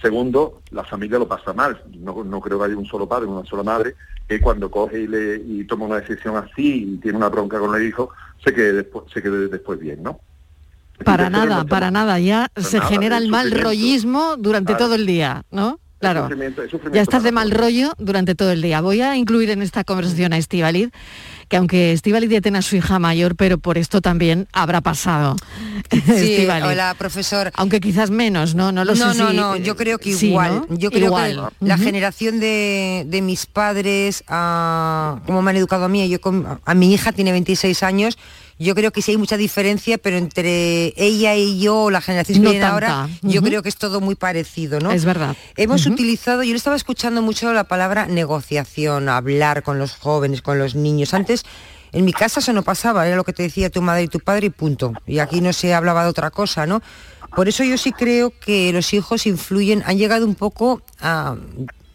Segundo, 0.00 0.60
la 0.70 0.84
familia 0.84 1.18
lo 1.18 1.28
pasa 1.28 1.52
mal. 1.52 1.82
No, 1.96 2.24
no 2.24 2.40
creo 2.40 2.58
que 2.58 2.64
haya 2.66 2.76
un 2.76 2.86
solo 2.86 3.08
padre, 3.08 3.26
una 3.26 3.46
sola 3.46 3.62
madre, 3.62 3.94
que 4.28 4.40
cuando 4.40 4.70
coge 4.70 5.02
y, 5.02 5.06
le, 5.06 5.36
y 5.36 5.64
toma 5.64 5.86
una 5.86 6.00
decisión 6.00 6.36
así 6.36 6.94
y 6.94 6.96
tiene 6.96 7.18
una 7.18 7.28
bronca 7.28 7.58
con 7.58 7.74
el 7.74 7.86
hijo, 7.86 8.10
se 8.44 8.54
quede 8.54 8.72
después, 8.72 9.04
se 9.12 9.22
quede 9.22 9.48
después 9.48 9.78
bien, 9.78 10.02
¿no? 10.02 10.20
Para 11.04 11.28
nada, 11.28 11.64
para 11.64 11.90
nada. 11.90 12.18
Ya 12.20 12.48
se 12.56 12.80
genera 12.80 13.18
el 13.18 13.28
mal 13.28 13.50
rollismo 13.50 14.36
durante 14.38 14.74
todo 14.74 14.94
el 14.94 15.06
día, 15.06 15.44
¿no? 15.50 15.80
Claro. 15.98 16.28
ya 16.92 17.00
estás 17.00 17.22
de 17.22 17.32
mal 17.32 17.50
rollo 17.50 17.94
durante 17.98 18.34
todo 18.34 18.50
el 18.50 18.60
día. 18.60 18.82
Voy 18.82 19.00
a 19.00 19.16
incluir 19.16 19.50
en 19.50 19.62
esta 19.62 19.84
conversación 19.84 20.34
a 20.34 20.36
Estivaliz, 20.36 20.90
que 21.48 21.56
aunque 21.56 21.92
Estivaliz 21.92 22.30
ya 22.30 22.40
tiene 22.40 22.58
a 22.58 22.62
su 22.62 22.76
hija 22.76 22.98
mayor, 22.98 23.36
pero 23.36 23.58
por 23.58 23.78
esto 23.78 24.00
también 24.00 24.48
habrá 24.52 24.80
pasado. 24.80 25.36
Sí, 25.90 26.46
hola, 26.64 26.94
profesor. 26.98 27.50
Aunque 27.54 27.80
quizás 27.80 28.10
menos, 28.10 28.54
¿no? 28.54 28.72
No 28.72 28.84
lo 28.84 28.94
no, 28.94 29.14
No, 29.14 29.32
no, 29.32 29.56
yo 29.56 29.76
creo 29.76 29.98
que 29.98 30.10
igual. 30.10 30.66
Yo 30.70 30.90
creo 30.90 31.14
que 31.14 31.36
la 31.60 31.78
generación 31.78 32.40
de, 32.40 33.20
mis 33.22 33.46
padres, 33.46 34.24
ah, 34.28 35.20
como 35.26 35.42
me 35.42 35.50
han 35.50 35.56
educado 35.56 35.84
a 35.84 35.88
mí, 35.88 36.08
yo 36.08 36.18
a 36.64 36.74
mi 36.74 36.92
hija 36.92 37.12
tiene 37.12 37.32
26 37.32 37.82
años, 37.82 38.18
yo 38.58 38.74
creo 38.74 38.90
que 38.90 39.02
sí 39.02 39.12
hay 39.12 39.16
mucha 39.16 39.36
diferencia, 39.36 39.98
pero 39.98 40.16
entre 40.16 40.94
ella 40.96 41.34
y 41.34 41.58
yo, 41.60 41.90
la 41.90 42.00
generación 42.00 42.42
que 42.42 42.50
viene 42.50 42.64
ahora, 42.64 43.08
yo 43.22 43.42
creo 43.42 43.62
que 43.62 43.68
es 43.68 43.76
todo 43.76 44.00
muy 44.00 44.14
parecido, 44.14 44.80
¿no? 44.80 44.92
Es 44.92 45.04
verdad. 45.04 45.36
Hemos 45.56 45.86
utilizado, 45.86 46.42
yo 46.42 46.50
le 46.50 46.56
estaba 46.56 46.76
escuchando 46.76 47.22
mucho 47.22 47.52
la 47.52 47.64
palabra 47.64 48.06
negociación, 48.06 49.08
hablar 49.08 49.62
con 49.62 49.78
los 49.78 49.96
jóvenes, 49.96 50.42
con 50.42 50.58
los 50.58 50.74
niños. 50.74 51.14
Antes 51.14 51.44
en 51.92 52.04
mi 52.04 52.12
casa 52.12 52.40
eso 52.40 52.52
no 52.52 52.62
pasaba, 52.62 53.06
era 53.06 53.16
lo 53.16 53.24
que 53.24 53.32
te 53.32 53.42
decía 53.42 53.70
tu 53.70 53.82
madre 53.82 54.04
y 54.04 54.08
tu 54.08 54.20
padre 54.20 54.46
y 54.46 54.50
punto. 54.50 54.92
Y 55.06 55.18
aquí 55.18 55.40
no 55.40 55.52
se 55.52 55.74
hablaba 55.74 56.04
de 56.04 56.10
otra 56.10 56.30
cosa, 56.30 56.66
¿no? 56.66 56.82
Por 57.34 57.48
eso 57.48 57.64
yo 57.64 57.76
sí 57.78 57.92
creo 57.92 58.32
que 58.38 58.72
los 58.72 58.92
hijos 58.94 59.26
influyen, 59.26 59.82
han 59.86 59.98
llegado 59.98 60.24
un 60.24 60.36
poco 60.36 60.82
a, 61.00 61.36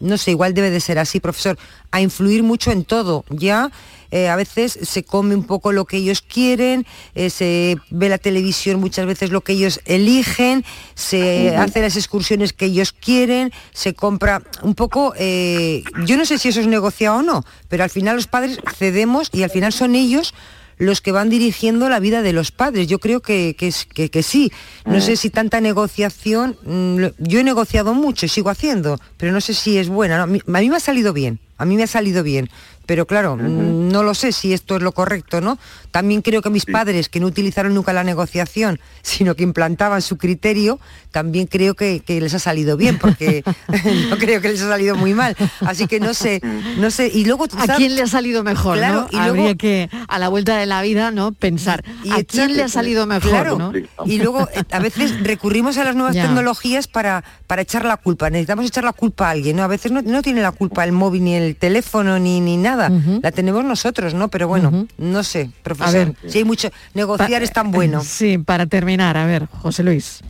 no 0.00 0.18
sé, 0.18 0.32
igual 0.32 0.54
debe 0.54 0.70
de 0.70 0.80
ser 0.80 0.98
así, 0.98 1.20
profesor, 1.20 1.58
a 1.90 2.00
influir 2.00 2.42
mucho 2.42 2.72
en 2.72 2.84
todo. 2.84 3.24
Ya 3.28 3.70
eh, 4.10 4.28
a 4.28 4.36
veces 4.36 4.78
se 4.82 5.04
come 5.04 5.34
un 5.34 5.44
poco 5.44 5.72
lo 5.72 5.84
que 5.84 5.98
ellos 5.98 6.22
quieren, 6.22 6.86
eh, 7.14 7.30
se 7.30 7.76
ve 7.90 8.08
la 8.08 8.18
televisión 8.18 8.80
muchas 8.80 9.06
veces 9.06 9.30
lo 9.30 9.42
que 9.42 9.52
ellos 9.52 9.80
eligen, 9.84 10.64
se 10.94 11.56
hace 11.56 11.80
las 11.80 11.96
excursiones 11.96 12.52
que 12.52 12.66
ellos 12.66 12.92
quieren, 12.92 13.52
se 13.72 13.94
compra 13.94 14.42
un 14.62 14.74
poco, 14.74 15.14
eh, 15.16 15.84
yo 16.06 16.16
no 16.16 16.24
sé 16.24 16.38
si 16.38 16.48
eso 16.48 16.60
es 16.60 16.66
negociado 16.66 17.18
o 17.18 17.22
no, 17.22 17.44
pero 17.68 17.84
al 17.84 17.90
final 17.90 18.16
los 18.16 18.26
padres 18.26 18.58
cedemos 18.76 19.28
y 19.32 19.44
al 19.44 19.50
final 19.50 19.72
son 19.72 19.94
ellos 19.94 20.34
los 20.80 21.02
que 21.02 21.12
van 21.12 21.28
dirigiendo 21.28 21.88
la 21.88 22.00
vida 22.00 22.22
de 22.22 22.32
los 22.32 22.50
padres. 22.50 22.88
Yo 22.88 22.98
creo 22.98 23.20
que, 23.20 23.54
que, 23.54 24.22
sí. 24.22 24.50
No 24.86 25.00
sé 25.00 25.16
si 25.16 25.28
tanta 25.28 25.60
negociación, 25.60 26.56
mm, 26.64 27.04
yo 27.18 27.38
he 27.38 27.44
negociado 27.44 27.92
mucho 27.92 28.26
y 28.26 28.30
sigo 28.30 28.48
haciendo, 28.48 28.98
pero 29.18 29.30
no 29.30 29.42
sé 29.42 29.52
si 29.52 29.76
es 29.76 29.88
buena. 29.88 30.22
A 30.22 30.26
mí 30.26 30.40
me 30.46 30.76
ha 30.76 30.80
salido 30.80 31.12
bien, 31.12 31.38
a 31.60 31.64
mí 31.64 31.76
me 31.76 31.84
ha 31.84 31.86
salido 31.86 32.22
bien 32.22 32.50
pero 32.90 33.06
claro, 33.06 33.36
no 33.36 34.02
lo 34.02 34.14
sé 34.14 34.32
si 34.32 34.52
esto 34.52 34.74
es 34.74 34.82
lo 34.82 34.90
correcto, 34.90 35.40
¿no? 35.40 35.58
También 35.92 36.22
creo 36.22 36.42
que 36.42 36.50
mis 36.50 36.66
padres, 36.66 37.08
que 37.08 37.20
no 37.20 37.28
utilizaron 37.28 37.72
nunca 37.72 37.92
la 37.92 38.02
negociación, 38.02 38.80
sino 39.02 39.36
que 39.36 39.44
implantaban 39.44 40.02
su 40.02 40.18
criterio, 40.18 40.80
también 41.12 41.46
creo 41.46 41.74
que, 41.74 42.02
les 42.08 42.34
ha 42.34 42.40
salido 42.40 42.76
bien, 42.76 42.98
porque 42.98 43.44
no 44.10 44.18
creo 44.18 44.40
que 44.40 44.48
les 44.48 44.60
ha 44.62 44.68
salido 44.68 44.96
muy 44.96 45.14
mal. 45.14 45.36
Así 45.60 45.86
que 45.86 46.00
no 46.00 46.14
sé, 46.14 46.40
no 46.78 46.90
sé. 46.90 47.08
Y 47.14 47.26
luego 47.26 47.46
¿A 47.58 47.76
quién 47.76 47.94
le 47.94 48.02
ha 48.02 48.08
salido 48.08 48.42
mejor? 48.42 48.78
Claro, 48.78 49.06
y 49.12 49.18
Habría 49.18 49.54
que 49.54 49.88
a 50.08 50.18
la 50.18 50.28
vuelta 50.28 50.56
de 50.56 50.66
la 50.66 50.82
vida, 50.82 51.12
¿no? 51.12 51.30
Pensar 51.30 51.84
y, 52.02 52.10
a 52.10 52.24
quién 52.24 52.56
le 52.56 52.64
ha 52.64 52.68
salido 52.68 53.06
mejor, 53.06 53.56
¿no? 53.56 53.72
Y 54.04 54.18
luego 54.18 54.48
eh, 54.52 54.64
a 54.72 54.80
veces 54.80 55.22
recurrimos 55.22 55.78
a 55.78 55.84
las 55.84 55.94
nuevas 55.94 56.16
tecnologías 56.16 56.88
para, 56.88 57.22
para 57.46 57.62
echar 57.62 57.84
la 57.84 57.98
culpa. 57.98 58.30
Necesitamos 58.30 58.66
echar 58.66 58.82
la 58.82 58.94
culpa 58.94 59.28
a 59.28 59.30
alguien, 59.30 59.58
¿no? 59.58 59.62
A 59.62 59.68
veces 59.68 59.92
no, 59.92 60.02
no 60.02 60.22
tiene 60.22 60.42
la 60.42 60.50
culpa 60.50 60.82
el 60.82 60.90
móvil, 60.90 61.22
ni 61.22 61.34
el 61.34 61.49
teléfono, 61.54 62.18
ni, 62.18 62.40
ni 62.40 62.56
nada 62.56 62.90
la 63.22 63.32
tenemos 63.32 63.64
nosotros, 63.64 64.14
¿no? 64.14 64.28
Pero 64.28 64.48
bueno, 64.48 64.86
no 64.98 65.22
sé, 65.22 65.50
profesor. 65.62 65.88
A 65.88 65.92
ver, 65.92 66.14
si 66.26 66.38
hay 66.38 66.44
mucho, 66.44 66.70
negociar 66.94 67.42
es 67.42 67.52
tan 67.52 67.70
bueno. 67.70 68.02
Sí, 68.02 68.38
para 68.38 68.66
terminar, 68.66 69.16
a 69.16 69.26
ver, 69.26 69.46
José 69.46 69.82
Luis. 69.82 70.22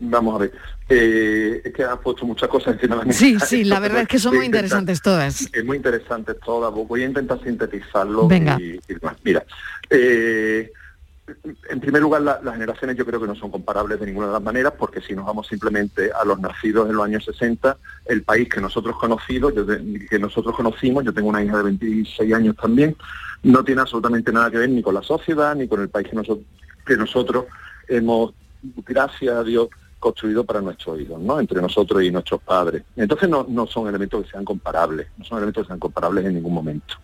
Vamos 0.00 0.34
a 0.36 0.38
ver. 0.38 0.52
Eh, 0.90 1.60
es 1.64 1.72
que 1.74 1.84
has 1.84 1.98
puesto 1.98 2.24
muchas 2.24 2.48
cosas 2.48 2.74
encima 2.74 2.94
de 2.96 3.00
la 3.00 3.04
mesa. 3.06 3.18
Sí, 3.18 3.36
sí, 3.40 3.64
la 3.64 3.78
verdad 3.78 4.02
es 4.02 4.08
que 4.08 4.18
son 4.18 4.36
muy 4.36 4.46
interesantes 4.46 5.02
todas. 5.02 5.48
Es 5.52 5.64
muy 5.64 5.76
interesante 5.76 6.34
todas. 6.34 6.72
Voy 6.72 7.02
a 7.02 7.06
intentar 7.06 7.42
sintetizarlo. 7.42 8.26
Venga. 8.26 8.58
Mira, 9.22 9.44
eh, 9.90 10.72
en 11.70 11.80
primer 11.80 12.02
lugar, 12.02 12.22
las 12.22 12.54
generaciones 12.54 12.96
yo 12.96 13.04
creo 13.04 13.20
que 13.20 13.26
no 13.26 13.34
son 13.34 13.50
comparables 13.50 14.00
de 14.00 14.06
ninguna 14.06 14.28
de 14.28 14.32
las 14.34 14.42
maneras, 14.42 14.72
porque 14.78 15.00
si 15.00 15.14
nos 15.14 15.26
vamos 15.26 15.46
simplemente 15.46 16.10
a 16.12 16.24
los 16.24 16.38
nacidos 16.40 16.88
en 16.88 16.96
los 16.96 17.04
años 17.04 17.24
60, 17.24 17.76
el 18.06 18.22
país 18.22 18.48
que 18.48 18.60
nosotros 18.60 18.96
conocidos, 18.96 19.52
que 20.08 20.18
nosotros 20.18 20.56
conocimos, 20.56 21.04
yo 21.04 21.12
tengo 21.12 21.28
una 21.28 21.42
hija 21.42 21.58
de 21.58 21.62
26 21.64 22.34
años 22.34 22.56
también, 22.56 22.96
no 23.42 23.64
tiene 23.64 23.82
absolutamente 23.82 24.32
nada 24.32 24.50
que 24.50 24.58
ver 24.58 24.70
ni 24.70 24.82
con 24.82 24.94
la 24.94 25.02
sociedad, 25.02 25.54
ni 25.54 25.68
con 25.68 25.80
el 25.80 25.88
país 25.88 26.08
que 26.08 26.16
nosotros, 26.16 26.46
que 26.86 26.96
nosotros 26.96 27.44
hemos, 27.88 28.32
gracias 28.86 29.34
a 29.34 29.44
Dios, 29.44 29.68
construido 29.98 30.44
para 30.44 30.60
nuestros 30.60 31.00
hijos, 31.00 31.20
¿no? 31.20 31.40
Entre 31.40 31.60
nosotros 31.60 32.02
y 32.02 32.10
nuestros 32.10 32.40
padres. 32.40 32.84
Entonces 32.96 33.28
no, 33.28 33.44
no 33.48 33.66
son 33.66 33.88
elementos 33.88 34.24
que 34.24 34.30
sean 34.30 34.44
comparables, 34.44 35.08
no 35.16 35.24
son 35.24 35.38
elementos 35.38 35.64
que 35.64 35.68
sean 35.68 35.80
comparables 35.80 36.24
en 36.24 36.34
ningún 36.34 36.54
momento. 36.54 36.94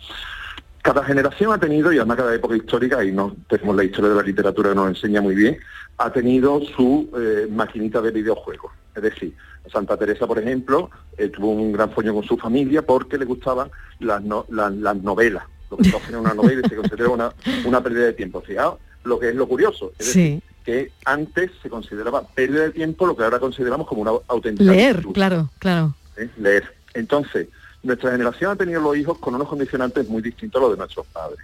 Cada 0.84 1.02
generación 1.02 1.50
ha 1.50 1.56
tenido, 1.56 1.90
y 1.94 1.96
además 1.96 2.18
cada 2.18 2.34
época 2.34 2.54
histórica, 2.54 3.02
y 3.02 3.10
no 3.10 3.34
tenemos 3.48 3.74
la 3.74 3.84
historia 3.84 4.10
de 4.10 4.16
la 4.16 4.22
literatura 4.22 4.68
que 4.68 4.74
nos 4.74 4.88
enseña 4.88 5.22
muy 5.22 5.34
bien, 5.34 5.56
ha 5.96 6.12
tenido 6.12 6.60
su 6.76 7.10
eh, 7.18 7.48
maquinita 7.50 8.02
de 8.02 8.10
videojuegos. 8.10 8.70
Es 8.94 9.02
decir, 9.02 9.34
Santa 9.72 9.96
Teresa, 9.96 10.26
por 10.26 10.38
ejemplo, 10.38 10.90
eh, 11.16 11.28
tuvo 11.28 11.52
un 11.52 11.72
gran 11.72 11.90
foño 11.90 12.12
con 12.12 12.22
su 12.24 12.36
familia 12.36 12.82
porque 12.82 13.16
le 13.16 13.24
gustaban 13.24 13.70
las, 13.98 14.22
las, 14.50 14.96
novelas. 15.02 15.44
Lo 15.70 15.78
que 15.78 15.88
es 15.88 16.10
una 16.10 16.34
novela 16.34 16.60
y 16.62 16.68
se 16.68 16.76
considera 16.76 17.08
una, 17.08 17.32
una 17.64 17.82
pérdida 17.82 18.04
de 18.04 18.12
tiempo. 18.12 18.42
Fijaos 18.42 18.78
lo 19.04 19.18
que 19.18 19.30
es 19.30 19.34
lo 19.34 19.48
curioso. 19.48 19.92
Es 19.98 20.08
decir, 20.08 20.42
que 20.66 20.92
antes 21.06 21.50
se 21.62 21.70
consideraba 21.70 22.26
pérdida 22.26 22.64
de 22.64 22.72
tiempo 22.72 23.06
lo 23.06 23.16
que 23.16 23.24
ahora 23.24 23.38
consideramos 23.38 23.86
como 23.86 24.02
una 24.02 24.12
auténtica 24.28 24.70
Leer, 24.70 25.02
claro, 25.14 25.48
claro. 25.58 25.94
Leer. 26.36 26.74
Entonces, 26.92 27.48
nuestra 27.84 28.10
generación 28.10 28.52
ha 28.52 28.56
tenido 28.56 28.80
los 28.80 28.96
hijos 28.96 29.18
con 29.18 29.34
unos 29.34 29.48
condicionantes 29.48 30.08
muy 30.08 30.22
distintos 30.22 30.58
a 30.60 30.62
los 30.64 30.72
de 30.72 30.78
nuestros 30.78 31.06
padres. 31.06 31.38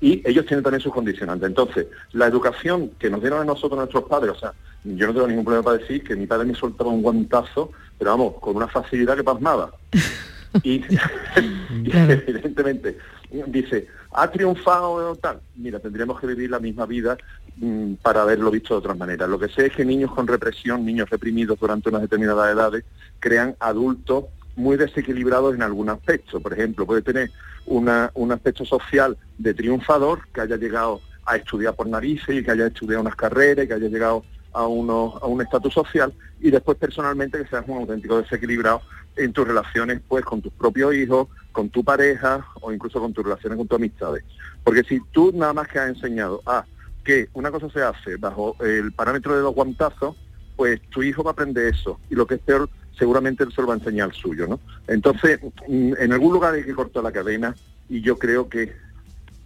Y 0.00 0.20
ellos 0.28 0.46
tienen 0.46 0.64
también 0.64 0.80
sus 0.80 0.92
condicionantes. 0.92 1.46
Entonces, 1.46 1.86
la 2.12 2.26
educación 2.26 2.90
que 2.98 3.08
nos 3.08 3.20
dieron 3.20 3.40
a 3.40 3.44
nosotros 3.44 3.78
nuestros 3.78 4.04
padres, 4.04 4.32
o 4.32 4.38
sea, 4.38 4.52
yo 4.84 5.06
no 5.06 5.12
tengo 5.12 5.28
ningún 5.28 5.44
problema 5.44 5.64
para 5.64 5.78
decir 5.78 6.02
que 6.02 6.16
mi 6.16 6.26
padre 6.26 6.46
me 6.46 6.54
soltaba 6.56 6.90
un 6.90 7.02
guantazo, 7.02 7.70
pero 7.98 8.10
vamos, 8.10 8.34
con 8.40 8.56
una 8.56 8.66
facilidad 8.66 9.14
que 9.14 9.22
pasmaba. 9.22 9.72
y, 10.64 10.82
evidentemente, 11.86 12.98
dice, 13.46 13.86
ha 14.12 14.28
triunfado 14.30 15.14
tal. 15.16 15.40
Mira, 15.54 15.78
tendríamos 15.78 16.20
que 16.20 16.26
vivir 16.26 16.50
la 16.50 16.58
misma 16.58 16.86
vida 16.86 17.16
mm, 17.58 17.94
para 18.02 18.22
haberlo 18.22 18.50
visto 18.50 18.74
de 18.74 18.78
otra 18.78 18.94
manera. 18.94 19.28
Lo 19.28 19.38
que 19.38 19.48
sé 19.48 19.66
es 19.66 19.72
que 19.72 19.84
niños 19.84 20.10
con 20.12 20.26
represión, 20.26 20.84
niños 20.84 21.08
reprimidos 21.10 21.60
durante 21.60 21.90
unas 21.90 22.02
determinadas 22.02 22.52
edades, 22.52 22.84
crean 23.20 23.54
adultos 23.60 24.24
muy 24.56 24.76
desequilibrados 24.76 25.54
en 25.54 25.62
algún 25.62 25.88
aspecto. 25.88 26.40
Por 26.40 26.52
ejemplo, 26.52 26.86
puede 26.86 27.02
tener 27.02 27.30
una, 27.66 28.10
un 28.14 28.32
aspecto 28.32 28.64
social 28.64 29.16
de 29.38 29.54
triunfador 29.54 30.26
que 30.32 30.40
haya 30.40 30.56
llegado 30.56 31.00
a 31.24 31.36
estudiar 31.36 31.74
por 31.74 31.86
narices 31.86 32.36
y 32.36 32.42
que 32.42 32.50
haya 32.50 32.66
estudiado 32.66 33.00
unas 33.00 33.16
carreras 33.16 33.66
que 33.66 33.74
haya 33.74 33.88
llegado 33.88 34.24
a, 34.52 34.66
uno, 34.66 35.18
a 35.20 35.26
un 35.26 35.40
estatus 35.40 35.72
social 35.72 36.12
y 36.40 36.50
después 36.50 36.76
personalmente 36.76 37.38
que 37.38 37.48
seas 37.48 37.64
un 37.66 37.78
auténtico 37.78 38.20
desequilibrado 38.20 38.82
en 39.16 39.32
tus 39.32 39.46
relaciones 39.46 40.00
pues 40.06 40.24
con 40.24 40.40
tus 40.40 40.52
propios 40.52 40.94
hijos, 40.94 41.28
con 41.52 41.70
tu 41.70 41.84
pareja 41.84 42.46
o 42.60 42.72
incluso 42.72 43.00
con 43.00 43.12
tus 43.12 43.24
relaciones 43.24 43.56
con 43.56 43.68
tus 43.68 43.76
amistades. 43.76 44.24
Porque 44.64 44.82
si 44.84 45.00
tú 45.12 45.32
nada 45.34 45.52
más 45.52 45.68
que 45.68 45.78
has 45.78 45.88
enseñado 45.88 46.42
a 46.46 46.64
que 47.04 47.28
una 47.32 47.50
cosa 47.50 47.68
se 47.70 47.82
hace 47.82 48.16
bajo 48.16 48.56
el 48.60 48.92
parámetro 48.92 49.34
de 49.34 49.40
dos 49.40 49.54
guantazos, 49.54 50.16
pues 50.56 50.80
tu 50.90 51.02
hijo 51.02 51.22
va 51.22 51.30
a 51.30 51.32
aprender 51.32 51.66
eso 51.66 51.98
y 52.10 52.14
lo 52.14 52.26
que 52.26 52.34
es 52.34 52.40
peor 52.40 52.68
seguramente 52.98 53.44
él 53.44 53.52
se 53.54 53.60
lo 53.60 53.68
va 53.68 53.74
a 53.74 53.78
enseñar 53.78 54.08
al 54.10 54.14
suyo, 54.14 54.46
¿no? 54.46 54.60
Entonces, 54.88 55.40
mm, 55.68 55.94
en 55.98 56.12
algún 56.12 56.32
lugar 56.32 56.54
hay 56.54 56.64
que 56.64 56.74
cortar 56.74 57.02
la 57.02 57.12
cadena 57.12 57.54
y 57.88 58.00
yo 58.00 58.18
creo 58.18 58.48
que, 58.48 58.72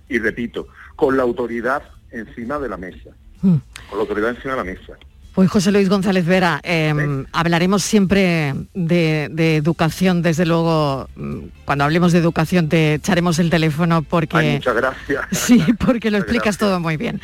y 0.08 0.18
repito, 0.18 0.68
con 0.94 1.16
la 1.16 1.22
autoridad 1.22 1.82
encima 2.10 2.58
de 2.58 2.68
la 2.68 2.76
mesa. 2.76 3.10
Hmm. 3.42 3.56
Con 3.88 3.98
la 3.98 4.02
autoridad 4.02 4.30
encima 4.30 4.52
de 4.52 4.58
la 4.58 4.64
mesa. 4.64 4.98
Pues 5.34 5.50
José 5.50 5.70
Luis 5.70 5.90
González 5.90 6.24
Vera, 6.24 6.60
em, 6.62 7.26
hablaremos 7.30 7.82
siempre 7.82 8.54
de, 8.72 9.56
educación, 9.56 10.22
desde 10.22 10.46
luego, 10.46 11.10
mm, 11.14 11.38
cuando 11.66 11.84
hablemos 11.84 12.12
de 12.12 12.20
educación 12.20 12.70
te 12.70 12.94
echaremos 12.94 13.38
el 13.38 13.50
teléfono 13.50 14.00
porque... 14.00 14.54
muchas 14.54 14.76
gracias. 14.76 15.26
Sí, 15.32 15.62
porque 15.78 16.10
lo 16.10 16.16
explicas 16.16 16.56
todo 16.56 16.80
muy 16.80 16.96
bien. 16.96 17.20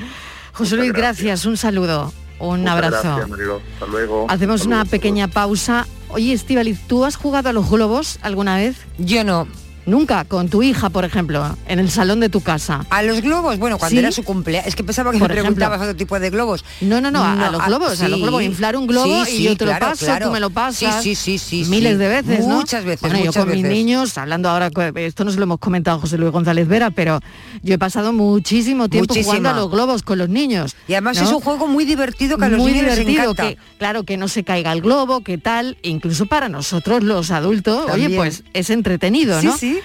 José 0.53 0.77
Luis, 0.77 0.93
gracias. 0.93 1.47
un 1.47 1.57
saludo, 1.57 2.13
un 2.39 2.69
abrazo. 2.69 3.15
Hasta 3.15 3.87
luego. 3.87 4.27
Hacemos 4.29 4.67
una 4.67 4.85
pequeña 4.85 5.29
pausa. 5.29 5.87
Oye, 6.13 6.35
Estivaliz, 6.35 6.79
¿tú 6.87 7.05
has 7.05 7.17
jugado 7.17 7.49
a 7.49 7.53
los 7.53 7.71
globos 7.71 8.19
alguna 8.21 8.57
vez? 8.57 8.77
Yo 8.99 9.25
no. 9.25 9.49
Nunca, 9.85 10.25
con 10.25 10.49
tu 10.49 10.63
hija, 10.63 10.91
por 10.91 11.05
ejemplo, 11.05 11.57
en 11.67 11.81
el 11.81 11.91
salón 11.91 12.21
de 12.21 12.29
tu 12.29 12.41
casa. 12.41 12.87
¿A 12.91 13.03
los 13.03 13.21
globos? 13.21 13.59
Bueno, 13.59 13.79
cuando 13.79 13.99
era 13.99 14.13
su 14.13 14.23
cumpleaños. 14.23 14.69
Es 14.69 14.77
que 14.77 14.85
pensaba 14.85 15.11
que 15.11 15.19
me 15.19 15.29
preguntabas 15.29 15.81
otro 15.81 15.97
tipo 15.97 16.19
de 16.21 16.31
globos. 16.31 16.65
No, 16.81 17.01
no, 17.01 17.11
no, 17.11 17.25
a, 17.25 17.51
los 17.51 17.67
globos, 17.67 18.01
a 18.01 18.09
los 18.09 18.21
globos. 18.21 18.43
Inflar 18.43 18.77
un 18.77 18.87
globo 18.87 19.25
y 19.27 19.43
yo 19.43 19.57
te 19.57 19.67
lo 19.67 19.79
paso, 19.79 20.07
tú 20.23 20.31
me 20.31 20.41
lo 20.41 20.51
pasas. 20.51 21.03
Sí, 21.03 21.15
sí, 21.15 21.39
sí, 21.39 21.65
Miles 21.69 21.99
de 21.99 22.09
veces, 22.09 22.47
¿no? 22.47 22.57
Muchas 22.57 22.85
veces, 22.85 23.01
bueno, 23.01 23.25
yo 23.25 23.33
con 23.33 23.51
mis 23.51 23.65
niños, 23.65 24.17
hablando 24.19 24.49
ahora, 24.49 24.71
esto 24.97 25.25
no 25.25 25.33
se 25.33 25.39
lo 25.39 25.45
hemos 25.45 25.59
comentado 25.59 25.99
José 25.99 26.19
Luis 26.19 26.31
González 26.31 26.69
Vera, 26.69 26.91
pero 26.91 27.21
yo 27.63 27.75
he 27.75 27.79
pasado 27.79 28.13
muchísimo 28.13 28.89
tiempo 28.89 29.15
jugando 29.15 29.49
a 29.49 29.53
los 29.55 29.71
globos 29.71 30.03
con 30.03 30.19
los 30.19 30.29
niños. 30.29 30.77
Y 30.87 30.93
además 30.93 31.21
es 31.21 31.31
un 31.31 31.41
juego 31.41 31.67
muy 31.67 31.85
divertido 31.85 32.39
que 32.39 32.45
a 32.45 32.49
los 32.49 32.61
muy 32.61 32.73
niños 32.73 32.97
divertido, 32.97 33.35
Que, 33.35 33.59
claro, 33.79 34.05
que 34.05 34.17
no 34.17 34.29
se 34.29 34.45
caiga 34.45 34.73
el 34.73 34.83
globo, 34.83 35.23
que 35.23 35.39
tal, 35.39 35.77
incluso 35.83 36.27
para 36.27 36.49
nosotros 36.49 37.03
los 37.03 37.31
adultos, 37.31 37.91
oye, 37.91 38.11
pues 38.11 38.45
es 38.53 38.71
entretenido, 38.71 39.43
¿no? 39.43 39.57
Sí, 39.57 39.72
sí. 39.75 39.81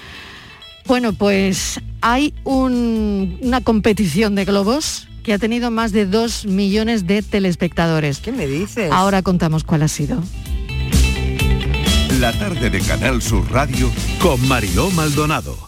Bueno, 0.86 1.12
pues 1.12 1.80
hay 2.00 2.34
una 2.44 3.60
competición 3.60 4.34
de 4.34 4.46
globos 4.46 5.06
que 5.22 5.34
ha 5.34 5.38
tenido 5.38 5.70
más 5.70 5.92
de 5.92 6.06
dos 6.06 6.46
millones 6.46 7.06
de 7.06 7.22
telespectadores. 7.22 8.20
¿Qué 8.20 8.32
me 8.32 8.46
dices? 8.46 8.90
Ahora 8.90 9.20
contamos 9.20 9.64
cuál 9.64 9.82
ha 9.82 9.88
sido. 9.88 10.22
La 12.20 12.32
tarde 12.32 12.70
de 12.70 12.80
Canal 12.80 13.20
Sur 13.20 13.50
Radio 13.52 13.90
con 14.20 14.48
Mariló 14.48 14.90
Maldonado 14.90 15.67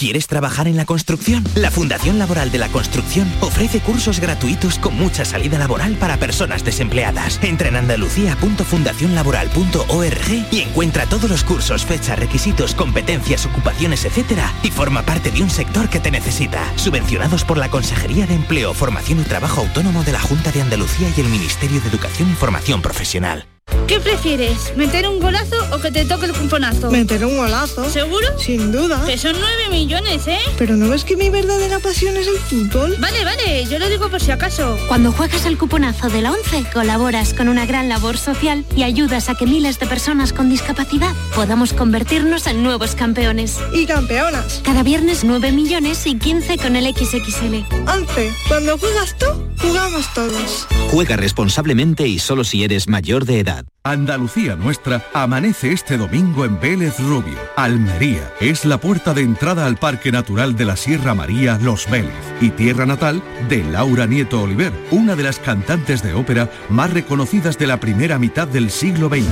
¿Quieres 0.00 0.26
trabajar 0.28 0.66
en 0.66 0.78
la 0.78 0.86
construcción? 0.86 1.44
La 1.54 1.70
Fundación 1.70 2.18
Laboral 2.18 2.50
de 2.50 2.56
la 2.56 2.70
Construcción 2.70 3.30
ofrece 3.42 3.80
cursos 3.80 4.18
gratuitos 4.18 4.78
con 4.78 4.96
mucha 4.96 5.26
salida 5.26 5.58
laboral 5.58 5.96
para 5.96 6.16
personas 6.16 6.64
desempleadas. 6.64 7.38
Entra 7.42 7.68
en 7.68 7.76
andalucía.fundacionlaboral.org 7.76 10.46
y 10.50 10.60
encuentra 10.60 11.04
todos 11.04 11.28
los 11.28 11.44
cursos, 11.44 11.84
fechas, 11.84 12.18
requisitos, 12.18 12.74
competencias, 12.74 13.44
ocupaciones, 13.44 14.06
etc. 14.06 14.40
y 14.62 14.70
forma 14.70 15.02
parte 15.02 15.30
de 15.30 15.42
un 15.42 15.50
sector 15.50 15.90
que 15.90 16.00
te 16.00 16.10
necesita. 16.10 16.64
Subvencionados 16.76 17.44
por 17.44 17.58
la 17.58 17.68
Consejería 17.68 18.26
de 18.26 18.36
Empleo, 18.36 18.72
Formación 18.72 19.20
y 19.20 19.24
Trabajo 19.24 19.60
Autónomo 19.60 20.02
de 20.02 20.12
la 20.12 20.20
Junta 20.20 20.50
de 20.50 20.62
Andalucía 20.62 21.12
y 21.14 21.20
el 21.20 21.28
Ministerio 21.28 21.78
de 21.78 21.90
Educación 21.90 22.30
y 22.30 22.34
Formación 22.36 22.80
Profesional. 22.80 23.49
¿Qué 23.86 24.00
prefieres? 24.00 24.76
¿Meter 24.76 25.08
un 25.08 25.20
golazo 25.20 25.56
o 25.72 25.78
que 25.78 25.90
te 25.90 26.04
toque 26.04 26.26
el 26.26 26.32
cuponazo? 26.32 26.90
Meter 26.90 27.24
un 27.24 27.36
golazo. 27.36 27.88
¿Seguro? 27.90 28.26
Sin 28.38 28.70
duda. 28.70 29.02
Que 29.04 29.18
son 29.18 29.32
9 29.32 29.68
millones, 29.70 30.26
¿eh? 30.28 30.38
Pero 30.58 30.76
¿no 30.76 30.88
ves 30.88 31.04
que 31.04 31.16
mi 31.16 31.28
verdadera 31.28 31.80
pasión 31.80 32.16
es 32.16 32.28
el 32.28 32.38
fútbol? 32.38 32.96
Vale, 33.00 33.24
vale, 33.24 33.64
yo 33.66 33.78
lo 33.78 33.88
digo 33.88 34.08
por 34.08 34.20
si 34.20 34.30
acaso. 34.30 34.78
Cuando 34.88 35.12
juegas 35.12 35.44
el 35.46 35.58
cuponazo 35.58 36.08
de 36.08 36.22
la 36.22 36.32
11, 36.32 36.66
colaboras 36.72 37.34
con 37.34 37.48
una 37.48 37.66
gran 37.66 37.88
labor 37.88 38.16
social 38.16 38.64
y 38.76 38.84
ayudas 38.84 39.28
a 39.28 39.34
que 39.34 39.46
miles 39.46 39.78
de 39.78 39.86
personas 39.86 40.32
con 40.32 40.50
discapacidad 40.50 41.14
podamos 41.34 41.72
convertirnos 41.72 42.46
en 42.46 42.62
nuevos 42.62 42.94
campeones. 42.94 43.58
Y 43.72 43.86
campeonas. 43.86 44.60
Cada 44.64 44.82
viernes 44.82 45.24
9 45.24 45.52
millones 45.52 46.06
y 46.06 46.16
15 46.16 46.58
con 46.58 46.76
el 46.76 46.94
XXL. 46.94 47.64
11. 47.88 48.32
Cuando 48.48 48.78
juegas 48.78 49.16
tú, 49.18 49.26
jugamos 49.58 50.12
todos. 50.14 50.66
Juega 50.90 51.16
responsablemente 51.16 52.06
y 52.06 52.18
solo 52.18 52.44
si 52.44 52.64
eres 52.64 52.88
mayor 52.88 53.24
de 53.24 53.40
edad. 53.40 53.59
that. 53.60 53.79
Andalucía 53.82 54.56
Nuestra 54.56 55.06
amanece 55.14 55.72
este 55.72 55.96
domingo 55.96 56.44
en 56.44 56.60
Vélez 56.60 56.98
Rubio. 56.98 57.38
Almería 57.56 58.30
es 58.38 58.66
la 58.66 58.78
puerta 58.78 59.14
de 59.14 59.22
entrada 59.22 59.64
al 59.64 59.78
Parque 59.78 60.12
Natural 60.12 60.54
de 60.54 60.66
la 60.66 60.76
Sierra 60.76 61.14
María 61.14 61.58
Los 61.62 61.88
Vélez 61.88 62.12
y 62.42 62.50
tierra 62.50 62.84
natal 62.84 63.22
de 63.48 63.64
Laura 63.64 64.06
Nieto 64.06 64.42
Oliver, 64.42 64.70
una 64.90 65.16
de 65.16 65.22
las 65.22 65.38
cantantes 65.38 66.02
de 66.02 66.12
ópera 66.12 66.50
más 66.68 66.92
reconocidas 66.92 67.56
de 67.56 67.68
la 67.68 67.80
primera 67.80 68.18
mitad 68.18 68.46
del 68.46 68.70
siglo 68.70 69.08
XX. 69.08 69.24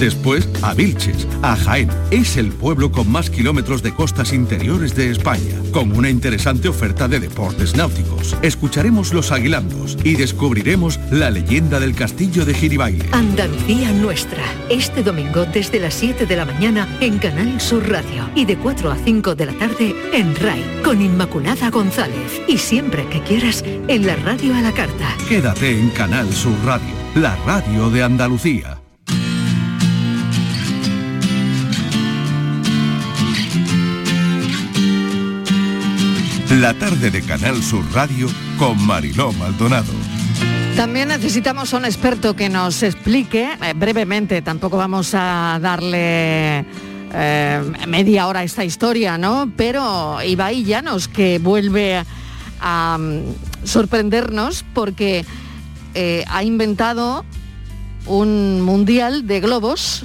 Después 0.00 0.48
a 0.62 0.74
Vilches, 0.74 1.28
a 1.42 1.54
Jaén. 1.54 1.88
Es 2.10 2.36
el 2.36 2.50
pueblo 2.50 2.90
con 2.90 3.08
más 3.08 3.30
kilómetros 3.30 3.84
de 3.84 3.94
costas 3.94 4.32
interiores 4.32 4.96
de 4.96 5.12
España, 5.12 5.54
con 5.70 5.92
una 5.96 6.10
interesante 6.10 6.68
oferta 6.68 7.06
de 7.06 7.20
deportes 7.20 7.76
náuticos. 7.76 8.36
Escucharemos 8.42 9.12
los 9.12 9.30
aguilandos 9.30 9.96
y 10.02 10.16
descubriremos 10.16 10.98
la 11.12 11.30
leyenda 11.30 11.78
del 11.78 11.94
castillo 11.94 12.44
de 12.44 12.54
Giribaile. 12.54 13.08
Andalucía 13.12 13.91
Nuestra, 13.94 14.42
este 14.70 15.02
domingo 15.02 15.44
desde 15.44 15.78
las 15.78 15.94
7 15.94 16.26
de 16.26 16.36
la 16.36 16.44
mañana 16.44 16.88
en 17.00 17.18
Canal 17.18 17.60
Sur 17.60 17.88
Radio 17.90 18.28
y 18.34 18.44
de 18.44 18.56
4 18.56 18.90
a 18.90 18.96
5 18.96 19.34
de 19.34 19.46
la 19.46 19.52
tarde 19.52 19.94
en 20.12 20.34
RAI 20.34 20.82
con 20.82 21.02
Inmaculada 21.02 21.70
González 21.70 22.40
y 22.48 22.58
siempre 22.58 23.06
que 23.08 23.20
quieras 23.20 23.62
en 23.66 24.06
la 24.06 24.16
radio 24.16 24.54
a 24.54 24.60
la 24.62 24.72
carta. 24.72 25.16
Quédate 25.28 25.78
en 25.78 25.90
Canal 25.90 26.32
Sur 26.32 26.54
Radio, 26.64 26.94
la 27.14 27.36
radio 27.44 27.90
de 27.90 28.02
Andalucía. 28.02 28.78
La 36.60 36.74
tarde 36.74 37.10
de 37.10 37.22
Canal 37.22 37.62
Sur 37.62 37.84
Radio 37.92 38.28
con 38.58 38.84
Mariló 38.86 39.32
Maldonado. 39.32 40.11
También 40.76 41.08
necesitamos 41.08 41.72
a 41.74 41.76
un 41.76 41.84
experto 41.84 42.34
que 42.34 42.48
nos 42.48 42.82
explique 42.82 43.50
eh, 43.62 43.72
brevemente, 43.74 44.40
tampoco 44.42 44.76
vamos 44.78 45.12
a 45.14 45.58
darle 45.60 46.64
eh, 47.14 47.62
media 47.86 48.26
hora 48.26 48.40
a 48.40 48.44
esta 48.44 48.64
historia, 48.64 49.18
¿no? 49.18 49.52
Pero 49.56 50.22
Ibai 50.22 50.64
Llanos, 50.64 51.08
que 51.08 51.38
vuelve 51.38 52.02
a 52.60 52.98
mm, 52.98 53.66
sorprendernos 53.66 54.64
porque 54.74 55.26
eh, 55.94 56.24
ha 56.26 56.42
inventado 56.42 57.24
un 58.06 58.62
mundial 58.62 59.26
de 59.26 59.40
globos, 59.40 60.04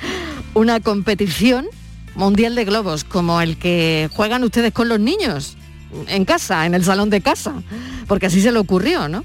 una 0.54 0.80
competición 0.80 1.66
mundial 2.14 2.54
de 2.54 2.64
globos, 2.64 3.04
como 3.04 3.40
el 3.42 3.58
que 3.58 4.08
juegan 4.14 4.42
ustedes 4.44 4.72
con 4.72 4.88
los 4.88 4.98
niños 4.98 5.56
en 6.08 6.24
casa, 6.24 6.64
en 6.64 6.74
el 6.74 6.84
salón 6.84 7.10
de 7.10 7.20
casa, 7.20 7.52
porque 8.08 8.26
así 8.26 8.40
se 8.40 8.50
le 8.50 8.58
ocurrió, 8.58 9.08
¿no? 9.08 9.24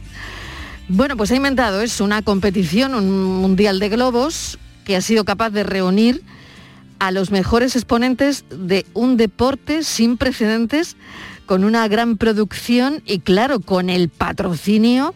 Bueno, 0.88 1.16
pues 1.18 1.32
ha 1.32 1.36
inventado 1.36 1.82
es 1.82 2.02
una 2.02 2.22
competición, 2.22 2.96
un 2.96 3.36
mundial 3.42 3.80
de 3.80 3.90
globos, 3.90 4.60
que 4.84 4.96
ha 4.96 5.02
sido 5.02 5.26
capaz 5.26 5.52
de 5.52 5.64
reunir 5.64 6.24
a 7.00 7.12
los 7.12 7.32
mejores 7.32 7.76
exponentes 7.76 8.46
de 8.50 8.86
un 8.94 9.18
deporte 9.18 9.84
sin 9.84 10.18
precedentes, 10.18 10.98
con 11.46 11.64
una 11.64 11.88
gran 11.88 12.18
producción 12.18 13.02
y 13.06 13.20
claro, 13.20 13.60
con 13.60 13.90
el 13.90 14.10
patrocinio 14.10 15.14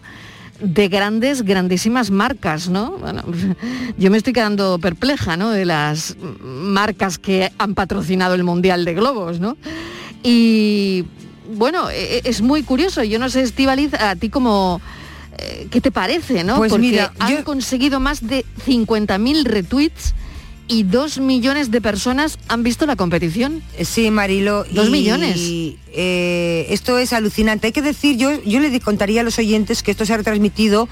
de 0.60 0.88
grandes, 0.88 1.44
grandísimas 1.44 2.12
marcas, 2.12 2.70
¿no? 2.70 2.92
Bueno, 2.98 3.24
yo 3.98 4.10
me 4.10 4.18
estoy 4.18 4.34
quedando 4.34 4.80
perpleja, 4.80 5.38
¿no? 5.38 5.50
De 5.50 5.66
las 5.66 6.18
marcas 6.42 7.18
que 7.18 7.52
han 7.58 7.76
patrocinado 7.76 8.36
el 8.36 8.44
Mundial 8.44 8.86
de 8.86 8.94
Globos, 8.94 9.40
¿no? 9.40 9.58
Y 10.24 11.06
bueno, 11.54 11.90
e, 11.90 12.18
e, 12.18 12.22
es 12.24 12.42
muy 12.42 12.64
curioso. 12.64 13.04
Yo 13.04 13.20
no 13.20 13.30
sé, 13.30 13.42
Estivaliz, 13.42 13.94
a 13.94 14.16
ti 14.16 14.30
como 14.30 14.82
eh, 15.38 15.68
¿qué 15.72 15.82
te 15.82 15.92
parece, 15.92 16.44
no? 16.44 16.58
Pues 16.58 16.72
Porque 16.72 16.88
mira, 16.88 17.14
han 17.20 17.38
yo- 17.38 17.44
conseguido 17.44 18.00
más 18.00 18.26
de 18.26 18.46
50.000 18.66 19.44
retweets 19.46 20.14
y 20.68 20.84
dos 20.84 21.20
millones 21.20 21.70
de 21.70 21.80
personas 21.80 22.40
han 22.48 22.64
visto 22.64 22.86
la 22.88 22.96
competición. 22.96 23.62
Sí, 23.84 24.10
Marilo. 24.10 24.66
Dos 24.72 24.88
y, 24.88 24.92
millones. 24.92 25.38
eh, 25.94 26.66
esto 26.70 26.98
es 26.98 27.14
alucinante. 27.14 27.68
Hay 27.68 27.74
que 27.74 27.82
decir, 27.84 28.18
yo, 28.18 28.42
yo 28.44 28.60
le 28.60 28.80
contaría 28.80 29.22
a 29.22 29.24
los 29.24 29.38
oyentes 29.38 29.84
que 29.84 29.92
esto 29.92 30.06
se 30.06 30.14
ha 30.14 30.18
retransmitido 30.18 30.90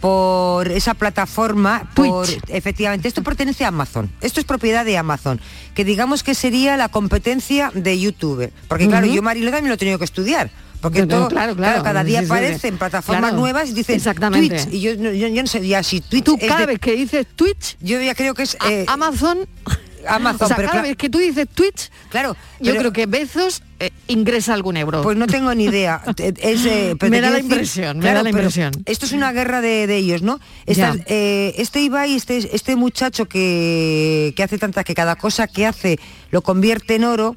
por 0.00 0.70
esa 0.70 0.94
plataforma, 0.94 1.90
por 1.94 2.24
efectivamente, 2.46 3.08
esto 3.08 3.24
pertenece 3.24 3.64
a 3.64 3.68
Amazon, 3.68 4.08
esto 4.20 4.38
es 4.38 4.46
propiedad 4.46 4.84
de 4.84 4.96
Amazon, 4.96 5.40
que 5.74 5.84
digamos 5.84 6.22
que 6.22 6.36
sería 6.36 6.76
la 6.76 6.88
competencia 6.88 7.72
de 7.74 7.98
YouTube, 7.98 8.52
porque 8.68 8.86
claro, 8.86 9.08
yo 9.08 9.22
Marilo 9.22 9.50
también 9.50 9.70
lo 9.70 9.74
he 9.74 9.78
tenido 9.78 9.98
que 9.98 10.04
estudiar, 10.04 10.52
porque 10.80 11.06
todo, 11.06 11.28
claro, 11.28 11.56
claro. 11.56 11.82
cada 11.82 12.04
día 12.04 12.20
aparecen 12.20 12.78
plataformas 12.78 13.22
Claro, 13.30 13.36
nuevas 13.36 13.70
y 13.70 13.72
dicen 13.72 13.96
exactamente. 13.96 14.56
tweets, 14.56 14.72
y 14.72 14.80
yo, 14.80 14.92
yo, 14.94 15.12
yo 15.28 15.42
no 15.42 15.48
sé 15.48 15.66
ya 15.66 15.82
si 15.82 16.00
Twitch 16.00 16.24
Tú 16.24 16.38
cada 16.38 16.66
vez 16.66 16.78
que 16.78 16.94
dices 16.94 17.26
Twitch, 17.34 17.76
yo 17.80 18.00
ya 18.00 18.14
creo 18.14 18.34
que 18.34 18.44
es 18.44 18.56
eh, 18.68 18.84
Amazon, 18.88 19.38
Amazon, 20.06 20.44
o 20.44 20.46
sea, 20.48 20.56
pero 20.56 20.68
cada 20.70 20.82
vez 20.82 20.96
que 20.96 21.10
tú 21.10 21.18
dices 21.18 21.46
Twitch, 21.52 21.90
claro, 22.10 22.36
yo 22.60 22.74
creo 22.76 22.92
que 22.92 23.06
Bezos 23.06 23.62
eh, 23.80 23.90
ingresa 24.06 24.54
algún 24.54 24.76
euro. 24.76 25.02
Pues 25.02 25.16
no 25.18 25.26
tengo 25.26 25.52
ni 25.54 25.64
idea. 25.64 26.00
Es, 26.18 26.64
eh, 26.64 26.94
pero 26.98 27.10
Me 27.10 27.20
da 27.20 27.30
la 27.30 27.40
impresión, 27.40 27.98
me 27.98 28.12
da 28.12 28.22
la 28.22 28.30
impresión. 28.30 28.72
Esto 28.86 29.06
es 29.06 29.12
una 29.12 29.32
guerra 29.32 29.60
de, 29.60 29.86
de 29.86 29.96
ellos, 29.96 30.22
¿no? 30.22 30.38
Estas- 30.66 30.98
eh, 31.06 31.54
este 31.58 31.80
Ibai, 31.80 32.14
este, 32.14 32.54
este 32.54 32.76
muchacho 32.76 33.26
que, 33.26 34.32
que 34.36 34.42
hace 34.42 34.58
tantas, 34.58 34.84
que 34.84 34.94
cada 34.94 35.16
cosa 35.16 35.46
que 35.48 35.66
hace 35.66 35.98
lo 36.30 36.42
convierte 36.42 36.94
en 36.94 37.04
oro, 37.04 37.36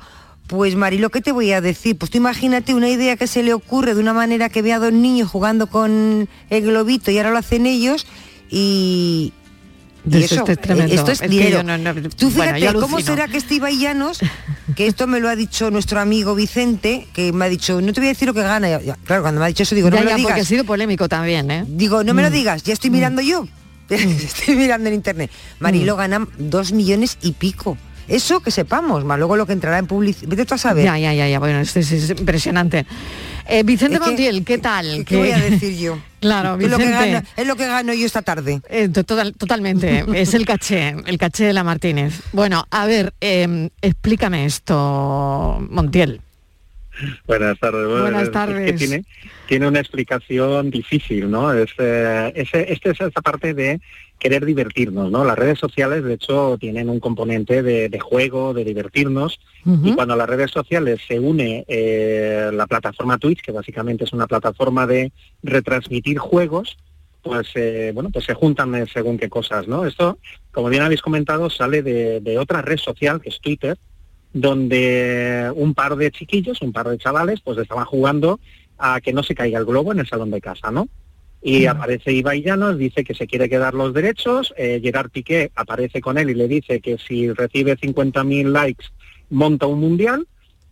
pues 0.52 0.76
Marilo, 0.76 1.10
¿qué 1.10 1.22
te 1.22 1.32
voy 1.32 1.54
a 1.54 1.62
decir? 1.62 1.97
Pues 1.97 2.12
tú 2.12 2.18
imagínate 2.18 2.74
una 2.76 2.89
idea 2.89 3.16
que 3.16 3.26
se 3.26 3.41
le 3.41 3.54
ocurre 3.54 3.95
de 3.95 4.02
una 4.02 4.12
manera 4.14 4.49
que 4.49 4.62
ve 4.62 4.74
a 4.74 4.80
dos 4.80 4.91
niños 4.91 5.30
jugando 5.30 5.68
con 5.68 6.28
el 6.49 6.62
globito 6.62 7.10
y 7.10 7.18
ahora 7.18 7.32
lo 7.32 7.38
hacen 7.38 7.66
ellos 7.66 8.06
y... 8.49 9.32
y 10.06 10.18
Esto- 10.24 10.36
esto 10.36 10.52
es 10.52 10.60
tremendo. 10.60 10.93
Esto 10.93 11.12
es, 11.14 11.22
dinero. 11.22 11.60
yo 11.60 11.64
no- 11.64 11.78
no- 11.78 11.93
Tú 12.10 12.30
fíjate, 12.30 12.74
¿cómo 12.74 12.99
será 12.99 13.30
que 13.30 13.38
este 13.38 13.56
Ibai 13.56 13.78
Llanos, 13.80 14.20
que 14.76 14.88
esto 14.88 15.08
me 15.08 15.22
lo 15.22 15.30
ha 15.30 15.38
dicho 15.38 15.72
nuestro 15.72 16.02
amigo 16.02 16.36
Vicente, 16.36 17.08
que 17.14 17.32
me 17.32 17.45
ha 17.45 17.49
dicho, 17.49 17.80
no 17.80 17.93
te 17.93 18.02
voy 18.02 18.08
a 18.08 18.12
decir 18.12 18.28
lo 18.28 18.34
que 18.34 18.41
gana. 18.41 18.78
Claro, 19.06 19.22
cuando 19.22 19.39
me 19.39 19.45
ha 19.45 19.47
dicho 19.47 19.64
eso 19.64 19.74
digo, 19.74 19.89
no 19.89 19.95
ya, 19.95 20.04
me 20.04 20.10
ya, 20.10 20.18
lo 20.18 20.24
porque 20.24 20.34
ha 20.34 20.36
digas. 20.36 20.47
sido 20.49 20.66
polémico 20.66 21.08
también, 21.08 21.49
¿eh? 21.49 21.64
Digo, 21.66 22.04
no 22.04 22.14
me 22.14 22.24
lo 22.24 22.30
Mm. 22.30 22.34
digas, 22.34 22.64
ya 22.64 22.74
estoy 22.74 22.89
mirando 22.89 23.22
yo. 23.22 23.47
estoy 23.89 24.58
mirando 24.58 24.89
en 24.89 24.95
internet. 24.95 25.32
Marilo 25.60 25.95
Mm. 25.95 25.97
gana 25.97 26.28
dos 26.38 26.74
millones 26.74 27.18
y 27.22 27.32
pico. 27.32 27.78
Eso 28.12 28.39
que 28.41 28.51
sepamos, 28.51 29.03
más 29.05 29.18
luego 29.18 29.36
lo 29.38 29.45
que 29.45 29.53
entrará 29.53 29.78
en 29.78 29.88
publicidad. 29.88 30.30
Vete 30.30 30.45
tú 30.45 30.53
a 30.55 30.57
saber. 30.57 30.84
Ya, 30.86 30.97
ya, 30.97 31.14
ya, 31.14 31.28
ya, 31.28 31.39
bueno, 31.39 31.59
esto 31.59 31.80
es, 31.80 31.91
es 31.91 32.09
impresionante. 32.12 32.86
Eh, 33.47 33.64
Vicente 33.64 33.95
Es 33.95 33.99
que- 34.01 34.05
Montiel, 34.07 34.43
¿qué 34.45 34.57
tal? 34.57 35.03
¿Qué 35.05 35.18
voy 35.18 35.32
a 35.32 35.38
decir 35.38 35.78
yo? 35.78 35.97
Claro, 36.22 36.55
es, 36.59 36.70
lo 36.70 36.78
que 36.78 36.86
Vicente. 36.86 37.12
gano, 37.14 37.28
es 37.36 37.47
lo 37.47 37.55
que 37.55 37.66
gano 37.66 37.93
yo 37.95 38.05
esta 38.05 38.22
tarde. 38.22 38.62
Eh, 38.70 38.89
to- 38.89 39.03
total- 39.03 39.34
totalmente, 39.34 40.05
es 40.14 40.36
el 40.36 40.45
caché, 40.45 40.95
el 41.07 41.18
caché 41.18 41.45
de 41.45 41.53
la 41.53 41.64
Martínez. 41.64 42.22
Bueno, 42.32 42.64
a 42.70 42.86
ver, 42.86 43.14
eh, 43.22 43.70
explícame 43.82 44.45
esto, 44.45 45.66
Montiel. 45.72 46.22
Buenas 47.28 47.60
tardes. 47.60 47.88
Bueno, 47.88 48.02
Buenas 48.04 48.22
es- 48.24 48.28
es 48.28 48.34
tardes. 48.34 48.72
que 48.72 48.78
tiene, 48.78 49.04
tiene 49.47 49.68
una 49.68 49.80
explicación 49.80 50.70
difícil, 50.70 51.30
¿no? 51.30 51.54
Es, 51.54 51.72
eh, 51.78 52.32
ese, 52.36 52.72
este 52.72 52.91
es 52.91 53.02
esta 53.02 53.22
parte 53.22 53.54
de 53.54 53.80
querer 54.20 54.45
divertirnos, 54.45 55.10
¿no? 55.12 55.26
Las 55.26 55.38
redes 55.38 55.58
sociales, 55.58 56.04
de 56.04 56.14
hecho, 56.14 56.56
tienen 56.60 56.89
un 56.89 56.99
componente 56.99 57.64
de, 57.64 57.89
de 57.89 57.99
juego, 57.99 58.54
de 58.54 58.64
divertirnos, 58.64 59.39
y 59.84 59.93
cuando 59.95 60.14
a 60.14 60.18
las 60.18 60.30
redes 60.30 60.52
sociales 60.52 60.99
se 61.08 61.20
une 61.20 61.66
eh, 61.68 62.52
la 62.54 62.68
plataforma 62.68 63.18
Twitch, 63.18 63.41
que 63.41 63.52
básicamente 63.52 64.04
es 64.04 64.14
una 64.14 64.28
plataforma 64.28 64.86
de 64.86 65.12
retransmitir 65.41 66.20
juegos, 66.20 66.78
pues 67.24 67.47
eh, 67.56 67.91
bueno, 67.95 68.10
pues 68.12 68.26
se 68.26 68.34
juntan 68.36 68.74
eh, 68.76 68.86
según 68.91 69.18
qué 69.18 69.28
cosas, 69.30 69.68
¿no? 69.68 69.86
Esto, 69.86 70.20
como 70.52 70.70
bien 70.70 70.84
habéis 70.84 71.02
comentado, 71.02 71.49
sale 71.49 71.82
de, 71.82 72.20
de 72.22 72.38
otra 72.38 72.62
red 72.62 72.78
social 72.78 73.22
que 73.22 73.30
es 73.30 73.39
Twitter, 73.41 73.78
donde 74.34 75.52
un 75.56 75.74
par 75.74 75.96
de 75.96 76.12
chiquillos, 76.12 76.62
un 76.62 76.72
par 76.72 76.90
de 76.90 76.98
chavales, 76.98 77.42
pues 77.42 77.58
estaban 77.58 77.86
jugando 77.86 78.40
a 78.78 79.02
que 79.02 79.14
no 79.14 79.24
se 79.24 79.36
caiga 79.36 79.60
el 79.60 79.66
globo 79.66 79.92
en 79.92 80.00
el 80.00 80.08
salón 80.08 80.32
de 80.32 80.42
casa, 80.42 80.72
¿no? 80.72 80.88
Y 81.44 81.66
aparece 81.66 82.14
Ibai 82.14 82.44
Llanos, 82.44 82.78
dice 82.78 83.04
que 83.04 83.16
se 83.16 83.26
quiere 83.26 83.50
quedar 83.50 83.74
los 83.74 83.94
derechos, 83.96 84.54
eh, 84.58 84.80
Gerard 84.82 85.10
Piqué 85.10 85.52
aparece 85.56 86.00
con 86.00 86.20
él 86.20 86.30
y 86.30 86.36
le 86.36 86.48
dice 86.48 86.82
que 86.82 87.00
si 87.00 87.32
recibe 87.32 87.78
50.000 87.78 88.52
likes 88.52 88.86
monta 89.32 89.66
un 89.66 89.80
mundial 89.80 90.28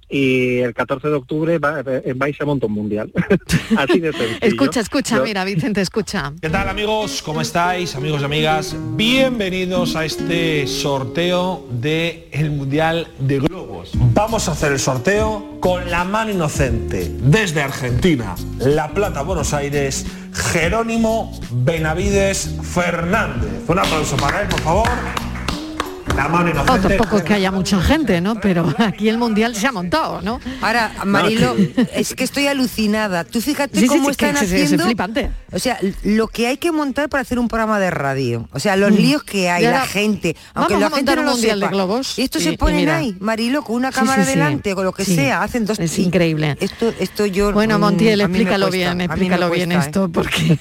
y 0.09 0.57
el 0.57 0.73
14 0.73 1.07
de 1.07 1.13
octubre 1.13 1.59
va, 1.59 1.81
eh, 1.85 2.13
va 2.13 2.29
y 2.29 2.33
se 2.33 2.43
monta 2.43 2.65
un 2.65 2.73
mundial. 2.73 3.11
Así 3.77 3.99
de 3.99 4.11
sencillo. 4.11 4.37
Escucha, 4.41 4.79
escucha, 4.79 5.19
mira, 5.21 5.45
Vicente, 5.45 5.81
escucha. 5.81 6.33
¿Qué 6.41 6.49
tal 6.49 6.67
amigos? 6.67 7.21
¿Cómo 7.21 7.41
estáis? 7.41 7.95
Amigos 7.95 8.21
y 8.21 8.25
amigas, 8.25 8.75
bienvenidos 8.95 9.95
a 9.95 10.05
este 10.05 10.65
sorteo 10.65 11.67
del 11.71 12.23
el 12.31 12.51
Mundial 12.51 13.07
de 13.19 13.39
Globos. 13.39 13.91
Vamos 14.13 14.47
a 14.49 14.53
hacer 14.53 14.71
el 14.71 14.79
sorteo 14.79 15.59
con 15.59 15.89
la 15.91 16.03
mano 16.03 16.31
inocente 16.31 17.11
desde 17.21 17.61
Argentina, 17.61 18.35
La 18.59 18.89
Plata, 18.89 19.21
Buenos 19.21 19.53
Aires, 19.53 20.05
Jerónimo 20.33 21.39
Benavides 21.51 22.57
Fernández. 22.63 23.51
Un 23.67 23.79
aplauso 23.79 24.17
para 24.17 24.41
él, 24.41 24.47
por 24.47 24.61
favor. 24.61 25.28
La 26.15 26.27
mano 26.27 26.47
Oh, 26.49 26.51
inocente. 26.63 26.87
tampoco 26.97 27.17
es 27.17 27.23
que 27.23 27.33
haya 27.33 27.51
mucha 27.51 27.79
gente, 27.81 28.19
¿no? 28.21 28.39
Pero 28.41 28.73
aquí 28.77 29.07
el 29.09 29.17
mundial 29.17 29.55
se 29.55 29.67
ha 29.67 29.71
montado, 29.71 30.21
¿no? 30.21 30.39
Ahora, 30.61 30.91
Marilo, 31.05 31.55
es 31.93 32.13
que 32.13 32.23
estoy 32.23 32.47
alucinada. 32.47 33.23
Tú 33.23 33.39
fíjate 33.41 33.79
Sí, 33.79 33.87
cómo 33.87 34.09
sí, 34.09 34.15
que 34.15 34.25
están 34.29 34.43
es- 34.43 34.51
es- 34.51 34.51
es 34.53 34.63
haciendo. 34.65 34.85
flipante. 34.85 35.31
O 35.51 35.59
sea, 35.59 35.77
lo 36.03 36.27
que 36.27 36.47
hay 36.47 36.57
que 36.57 36.71
montar 36.71 37.07
para 37.09 37.21
hacer 37.21 37.39
un 37.39 37.47
programa 37.47 37.79
de 37.79 37.89
radio. 37.91 38.47
O 38.51 38.59
sea, 38.59 38.75
los 38.75 38.91
Mm. 38.91 38.95
líos 38.95 39.23
que 39.23 39.49
hay, 39.49 39.63
la 39.63 39.85
gente. 39.85 40.35
Aunque 40.53 40.73
vamos 40.73 40.81
la 40.81 40.87
a 40.87 40.89
gente 40.97 41.11
montar 41.11 41.15
no 41.15 41.21
un 41.21 41.25
lo 41.27 41.31
mundial 41.33 41.59
de 41.59 41.67
globos 41.67 42.19
Y 42.19 42.23
estos 42.23 42.41
y- 42.41 42.45
se 42.45 42.57
ponen 42.57 42.75
mira. 42.77 42.97
ahí, 42.97 43.15
Marilo, 43.19 43.63
con 43.63 43.75
una 43.77 43.91
cámara 43.91 44.23
sí, 44.23 44.31
sí. 44.31 44.37
delante 44.37 44.73
o 44.73 44.75
con 44.75 44.85
lo 44.85 44.91
que 44.93 45.05
Sí. 45.05 45.15
sea. 45.15 45.41
Hacen 45.41 45.65
dos. 45.65 45.79
Es 45.79 45.97
increíble. 45.99 46.57
Esto, 46.59 46.93
esto 46.99 47.25
yo. 47.25 47.51
Bueno, 47.53 47.77
mm, 47.77 47.81
Montiel, 47.81 48.21
explícalo 48.21 48.67
cuesta, 48.67 48.93
bien, 48.93 49.01
explícalo 49.01 49.49
bien 49.51 49.69
cuesta, 49.69 49.83
¿eh? 49.85 49.87
esto, 49.87 50.09
porque, 50.11 50.59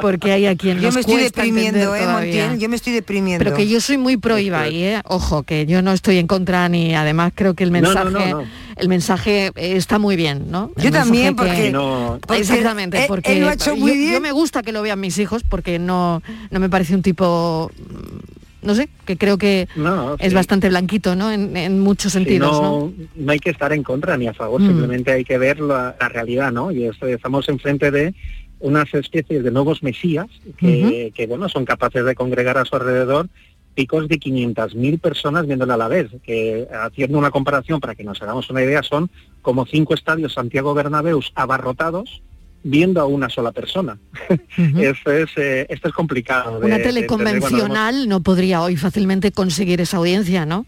porque 0.00 0.32
hay 0.32 0.46
a 0.46 0.56
quien 0.56 0.78
Yo 0.78 0.86
nos 0.88 0.94
me 0.96 1.00
estoy 1.02 1.16
deprimiendo, 1.22 1.94
¿eh. 1.94 2.06
Montiel? 2.06 2.58
Yo 2.58 2.68
me 2.68 2.76
estoy 2.76 2.92
deprimiendo. 2.92 3.44
Pero 3.44 3.56
que 3.56 3.68
yo 3.68 3.80
soy 3.80 3.96
muy 3.98 4.16
pro 4.16 4.38
Ibai, 4.38 4.79
¿eh? 4.84 5.00
Ojo, 5.04 5.42
que 5.42 5.66
yo 5.66 5.82
no 5.82 5.92
estoy 5.92 6.18
en 6.18 6.26
contra 6.26 6.68
ni 6.68 6.94
además 6.94 7.32
creo 7.34 7.54
que 7.54 7.64
el 7.64 7.72
No, 7.72 7.80
no, 7.80 7.88
mensaje, 7.88 8.30
no, 8.30 8.40
no. 8.42 8.46
el 8.76 8.88
mensaje 8.88 9.50
está 9.56 9.98
muy 9.98 10.16
bien, 10.16 10.50
¿no? 10.50 10.72
El 10.76 10.84
Yo 10.84 10.90
también, 10.90 11.36
porque- 11.36 11.54
que- 11.54 11.72
No. 11.72 12.18
porque 12.26 12.40
exactamente, 12.42 12.98
él- 13.02 13.04
porque 13.08 13.32
él 13.32 13.40
lo 13.40 13.48
ha 13.48 13.54
hecho 13.54 13.76
muy 13.76 13.90
yo, 13.92 13.96
bien. 13.96 14.12
yo 14.14 14.20
me 14.20 14.32
gusta 14.32 14.62
que 14.62 14.72
lo 14.72 14.82
vean 14.82 15.00
mis 15.00 15.18
hijos 15.18 15.42
porque 15.48 15.78
no, 15.78 16.22
no 16.50 16.60
me 16.60 16.68
parece 16.68 16.94
un 16.94 17.02
tipo 17.02 17.70
mm, 17.78 18.66
no 18.66 18.74
sé, 18.74 18.90
que 19.06 19.16
creo 19.16 19.38
que 19.38 19.68
No, 19.74 20.16
es 20.18 20.28
sí. 20.28 20.34
bastante 20.34 20.68
blanquito, 20.68 21.16
¿no? 21.16 21.32
En, 21.32 21.56
en 21.56 21.80
muchos 21.80 22.12
sentidos, 22.12 22.52
¿no? 22.60 22.62
no, 22.62 22.92
no 23.16 23.32
hay 23.32 23.38
que 23.38 23.48
estar 23.48 23.72
en 23.72 23.82
contra 23.82 24.18
ni 24.18 24.26
a 24.26 24.34
favor, 24.34 24.60
Mm. 24.60 24.66
simplemente 24.66 25.12
hay 25.12 25.24
que 25.24 25.38
ver 25.38 25.60
la, 25.60 25.96
la 25.98 26.08
realidad, 26.10 26.52
¿no? 26.52 26.70
Y 26.70 26.84
esto- 26.84 27.06
estamos 27.06 27.48
enfrente 27.48 27.90
de 27.90 28.14
unas 28.58 28.92
especies 28.92 29.42
de 29.42 29.50
nuevos 29.50 29.82
mesías 29.82 30.26
que, 30.58 31.10
que, 31.14 31.26
bueno, 31.26 31.48
son 31.48 31.64
capaces 31.64 32.04
de 32.04 32.14
congregar 32.14 32.58
a 32.58 32.66
su 32.66 32.76
alrededor 32.76 33.30
picos 33.74 34.08
de 34.08 34.18
500.000 34.18 35.00
personas 35.00 35.46
viéndole 35.46 35.72
a 35.72 35.76
la 35.76 35.88
vez, 35.88 36.08
que 36.22 36.66
haciendo 36.84 37.18
una 37.18 37.30
comparación 37.30 37.80
para 37.80 37.94
que 37.94 38.04
nos 38.04 38.20
hagamos 38.22 38.50
una 38.50 38.62
idea 38.62 38.82
son 38.82 39.10
como 39.42 39.64
cinco 39.66 39.94
estadios 39.94 40.34
Santiago 40.34 40.74
Bernabéus 40.74 41.32
abarrotados 41.34 42.22
viendo 42.62 43.00
a 43.00 43.06
una 43.06 43.28
sola 43.30 43.52
persona. 43.52 43.98
esto, 44.78 45.10
es, 45.12 45.30
eh, 45.36 45.66
esto 45.70 45.88
es 45.88 45.94
complicado. 45.94 46.60
de- 46.60 46.66
Una 46.66 46.76
de 46.78 46.82
tele 46.84 47.00
entender 47.00 47.06
cuando 47.08 47.24
vemos- 47.32 47.48
convencional 47.50 48.08
no 48.08 48.20
podría 48.20 48.60
hoy 48.62 48.76
fácilmente 48.76 49.32
conseguir 49.32 49.80
esa 49.80 49.96
audiencia, 49.96 50.44
¿no? 50.44 50.66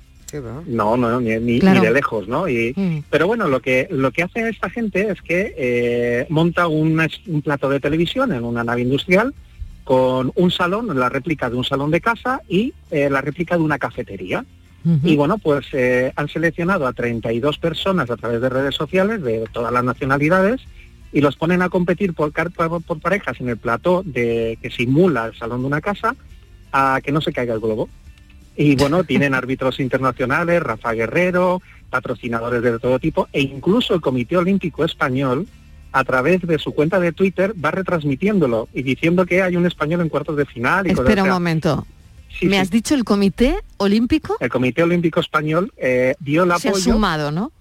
No, 0.66 0.96
no, 0.96 1.20
ni, 1.20 1.36
ni- 1.38 1.58
Claro. 1.60 1.80
ni 1.80 1.86
de 1.88 1.92
lejos, 1.92 2.26
¿no? 2.26 2.48
Y, 2.48 2.72
Mm. 2.74 3.00
Pero 3.10 3.26
bueno, 3.26 3.48
lo 3.48 3.60
que 3.60 3.86
lo 3.90 4.10
que 4.12 4.22
hace 4.22 4.48
esta 4.48 4.70
gente 4.70 5.10
es 5.10 5.20
que 5.20 5.54
eh, 5.58 6.26
monta 6.30 6.68
un 6.68 6.96
plato 7.44 7.68
de 7.68 7.80
televisión 7.80 8.32
en 8.32 8.44
una 8.44 8.64
nave 8.64 8.80
industrial 8.80 9.34
con 9.84 10.32
un 10.34 10.50
salón, 10.50 10.98
la 10.98 11.08
réplica 11.08 11.50
de 11.50 11.56
un 11.56 11.64
salón 11.64 11.90
de 11.90 12.00
casa 12.00 12.40
y 12.48 12.72
eh, 12.90 13.10
la 13.10 13.20
réplica 13.20 13.56
de 13.56 13.62
una 13.62 13.78
cafetería. 13.78 14.44
Y 15.04 15.14
bueno, 15.14 15.38
pues 15.38 15.66
eh, 15.74 16.12
han 16.16 16.26
seleccionado 16.26 16.88
a 16.88 16.92
32 16.92 17.58
personas 17.58 18.10
a 18.10 18.16
través 18.16 18.40
de 18.40 18.48
redes 18.48 18.74
sociales 18.74 19.22
de 19.22 19.44
todas 19.52 19.72
las 19.72 19.84
nacionalidades 19.84 20.60
y 21.12 21.20
los 21.20 21.36
ponen 21.36 21.62
a 21.62 21.68
competir 21.68 22.14
por, 22.14 22.32
por, 22.32 22.82
por 22.82 22.98
parejas 22.98 23.40
en 23.40 23.48
el 23.48 23.58
plató 23.58 24.02
de 24.04 24.58
que 24.60 24.70
simula 24.70 25.26
el 25.26 25.36
salón 25.36 25.60
de 25.60 25.66
una 25.68 25.80
casa 25.80 26.16
a 26.72 27.00
que 27.00 27.12
no 27.12 27.20
se 27.20 27.32
caiga 27.32 27.54
el 27.54 27.60
globo. 27.60 27.88
Y 28.56 28.74
bueno, 28.74 29.04
tienen 29.04 29.34
árbitros 29.34 29.78
internacionales, 29.78 30.60
Rafa 30.60 30.92
Guerrero, 30.94 31.62
patrocinadores 31.90 32.62
de 32.62 32.78
todo 32.78 32.98
tipo, 32.98 33.28
e 33.32 33.42
incluso 33.42 33.94
el 33.94 34.00
Comité 34.00 34.36
Olímpico 34.36 34.84
Español, 34.84 35.46
a 35.92 36.04
través 36.04 36.40
de 36.42 36.58
su 36.58 36.72
cuenta 36.72 36.98
de 36.98 37.12
Twitter, 37.12 37.54
va 37.62 37.70
retransmitiéndolo 37.70 38.68
y 38.72 38.82
diciendo 38.82 39.26
que 39.26 39.42
hay 39.42 39.56
un 39.56 39.66
español 39.66 40.00
en 40.00 40.08
cuartos 40.08 40.36
de 40.36 40.46
final. 40.46 40.86
Y 40.86 40.90
Espera 40.90 41.22
un 41.22 41.28
momento. 41.30 41.86
Sí, 42.38 42.46
¿Me 42.46 42.56
sí. 42.56 42.60
has 42.60 42.70
dicho 42.70 42.94
el 42.94 43.04
Comité 43.04 43.56
Olímpico? 43.76 44.36
El 44.40 44.48
Comité 44.48 44.82
Olímpico 44.82 45.20
Español 45.20 45.72
eh, 45.76 46.14
dio 46.18 46.44
el 46.44 46.48
Se 46.58 46.68
ha 46.68 46.70
apoyo. 46.70 46.84
sumado, 46.92 47.30
¿no? 47.30 47.52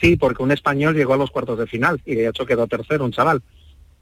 Sí, 0.00 0.16
porque 0.16 0.42
un 0.42 0.50
español 0.50 0.94
llegó 0.94 1.14
a 1.14 1.16
los 1.18 1.30
cuartos 1.30 1.58
de 1.58 1.66
final 1.66 2.00
y 2.04 2.14
de 2.14 2.28
hecho 2.28 2.46
quedó 2.46 2.66
tercero, 2.66 3.04
un 3.04 3.12
chaval. 3.12 3.42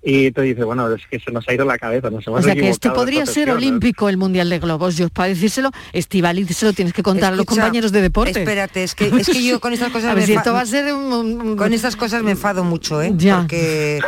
Y 0.05 0.33
te 0.33 0.43
dice, 0.43 0.65
bueno, 0.65 0.93
es 0.93 1.03
que 1.09 1.21
se 1.21 1.31
nos 1.31 1.49
ha 1.49 1.55
ido 1.55 1.65
la 1.65 1.79
cabeza, 1.79 2.11
nos 2.11 2.27
hemos 2.27 2.41
O 2.41 2.43
sea 2.43 2.55
que 2.55 2.63
de 2.63 2.91
podría 2.91 3.25
ser 3.25 3.51
olímpico 3.51 4.09
el 4.09 4.17
Mundial 4.17 4.51
de 4.51 4.59
Globos. 4.59 4.97
Yo 4.97 5.09
para 5.09 5.29
decírselo, 5.29 5.71
Estivali, 5.93 6.45
se 6.47 6.67
lo 6.67 6.73
tienes 6.73 6.93
que 6.93 7.05
contar 7.05 7.33
a 7.33 7.37
los 7.37 7.47
compañeros 7.47 7.93
de 7.93 8.03
deporte. 8.03 8.41
Espérate, 8.41 8.83
es 8.83 8.97
que, 8.97 9.07
es 9.21 9.29
que 9.29 9.45
yo 9.45 9.61
con 9.61 9.73
estas 9.73 9.93
cosas 9.93 10.11
A 10.11 10.15
ver 10.15 10.27
si 10.27 10.33
esto 10.33 10.53
va 10.53 10.63
a 10.63 10.67
ser 10.67 10.93
un- 10.93 11.13
un- 11.13 11.57
con 11.57 11.73
estas 11.73 11.95
cosas 11.95 12.23
me 12.25 12.33
enfado 12.33 12.65
mucho, 12.65 13.01
¿eh? 13.01 13.13
Ya. 13.17 13.39
Porque 13.43 14.01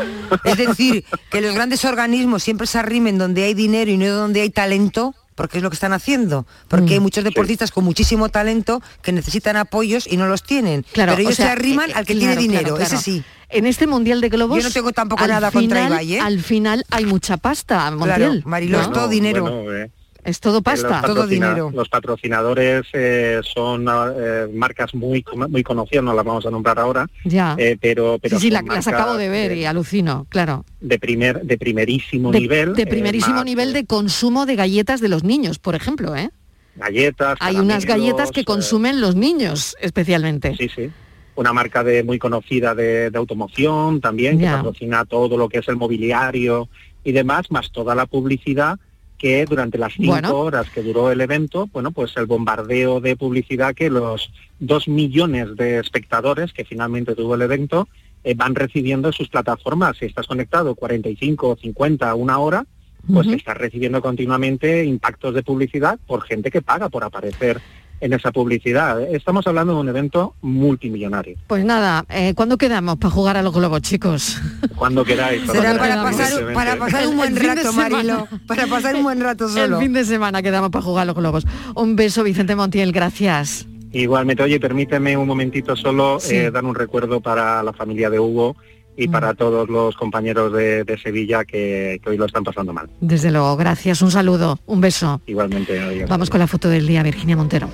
es 0.45 0.57
decir, 0.57 1.05
que 1.31 1.41
los 1.41 1.55
grandes 1.55 1.85
organismos 1.85 2.43
siempre 2.43 2.67
se 2.67 2.79
arrimen 2.79 3.17
donde 3.17 3.45
hay 3.45 3.55
dinero 3.55 3.89
y 3.91 3.97
no 3.97 4.07
donde 4.09 4.41
hay 4.41 4.51
talento. 4.51 5.15
Porque 5.35 5.59
es 5.59 5.63
lo 5.65 5.71
que 5.71 5.75
están 5.75 5.93
haciendo. 5.93 6.47
Porque 6.69 6.87
Mm. 6.87 6.93
hay 6.93 7.01
muchos 7.01 7.25
deportistas 7.25 7.71
con 7.73 7.85
muchísimo 7.85 8.29
talento 8.29 8.81
que 9.03 9.13
necesitan 9.13 9.57
apoyos 9.57 10.07
y 10.07 10.17
no 10.17 10.27
los 10.29 10.43
tienen. 10.43 10.85
Claro, 10.93 11.13
Pero 11.13 11.23
ellos 11.23 11.33
o 11.33 11.37
sea, 11.37 11.47
se 11.47 11.53
arriman 11.53 11.91
eh, 11.91 11.95
al 11.97 12.07
que 12.07 12.15
claro, 12.15 12.19
tiene 12.37 12.37
dinero, 12.43 12.61
claro, 12.63 12.77
claro. 12.77 12.95
ese 12.95 13.03
sí. 13.03 13.25
En 13.49 13.67
este 13.67 13.87
Mundial 13.87 14.21
de 14.21 14.29
Globos... 14.29 14.59
Yo 14.59 14.69
no 14.69 14.73
tengo 14.73 14.93
tampoco 14.93 15.25
al 15.25 15.31
nada 15.31 15.51
contra 15.51 15.85
final- 15.85 15.93
Ibai, 16.05 16.15
¿eh? 16.15 16.21
Al 16.21 16.41
final 16.43 16.85
hay 16.91 17.05
mucha 17.07 17.37
pasta, 17.37 17.91
Montiel. 17.91 18.43
Mariló, 18.47 18.81
es 18.81 18.87
¿no? 18.89 18.93
todo 18.93 19.09
dinero. 19.09 19.43
Bueno, 19.43 19.73
eh, 19.73 19.91
Es 20.25 20.41
todo 20.41 20.63
pasta. 20.63 20.89
Los, 20.89 21.17
patrocina- 21.17 21.71
los 21.73 21.89
patrocinadores 21.89 22.83
eh, 22.95 23.41
son 23.55 23.87
eh, 23.89 24.47
marcas 24.53 24.95
muy 24.95 25.25
muy 25.49 25.63
conocidas, 25.63 26.03
no 26.05 26.15
las 26.15 26.25
vamos 26.25 26.47
a 26.47 26.51
nombrar 26.51 26.79
ahora, 26.79 27.07
Ya. 27.25 27.55
eh, 27.59 27.77
pero, 27.81 28.19
pero 28.21 28.39
sí, 28.39 28.49
sí, 28.49 28.55
son 28.55 28.67
la- 28.67 28.75
las 28.75 28.87
acabo 28.89 29.17
de 29.17 29.29
ver 29.29 29.53
y 29.57 29.65
alucino, 29.67 30.27
claro. 30.31 30.65
de 30.81 30.99
primer 30.99 31.43
de 31.43 31.59
primerísimo 31.59 32.31
De, 32.33 32.41
nivel. 32.41 32.75
de 32.75 32.87
primerísimo 32.87 33.37
más, 33.37 33.45
nivel 33.45 33.73
de 33.73 33.85
consumo 33.87 34.47
de 34.47 34.57
galletas 34.57 35.01
de 35.01 35.09
los 35.09 35.25
niños, 35.25 35.59
por 35.59 35.75
ejemplo, 35.75 36.17
¿eh? 36.17 36.31
galletas. 36.77 37.37
Hay 37.41 37.57
unas 37.57 37.85
galletas 37.85 38.31
que 38.33 38.45
consumen 38.45 39.01
los 39.01 39.15
niños 39.15 39.77
especialmente. 39.81 40.57
Sí, 40.57 40.69
sí. 40.75 40.91
Una 41.37 41.53
marca 41.53 41.85
de 41.85 42.03
muy 42.03 42.19
conocida 42.19 42.75
de, 42.75 43.11
de 43.11 43.19
automoción 43.19 44.01
también, 44.01 44.39
que 44.39 44.47
patrocina 44.47 45.05
todo 45.05 45.37
lo 45.37 45.49
que 45.49 45.59
es 45.59 45.69
el 45.69 45.77
mobiliario 45.77 46.69
y 47.05 47.13
demás, 47.13 47.51
más 47.51 47.71
toda 47.73 47.95
la 47.95 48.07
publicidad 48.07 48.79
que 49.25 49.47
durante 49.47 49.79
las 49.79 49.95
cinco 49.95 50.09
Bueno. 50.11 50.37
horas 50.39 50.69
que 50.69 50.83
duró 50.83 51.11
el 51.11 51.19
evento, 51.19 51.67
bueno, 51.73 51.93
pues 51.93 52.15
el 52.19 52.27
bombardeo 52.27 53.01
de 53.01 53.17
publicidad 53.17 53.75
que 53.75 53.89
los 53.89 54.31
dos 54.59 54.87
millones 54.87 55.57
de 55.57 55.79
espectadores 55.79 56.53
que 56.53 56.67
finalmente 56.67 57.15
tuvo 57.15 57.35
el 57.35 57.41
evento 57.41 57.89
eh, 58.23 58.35
van 58.35 58.55
recibiendo 58.55 59.09
en 59.09 59.15
sus 59.15 59.31
plataformas. 59.31 59.97
Si 59.97 60.05
estás 60.05 60.27
conectado 60.27 60.75
45, 60.75 61.57
50, 61.59 62.15
una 62.15 62.39
hora, 62.39 62.67
pues 63.11 63.27
Ujú. 63.29 63.37
estás 63.37 63.57
recibiendo 63.57 64.03
continuamente 64.03 64.85
impactos 64.85 65.33
de 65.33 65.43
publicidad 65.43 65.99
por 66.07 66.23
gente 66.25 66.51
que 66.51 66.61
paga 66.61 66.91
por 66.91 67.03
aparecer 67.03 67.63
en 68.05 68.13
esa 68.13 68.31
publicidad. 68.33 69.01
Estamos 69.01 69.47
hablando 69.47 69.73
de 69.75 69.81
un 69.81 69.89
evento 69.89 70.35
multimillonario. 70.43 71.37
Pues 71.47 71.65
nada, 71.65 72.05
eh, 72.11 72.35
¿cuándo 72.35 72.59
quedamos 72.59 72.99
para 72.99 73.11
jugar 73.11 73.39
a 73.39 73.43
los 73.43 73.55
globos, 73.55 73.81
chicos? 73.81 74.37
Cuando 74.77 75.05
queráis. 75.05 75.41
Será 75.51 75.75
para 75.79 76.03
pasar, 76.03 76.27
evidentemente. 76.27 76.55
para 76.55 76.77
pasar 76.77 77.07
un 77.09 77.17
buen 77.17 77.35
rato. 77.37 77.73
Marilo. 77.73 78.29
Para 78.47 78.67
pasar 78.67 78.95
un 78.97 79.03
buen 79.05 79.21
rato 79.21 79.49
solo. 79.49 79.79
El 79.79 79.83
fin 79.85 79.95
de 79.95 80.05
semana 80.05 80.43
quedamos 80.43 80.69
para 80.69 80.85
jugar 80.85 81.03
a 81.05 81.07
los 81.07 81.15
globos. 81.17 81.47
Un 81.75 81.97
beso, 81.97 82.23
Vicente 82.23 82.55
Montiel, 82.55 82.93
gracias. 82.93 83.67
Igualmente, 83.93 84.43
oye, 84.43 84.61
permíteme 84.61 85.17
un 85.17 85.27
momentito 85.27 85.75
solo 85.75 86.19
Sí. 86.21 86.35
eh, 86.35 86.51
dar 86.51 86.65
un 86.67 86.75
recuerdo 86.75 87.23
para 87.23 87.63
la 87.63 87.73
familia 87.73 88.11
de 88.11 88.21
Hugo 88.21 88.55
y 88.99 89.09
para 89.09 89.33
todos 89.33 89.69
los 89.71 89.97
compañeros 89.97 90.53
de, 90.53 90.85
de 90.85 90.99
Sevilla 90.99 91.45
que, 91.47 91.99
que 92.05 92.11
hoy 92.11 92.17
lo 92.19 92.27
están 92.27 92.45
pasando 92.45 92.73
mal. 92.75 92.91
Desde 93.01 93.31
luego, 93.31 93.57
gracias, 93.57 94.03
un 94.03 94.11
saludo, 94.11 94.59
un 94.67 94.81
beso. 94.83 95.23
Igualmente, 95.27 95.81
adiós. 95.81 96.09
Vamos 96.09 96.29
con 96.29 96.39
la 96.41 96.47
foto 96.47 96.69
del 96.69 96.87
día, 96.87 97.03
Virginia 97.03 97.35
Montero. 97.37 97.69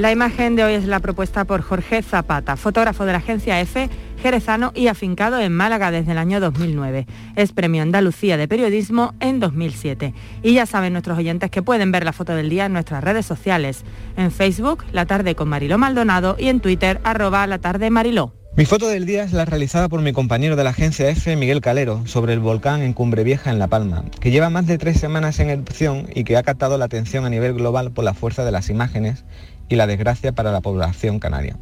La 0.00 0.10
imagen 0.10 0.56
de 0.56 0.64
hoy 0.64 0.72
es 0.72 0.86
la 0.86 1.00
propuesta 1.00 1.44
por 1.44 1.60
Jorge 1.60 2.00
Zapata, 2.00 2.56
fotógrafo 2.56 3.04
de 3.04 3.12
la 3.12 3.18
agencia 3.18 3.60
EFE, 3.60 3.90
jerezano 4.22 4.72
y 4.74 4.86
afincado 4.86 5.38
en 5.38 5.52
Málaga 5.52 5.90
desde 5.90 6.12
el 6.12 6.16
año 6.16 6.40
2009. 6.40 7.06
Es 7.36 7.52
premio 7.52 7.82
Andalucía 7.82 8.38
de 8.38 8.48
Periodismo 8.48 9.12
en 9.20 9.40
2007. 9.40 10.14
Y 10.42 10.54
ya 10.54 10.64
saben 10.64 10.94
nuestros 10.94 11.18
oyentes 11.18 11.50
que 11.50 11.60
pueden 11.60 11.92
ver 11.92 12.06
la 12.06 12.14
foto 12.14 12.34
del 12.34 12.48
día 12.48 12.64
en 12.64 12.72
nuestras 12.72 13.04
redes 13.04 13.26
sociales. 13.26 13.84
En 14.16 14.30
Facebook, 14.30 14.86
La 14.90 15.04
Tarde 15.04 15.34
con 15.34 15.50
Mariló 15.50 15.76
Maldonado 15.76 16.34
y 16.38 16.48
en 16.48 16.60
Twitter, 16.60 16.98
arroba 17.04 17.46
La 17.46 17.58
Tarde 17.58 17.90
Mariló. 17.90 18.32
Mi 18.56 18.64
foto 18.64 18.88
del 18.88 19.04
día 19.04 19.22
es 19.22 19.34
la 19.34 19.44
realizada 19.44 19.90
por 19.90 20.00
mi 20.00 20.14
compañero 20.14 20.56
de 20.56 20.64
la 20.64 20.70
agencia 20.70 21.10
F, 21.10 21.36
Miguel 21.36 21.60
Calero, 21.60 22.06
sobre 22.06 22.32
el 22.32 22.40
volcán 22.40 22.80
en 22.80 22.94
Cumbre 22.94 23.22
Vieja 23.22 23.50
en 23.50 23.58
La 23.58 23.68
Palma, 23.68 24.04
que 24.18 24.30
lleva 24.30 24.48
más 24.48 24.66
de 24.66 24.78
tres 24.78 24.98
semanas 24.98 25.38
en 25.40 25.50
erupción 25.50 26.08
y 26.14 26.24
que 26.24 26.38
ha 26.38 26.42
captado 26.42 26.78
la 26.78 26.86
atención 26.86 27.26
a 27.26 27.30
nivel 27.30 27.52
global 27.52 27.92
por 27.92 28.04
la 28.04 28.14
fuerza 28.14 28.46
de 28.46 28.50
las 28.50 28.70
imágenes 28.70 29.24
y 29.70 29.76
la 29.76 29.86
desgracia 29.86 30.32
para 30.32 30.52
la 30.52 30.60
población 30.60 31.18
canaria. 31.18 31.56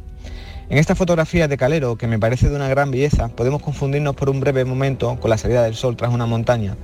En 0.69 0.77
esta 0.77 0.95
fotografía 0.95 1.47
de 1.47 1.57
Calero, 1.57 1.95
que 1.95 2.07
me 2.07 2.19
parece 2.19 2.49
de 2.49 2.55
una 2.55 2.67
gran 2.67 2.91
belleza, 2.91 3.29
podemos 3.29 3.61
confundirnos 3.61 4.15
por 4.15 4.29
un 4.29 4.39
breve 4.39 4.65
momento 4.65 5.17
con 5.19 5.29
la 5.29 5.37
salida 5.37 5.63
del 5.63 5.75
sol 5.75 5.95
tras 5.95 6.13
una 6.13 6.25
montaña, 6.25 6.75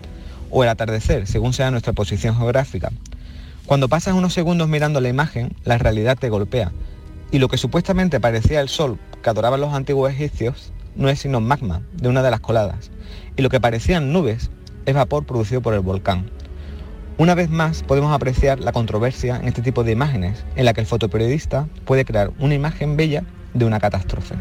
o 0.49 0.63
el 0.63 0.69
atardecer, 0.69 1.27
según 1.27 1.53
sea 1.53 1.71
nuestra 1.71 1.93
posición 1.93 2.37
geográfica. 2.37 2.91
Cuando 3.65 3.89
pasas 3.89 4.13
unos 4.13 4.33
segundos 4.33 4.69
mirando 4.69 5.01
la 5.01 5.09
imagen, 5.09 5.53
la 5.65 5.77
realidad 5.77 6.17
te 6.17 6.29
golpea, 6.29 6.71
y 7.31 7.39
lo 7.39 7.47
que 7.47 7.57
supuestamente 7.57 8.19
parecía 8.19 8.61
el 8.61 8.69
sol 8.69 8.99
que 9.21 9.29
adoraban 9.29 9.61
los 9.61 9.73
antiguos 9.73 10.11
egipcios 10.11 10.71
no 10.95 11.09
es 11.09 11.19
sino 11.19 11.41
magma 11.41 11.81
de 11.93 12.07
una 12.07 12.23
de 12.23 12.31
las 12.31 12.39
coladas, 12.39 12.91
y 13.35 13.41
lo 13.41 13.49
que 13.49 13.59
parecían 13.59 14.13
nubes 14.13 14.49
es 14.85 14.93
vapor 14.93 15.25
producido 15.25 15.61
por 15.61 15.73
el 15.73 15.81
volcán. 15.81 16.29
Una 17.17 17.33
vez 17.33 17.49
más 17.49 17.83
podemos 17.83 18.13
apreciar 18.13 18.59
la 18.59 18.73
controversia 18.73 19.37
en 19.37 19.47
este 19.47 19.61
tipo 19.61 19.83
de 19.83 19.93
imágenes, 19.93 20.43
en 20.55 20.65
la 20.65 20.73
que 20.73 20.81
el 20.81 20.87
fotoperiodista 20.87 21.67
puede 21.85 22.03
crear 22.03 22.31
una 22.39 22.55
imagen 22.55 22.97
bella 22.97 23.23
de 23.53 23.65
una 23.65 23.79
catástrofe. 23.79 24.35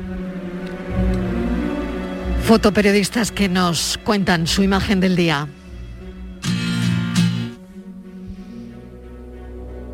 Fotoperiodistas 2.42 3.30
que 3.30 3.48
nos 3.48 3.98
cuentan 4.04 4.46
su 4.46 4.62
imagen 4.62 5.00
del 5.00 5.14
día. 5.16 5.48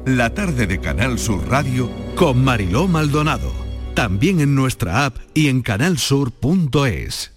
La 0.07 0.31
tarde 0.31 0.67
de 0.67 0.81
Canal 0.81 1.19
Sur 1.19 1.49
Radio 1.49 1.91
con 2.17 2.43
Mariló 2.43 2.89
Maldonado. 2.89 3.53
También 3.95 4.41
en 4.41 4.55
nuestra 4.55 5.05
app 5.05 5.19
y 5.35 5.49
en 5.49 5.61
canalsur.es. 5.61 7.33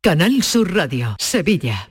Canal 0.00 0.42
Sur 0.44 0.74
Radio, 0.74 1.16
Sevilla. 1.18 1.90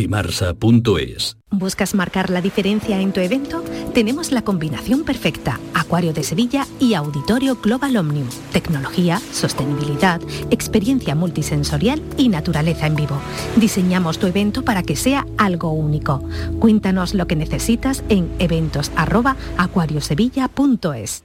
Dimarsa.es 0.00 1.36
¿Buscas 1.50 1.94
marcar 1.94 2.30
la 2.30 2.40
diferencia 2.40 2.98
en 3.00 3.12
tu 3.12 3.20
evento? 3.20 3.62
Tenemos 3.92 4.32
la 4.32 4.40
combinación 4.40 5.04
perfecta, 5.04 5.60
Acuario 5.74 6.14
de 6.14 6.22
Sevilla 6.22 6.66
y 6.78 6.94
Auditorio 6.94 7.56
Global 7.56 7.98
Omnium. 7.98 8.30
Tecnología, 8.50 9.20
sostenibilidad, 9.30 10.22
experiencia 10.50 11.14
multisensorial 11.14 12.02
y 12.16 12.30
naturaleza 12.30 12.86
en 12.86 12.96
vivo. 12.96 13.20
Diseñamos 13.56 14.18
tu 14.18 14.26
evento 14.26 14.62
para 14.62 14.82
que 14.82 14.96
sea 14.96 15.26
algo 15.36 15.72
único. 15.72 16.26
Cuéntanos 16.60 17.12
lo 17.12 17.26
que 17.26 17.36
necesitas 17.36 18.02
en 18.08 18.30
eventos@acuariosevilla.es. 18.38 21.24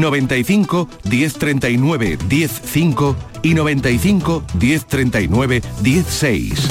95 0.00 0.88
1039 1.04 2.18
105 2.28 3.16
y 3.42 3.54
95 3.54 4.44
1039 4.58 5.62
16. 5.82 6.68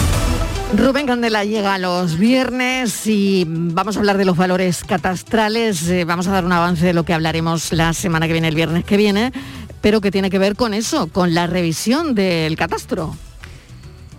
Rubén 0.76 1.06
Candela 1.06 1.46
llega 1.46 1.78
los 1.78 2.18
viernes 2.18 3.06
y 3.06 3.46
vamos 3.48 3.96
a 3.96 4.00
hablar 4.00 4.18
de 4.18 4.26
los 4.26 4.36
valores 4.36 4.84
catastrales. 4.84 5.88
Eh, 5.88 6.04
vamos 6.04 6.28
a 6.28 6.32
dar 6.32 6.46
un 6.46 6.52
avance 6.52 6.84
de 6.84 6.94
lo 6.94 7.04
que 7.04 7.14
hablaremos 7.14 7.72
la 7.74 7.94
semana 7.94 8.26
que 8.26 8.34
viene, 8.34 8.48
el 8.48 8.56
viernes 8.56 8.84
que 8.84 8.98
viene, 8.98 9.32
pero 9.82 10.02
que 10.02 10.10
tiene 10.10 10.32
que 10.32 10.40
ver 10.40 10.56
con 10.56 10.74
eso, 10.74 11.08
con 11.08 11.36
la 11.36 11.46
revisión 11.46 12.16
del 12.16 12.56
catastro. 12.56 13.16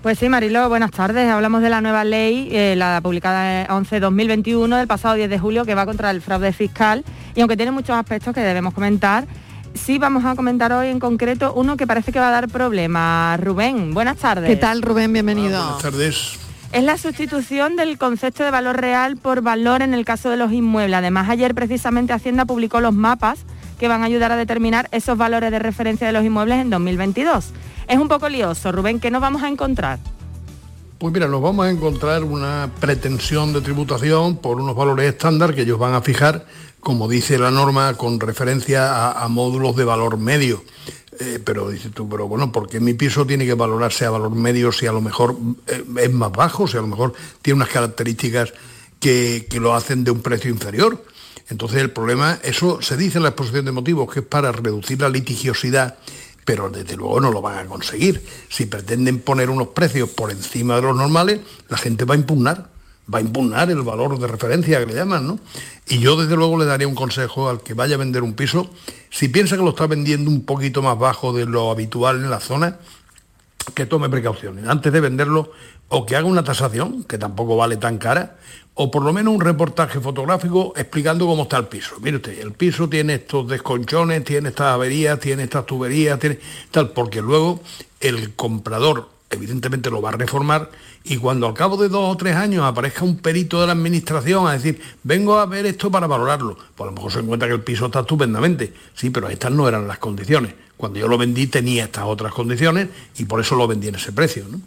Pues 0.05 0.19
sí, 0.19 0.29
Mariló, 0.29 0.69
buenas 0.69 0.91
tardes. 0.91 1.31
Hablamos 1.31 1.63
de 1.63 1.71
la 1.71 1.81
nueva 1.81 2.05
ley, 2.05 2.51
eh, 2.53 2.75
la 2.77 3.01
publicada 3.03 3.67
11-2021 3.69 4.77
del 4.77 4.87
pasado 4.87 5.15
10 5.15 5.31
de 5.31 5.39
julio, 5.39 5.65
que 5.65 5.75
va 5.75 5.87
contra 5.87 6.11
el 6.11 6.21
fraude 6.21 6.53
fiscal. 6.53 7.03
Y 7.35 7.41
aunque 7.41 7.57
tiene 7.57 7.73
muchos 7.73 7.97
aspectos 7.97 8.35
que 8.35 8.43
debemos 8.43 8.75
comentar, 8.75 9.27
sí 9.73 9.97
vamos 9.97 10.27
a 10.27 10.35
comentar 10.35 10.75
hoy 10.75 10.89
en 10.89 11.01
concreto 11.01 11.55
uno 11.55 11.79
que 11.79 11.87
parece 11.87 12.13
que 12.13 12.21
va 12.21 12.29
a 12.29 12.33
dar 12.33 12.51
problemas. 12.51 13.41
Rubén, 13.41 13.95
buenas 13.95 14.19
tardes. 14.19 14.47
¿Qué 14.47 14.57
tal, 14.57 14.83
Rubén? 14.83 15.11
Bienvenido. 15.11 15.59
buenas 15.59 15.83
tardes. 15.83 16.39
Es 16.73 16.85
la 16.85 16.99
sustitución 16.99 17.75
del 17.75 17.97
concepto 17.97 18.45
de 18.45 18.51
valor 18.51 18.79
real 18.79 19.17
por 19.17 19.41
valor 19.41 19.81
en 19.81 19.95
el 19.95 20.05
caso 20.05 20.29
de 20.29 20.37
los 20.37 20.53
inmuebles. 20.53 20.99
Además, 20.99 21.31
ayer 21.31 21.55
precisamente 21.55 22.13
Hacienda 22.13 22.45
publicó 22.45 22.83
los 22.83 22.93
mapas 22.93 23.47
que 23.85 23.89
van 23.89 24.01
a 24.01 24.07
ayudar 24.07 24.32
a 24.32 24.37
determinar 24.39 24.89
esos 24.93 25.18
valores 25.18 25.51
de 25.51 25.59
referencia 25.59 26.07
de 26.07 26.14
los 26.14 26.24
inmuebles 26.24 26.57
en 26.59 26.70
2022. 26.70 27.51
Es 27.87 27.99
un 27.99 28.09
poco 28.09 28.30
lioso, 28.30 28.72
Rubén, 28.72 28.99
¿qué 28.99 29.11
nos 29.11 29.20
vamos 29.20 29.43
a 29.43 29.49
encontrar? 29.49 29.99
Pues 30.97 31.12
mira, 31.12 31.28
nos 31.28 31.43
vamos 31.43 31.66
a 31.66 31.70
encontrar 31.70 32.24
una 32.24 32.70
pretensión 32.80 33.53
de 33.53 33.61
tributación 33.61 34.39
por 34.39 34.59
unos 34.59 34.74
valores 34.74 35.05
estándar 35.12 35.55
que 35.55 35.61
ellos 35.61 35.78
van 35.78 35.93
a 35.93 36.01
fijar, 36.01 36.47
como 36.80 37.09
dice 37.09 37.37
la 37.37 37.51
norma, 37.51 37.93
con 37.93 38.18
referencia 38.20 39.11
a, 39.11 39.28
módulos 39.28 39.76
de 39.76 39.85
valor 39.85 40.16
medio. 40.16 40.64
Eh, 41.20 41.39
pero 41.45 41.68
dices 41.68 41.93
tú, 41.93 42.09
pero 42.09 42.26
bueno, 42.26 42.51
¿por 42.51 42.66
qué 42.66 42.80
mi 42.80 42.95
piso 42.95 43.26
tiene 43.26 43.45
que 43.45 43.53
valorarse 43.53 44.07
a 44.07 44.11
valor 44.11 44.35
medio 44.35 44.72
si 44.72 44.87
a 44.87 44.93
lo 44.93 45.03
mejor 45.03 45.37
eh, 45.66 45.85
es 46.01 46.11
más 46.11 46.32
bajo, 46.32 46.66
si 46.66 46.78
a 46.78 46.80
lo 46.80 46.87
mejor 46.87 47.12
tiene 47.43 47.57
unas 47.57 47.68
características 47.68 48.55
que 48.99 49.47
lo 49.61 49.74
hacen 49.74 50.05
de 50.05 50.11
un 50.11 50.22
precio 50.22 50.51
inferior? 50.51 51.05
Entonces 51.49 51.80
el 51.80 51.90
problema, 51.90 52.38
eso 52.42 52.80
se 52.80 52.97
dice 52.97 53.18
en 53.18 53.24
la 53.24 53.30
exposición 53.30 53.64
de 53.64 53.72
motivos, 53.72 54.12
que 54.12 54.20
es 54.20 54.26
para 54.26 54.53
reducir 54.53 55.01
la 55.01 55.09
litigiosidad 55.09 55.97
pero 56.45 56.68
desde 56.68 56.97
luego 56.97 57.20
no 57.20 57.30
lo 57.30 57.40
van 57.40 57.59
a 57.59 57.66
conseguir. 57.66 58.24
Si 58.49 58.66
pretenden 58.66 59.20
poner 59.20 59.51
unos 59.51 59.68
precios 59.68 60.11
por 60.11 60.30
encima 60.30 60.76
de 60.76 60.82
los 60.82 60.97
normales, 60.97 61.40
la 61.68 61.78
gente 61.78 62.05
va 62.05 62.14
a 62.14 62.18
impugnar, 62.18 62.68
va 63.12 63.18
a 63.18 63.22
impugnar 63.22 63.70
el 63.70 63.82
valor 63.82 64.18
de 64.18 64.26
referencia 64.26 64.78
que 64.80 64.86
le 64.86 64.95
llaman, 64.95 65.26
¿no? 65.26 65.38
Y 65.88 65.99
yo 65.99 66.16
desde 66.20 66.36
luego 66.36 66.59
le 66.59 66.66
daría 66.66 66.88
un 66.88 66.95
consejo 66.95 67.49
al 67.49 67.62
que 67.62 67.74
vaya 67.74 67.95
a 67.95 67.99
vender 67.99 68.22
un 68.22 68.34
piso, 68.34 68.70
si 69.11 69.28
piensa 69.28 69.57
que 69.57 69.62
lo 69.62 69.70
está 69.70 69.86
vendiendo 69.86 70.30
un 70.30 70.45
poquito 70.45 70.82
más 70.82 70.99
bajo 70.99 71.32
de 71.32 71.47
lo 71.47 71.70
habitual 71.70 72.16
en 72.16 72.30
la 72.30 72.40
zona, 72.40 72.78
que 73.74 73.86
tome 73.86 74.11
precauciones. 74.11 74.66
Antes 74.68 74.92
de 74.92 75.01
venderlo, 75.01 75.53
o 75.97 76.05
que 76.05 76.16
haga 76.16 76.26
una 76.26 76.42
tasación, 76.42 77.05
que 77.05 77.18
tampoco 77.18 77.57
vale 77.57 77.76
tan 77.76 77.99
cara, 77.99 78.34
o 78.74 78.90
por 78.90 79.05
lo 79.05 79.12
menos 79.12 79.32
un 79.32 79.40
reportaje 79.40 80.01
fotográfico 80.01 80.72
explicando 80.76 81.24
cómo 81.24 81.45
está 81.45 81.57
el 81.59 81.66
piso. 81.66 81.95
Mire 82.01 82.16
usted, 82.16 82.36
el 82.40 82.51
piso 82.51 82.88
tiene 82.88 83.14
estos 83.14 83.47
desconchones, 83.47 84.24
tiene 84.24 84.49
estas 84.49 84.74
averías, 84.74 85.20
tiene 85.20 85.45
estas 85.45 85.66
tuberías, 85.66 86.18
tal, 86.72 86.90
porque 86.90 87.22
luego 87.22 87.61
el 88.01 88.34
comprador 88.34 89.09
evidentemente 89.30 89.88
lo 89.88 90.03
va 90.03 90.09
a 90.09 90.12
reformar 90.12 90.68
y 91.05 91.16
cuando 91.18 91.47
al 91.47 91.55
cabo 91.55 91.76
de 91.76 91.88
dos 91.88 92.12
o 92.12 92.16
tres 92.16 92.34
años 92.34 92.64
aparezca 92.64 93.05
un 93.05 93.18
perito 93.18 93.61
de 93.61 93.68
la 93.68 93.72
administración 93.74 94.49
a 94.49 94.55
decir, 94.55 94.80
vengo 95.05 95.38
a 95.38 95.47
ver 95.47 95.64
esto 95.64 95.92
para 95.92 96.09
valorarlo, 96.09 96.57
pues 96.74 96.88
a 96.88 96.90
lo 96.90 96.92
mejor 96.92 97.12
se 97.12 97.20
encuentra 97.20 97.47
que 97.47 97.55
el 97.55 97.62
piso 97.62 97.86
está 97.86 98.01
estupendamente, 98.01 98.72
sí, 98.95 99.11
pero 99.11 99.28
estas 99.28 99.53
no 99.53 99.68
eran 99.68 99.86
las 99.86 99.99
condiciones. 99.99 100.55
Cuando 100.76 100.99
yo 100.99 101.07
lo 101.07 101.18
vendí 101.18 101.47
tenía 101.47 101.84
estas 101.84 102.05
otras 102.05 102.32
condiciones 102.32 102.88
y 103.16 103.26
por 103.26 103.40
eso 103.40 103.55
lo 103.55 103.68
vendí 103.68 103.86
en 103.86 103.95
ese 103.95 104.11
precio, 104.11 104.45
¿no? 104.51 104.61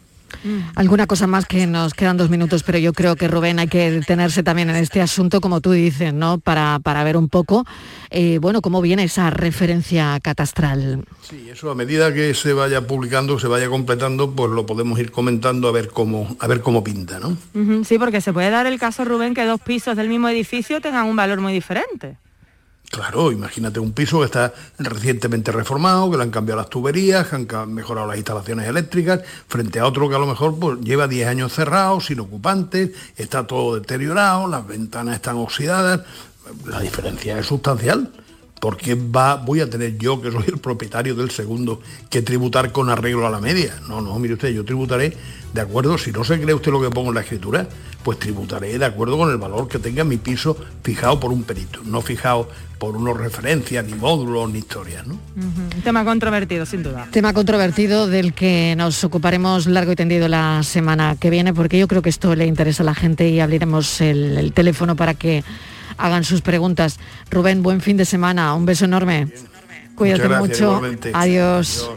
Alguna 0.75 1.07
cosa 1.07 1.27
más 1.27 1.45
que 1.45 1.67
nos 1.67 1.93
quedan 1.93 2.17
dos 2.17 2.29
minutos, 2.29 2.63
pero 2.63 2.77
yo 2.77 2.93
creo 2.93 3.15
que 3.15 3.27
Rubén 3.27 3.59
hay 3.59 3.67
que 3.67 3.91
detenerse 3.91 4.43
también 4.43 4.69
en 4.69 4.75
este 4.75 5.01
asunto, 5.01 5.41
como 5.41 5.61
tú 5.61 5.71
dices, 5.71 6.13
¿no? 6.13 6.39
Para, 6.39 6.79
para 6.79 7.03
ver 7.03 7.17
un 7.17 7.29
poco, 7.29 7.65
eh, 8.09 8.39
bueno, 8.39 8.61
cómo 8.61 8.81
viene 8.81 9.03
esa 9.03 9.29
referencia 9.29 10.19
catastral. 10.21 11.05
Sí, 11.21 11.49
eso 11.51 11.71
a 11.71 11.75
medida 11.75 12.13
que 12.13 12.33
se 12.33 12.53
vaya 12.53 12.85
publicando, 12.87 13.39
se 13.39 13.47
vaya 13.47 13.69
completando, 13.69 14.31
pues 14.31 14.51
lo 14.51 14.65
podemos 14.65 14.99
ir 14.99 15.11
comentando 15.11 15.67
a 15.67 15.71
ver 15.71 15.89
cómo, 15.89 16.35
a 16.39 16.47
ver 16.47 16.61
cómo 16.61 16.83
pinta, 16.83 17.19
¿no? 17.19 17.37
Sí, 17.83 17.97
porque 17.97 18.21
se 18.21 18.33
puede 18.33 18.49
dar 18.49 18.67
el 18.67 18.79
caso, 18.79 19.05
Rubén, 19.05 19.33
que 19.33 19.45
dos 19.45 19.61
pisos 19.61 19.95
del 19.95 20.09
mismo 20.09 20.29
edificio 20.29 20.81
tengan 20.81 21.05
un 21.05 21.15
valor 21.15 21.41
muy 21.41 21.53
diferente. 21.53 22.17
Claro, 22.89 23.33
imagínate 23.33 23.81
un 23.81 23.91
piso 23.91 24.19
que 24.19 24.25
está 24.25 24.53
recientemente 24.79 25.51
reformado, 25.51 26.09
que 26.09 26.17
le 26.17 26.23
han 26.23 26.31
cambiado 26.31 26.61
las 26.61 26.69
tuberías, 26.69 27.27
que 27.27 27.55
han 27.55 27.73
mejorado 27.73 28.07
las 28.07 28.15
instalaciones 28.15 28.67
eléctricas, 28.67 29.21
frente 29.47 29.79
a 29.79 29.85
otro 29.85 30.07
que 30.09 30.15
a 30.15 30.19
lo 30.19 30.25
mejor 30.25 30.57
pues, 30.57 30.79
lleva 30.79 31.07
10 31.07 31.27
años 31.27 31.53
cerrado, 31.53 31.99
sin 31.99 32.21
ocupantes, 32.21 32.91
está 33.17 33.45
todo 33.45 33.75
deteriorado, 33.75 34.47
las 34.47 34.65
ventanas 34.65 35.15
están 35.15 35.35
oxidadas. 35.35 36.01
La 36.65 36.79
diferencia 36.79 37.37
es 37.37 37.45
sustancial. 37.45 38.09
¿Por 38.61 38.77
qué 38.77 38.95
va, 38.95 39.35
voy 39.35 39.59
a 39.59 39.69
tener 39.69 39.97
yo, 39.97 40.21
que 40.21 40.31
soy 40.31 40.45
el 40.47 40.57
propietario 40.57 41.13
del 41.13 41.29
segundo, 41.29 41.81
que 42.09 42.21
tributar 42.21 42.71
con 42.71 42.89
arreglo 42.89 43.27
a 43.27 43.29
la 43.29 43.39
media? 43.39 43.79
No, 43.87 44.01
no, 44.01 44.17
mire 44.17 44.33
usted, 44.33 44.49
yo 44.49 44.65
tributaré 44.65 45.15
¿de 45.57 45.63
acuerdo? 45.63 45.97
Si 45.97 46.11
no 46.11 46.23
se 46.23 46.39
cree 46.39 46.53
usted 46.53 46.71
lo 46.71 46.79
que 46.79 46.91
pongo 46.91 47.09
en 47.09 47.15
la 47.15 47.21
escritura, 47.21 47.67
pues 48.03 48.19
tributaré 48.19 48.77
de 48.77 48.85
acuerdo 48.85 49.17
con 49.17 49.31
el 49.31 49.37
valor 49.37 49.67
que 49.67 49.79
tenga 49.79 50.03
mi 50.03 50.17
piso 50.17 50.55
fijado 50.83 51.19
por 51.19 51.31
un 51.31 51.43
perito, 51.43 51.81
no 51.83 52.01
fijado 52.01 52.47
por 52.77 52.95
unos 52.95 53.17
referencias, 53.17 53.83
ni 53.83 53.95
módulos, 53.95 54.51
ni 54.51 54.59
historias. 54.59 55.07
¿no? 55.07 55.19
Un 55.35 55.81
tema 55.83 56.05
controvertido, 56.05 56.67
sin 56.67 56.83
duda. 56.83 57.07
Tema 57.11 57.33
controvertido 57.33 58.05
del 58.05 58.33
que 58.33 58.75
nos 58.77 59.03
ocuparemos 59.03 59.65
largo 59.65 59.93
y 59.93 59.95
tendido 59.95 60.27
la 60.27 60.61
semana 60.61 61.15
que 61.19 61.31
viene, 61.31 61.55
porque 61.55 61.79
yo 61.79 61.87
creo 61.87 62.03
que 62.03 62.09
esto 62.09 62.35
le 62.35 62.45
interesa 62.45 62.83
a 62.83 62.85
la 62.85 62.93
gente 62.93 63.27
y 63.27 63.39
abriremos 63.39 63.99
el, 63.99 64.37
el 64.37 64.53
teléfono 64.53 64.95
para 64.95 65.15
que 65.15 65.43
hagan 65.97 66.23
sus 66.23 66.41
preguntas. 66.41 66.99
Rubén, 67.31 67.63
buen 67.63 67.81
fin 67.81 67.97
de 67.97 68.05
semana, 68.05 68.53
un 68.53 68.67
beso 68.67 68.85
enorme. 68.85 69.27
Cuídate 69.95 70.27
gracias, 70.27 70.39
mucho. 70.39 70.63
igualmente. 70.65 71.11
Adiós. 71.15 71.89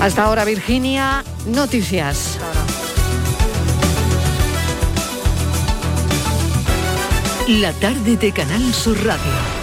Hasta 0.00 0.24
ahora, 0.24 0.44
Virginia, 0.44 1.24
noticias. 1.46 2.38
La 7.48 7.72
tarde 7.72 8.16
de 8.16 8.32
Canal 8.32 8.72
Sur 8.72 9.04
Radio 9.04 9.57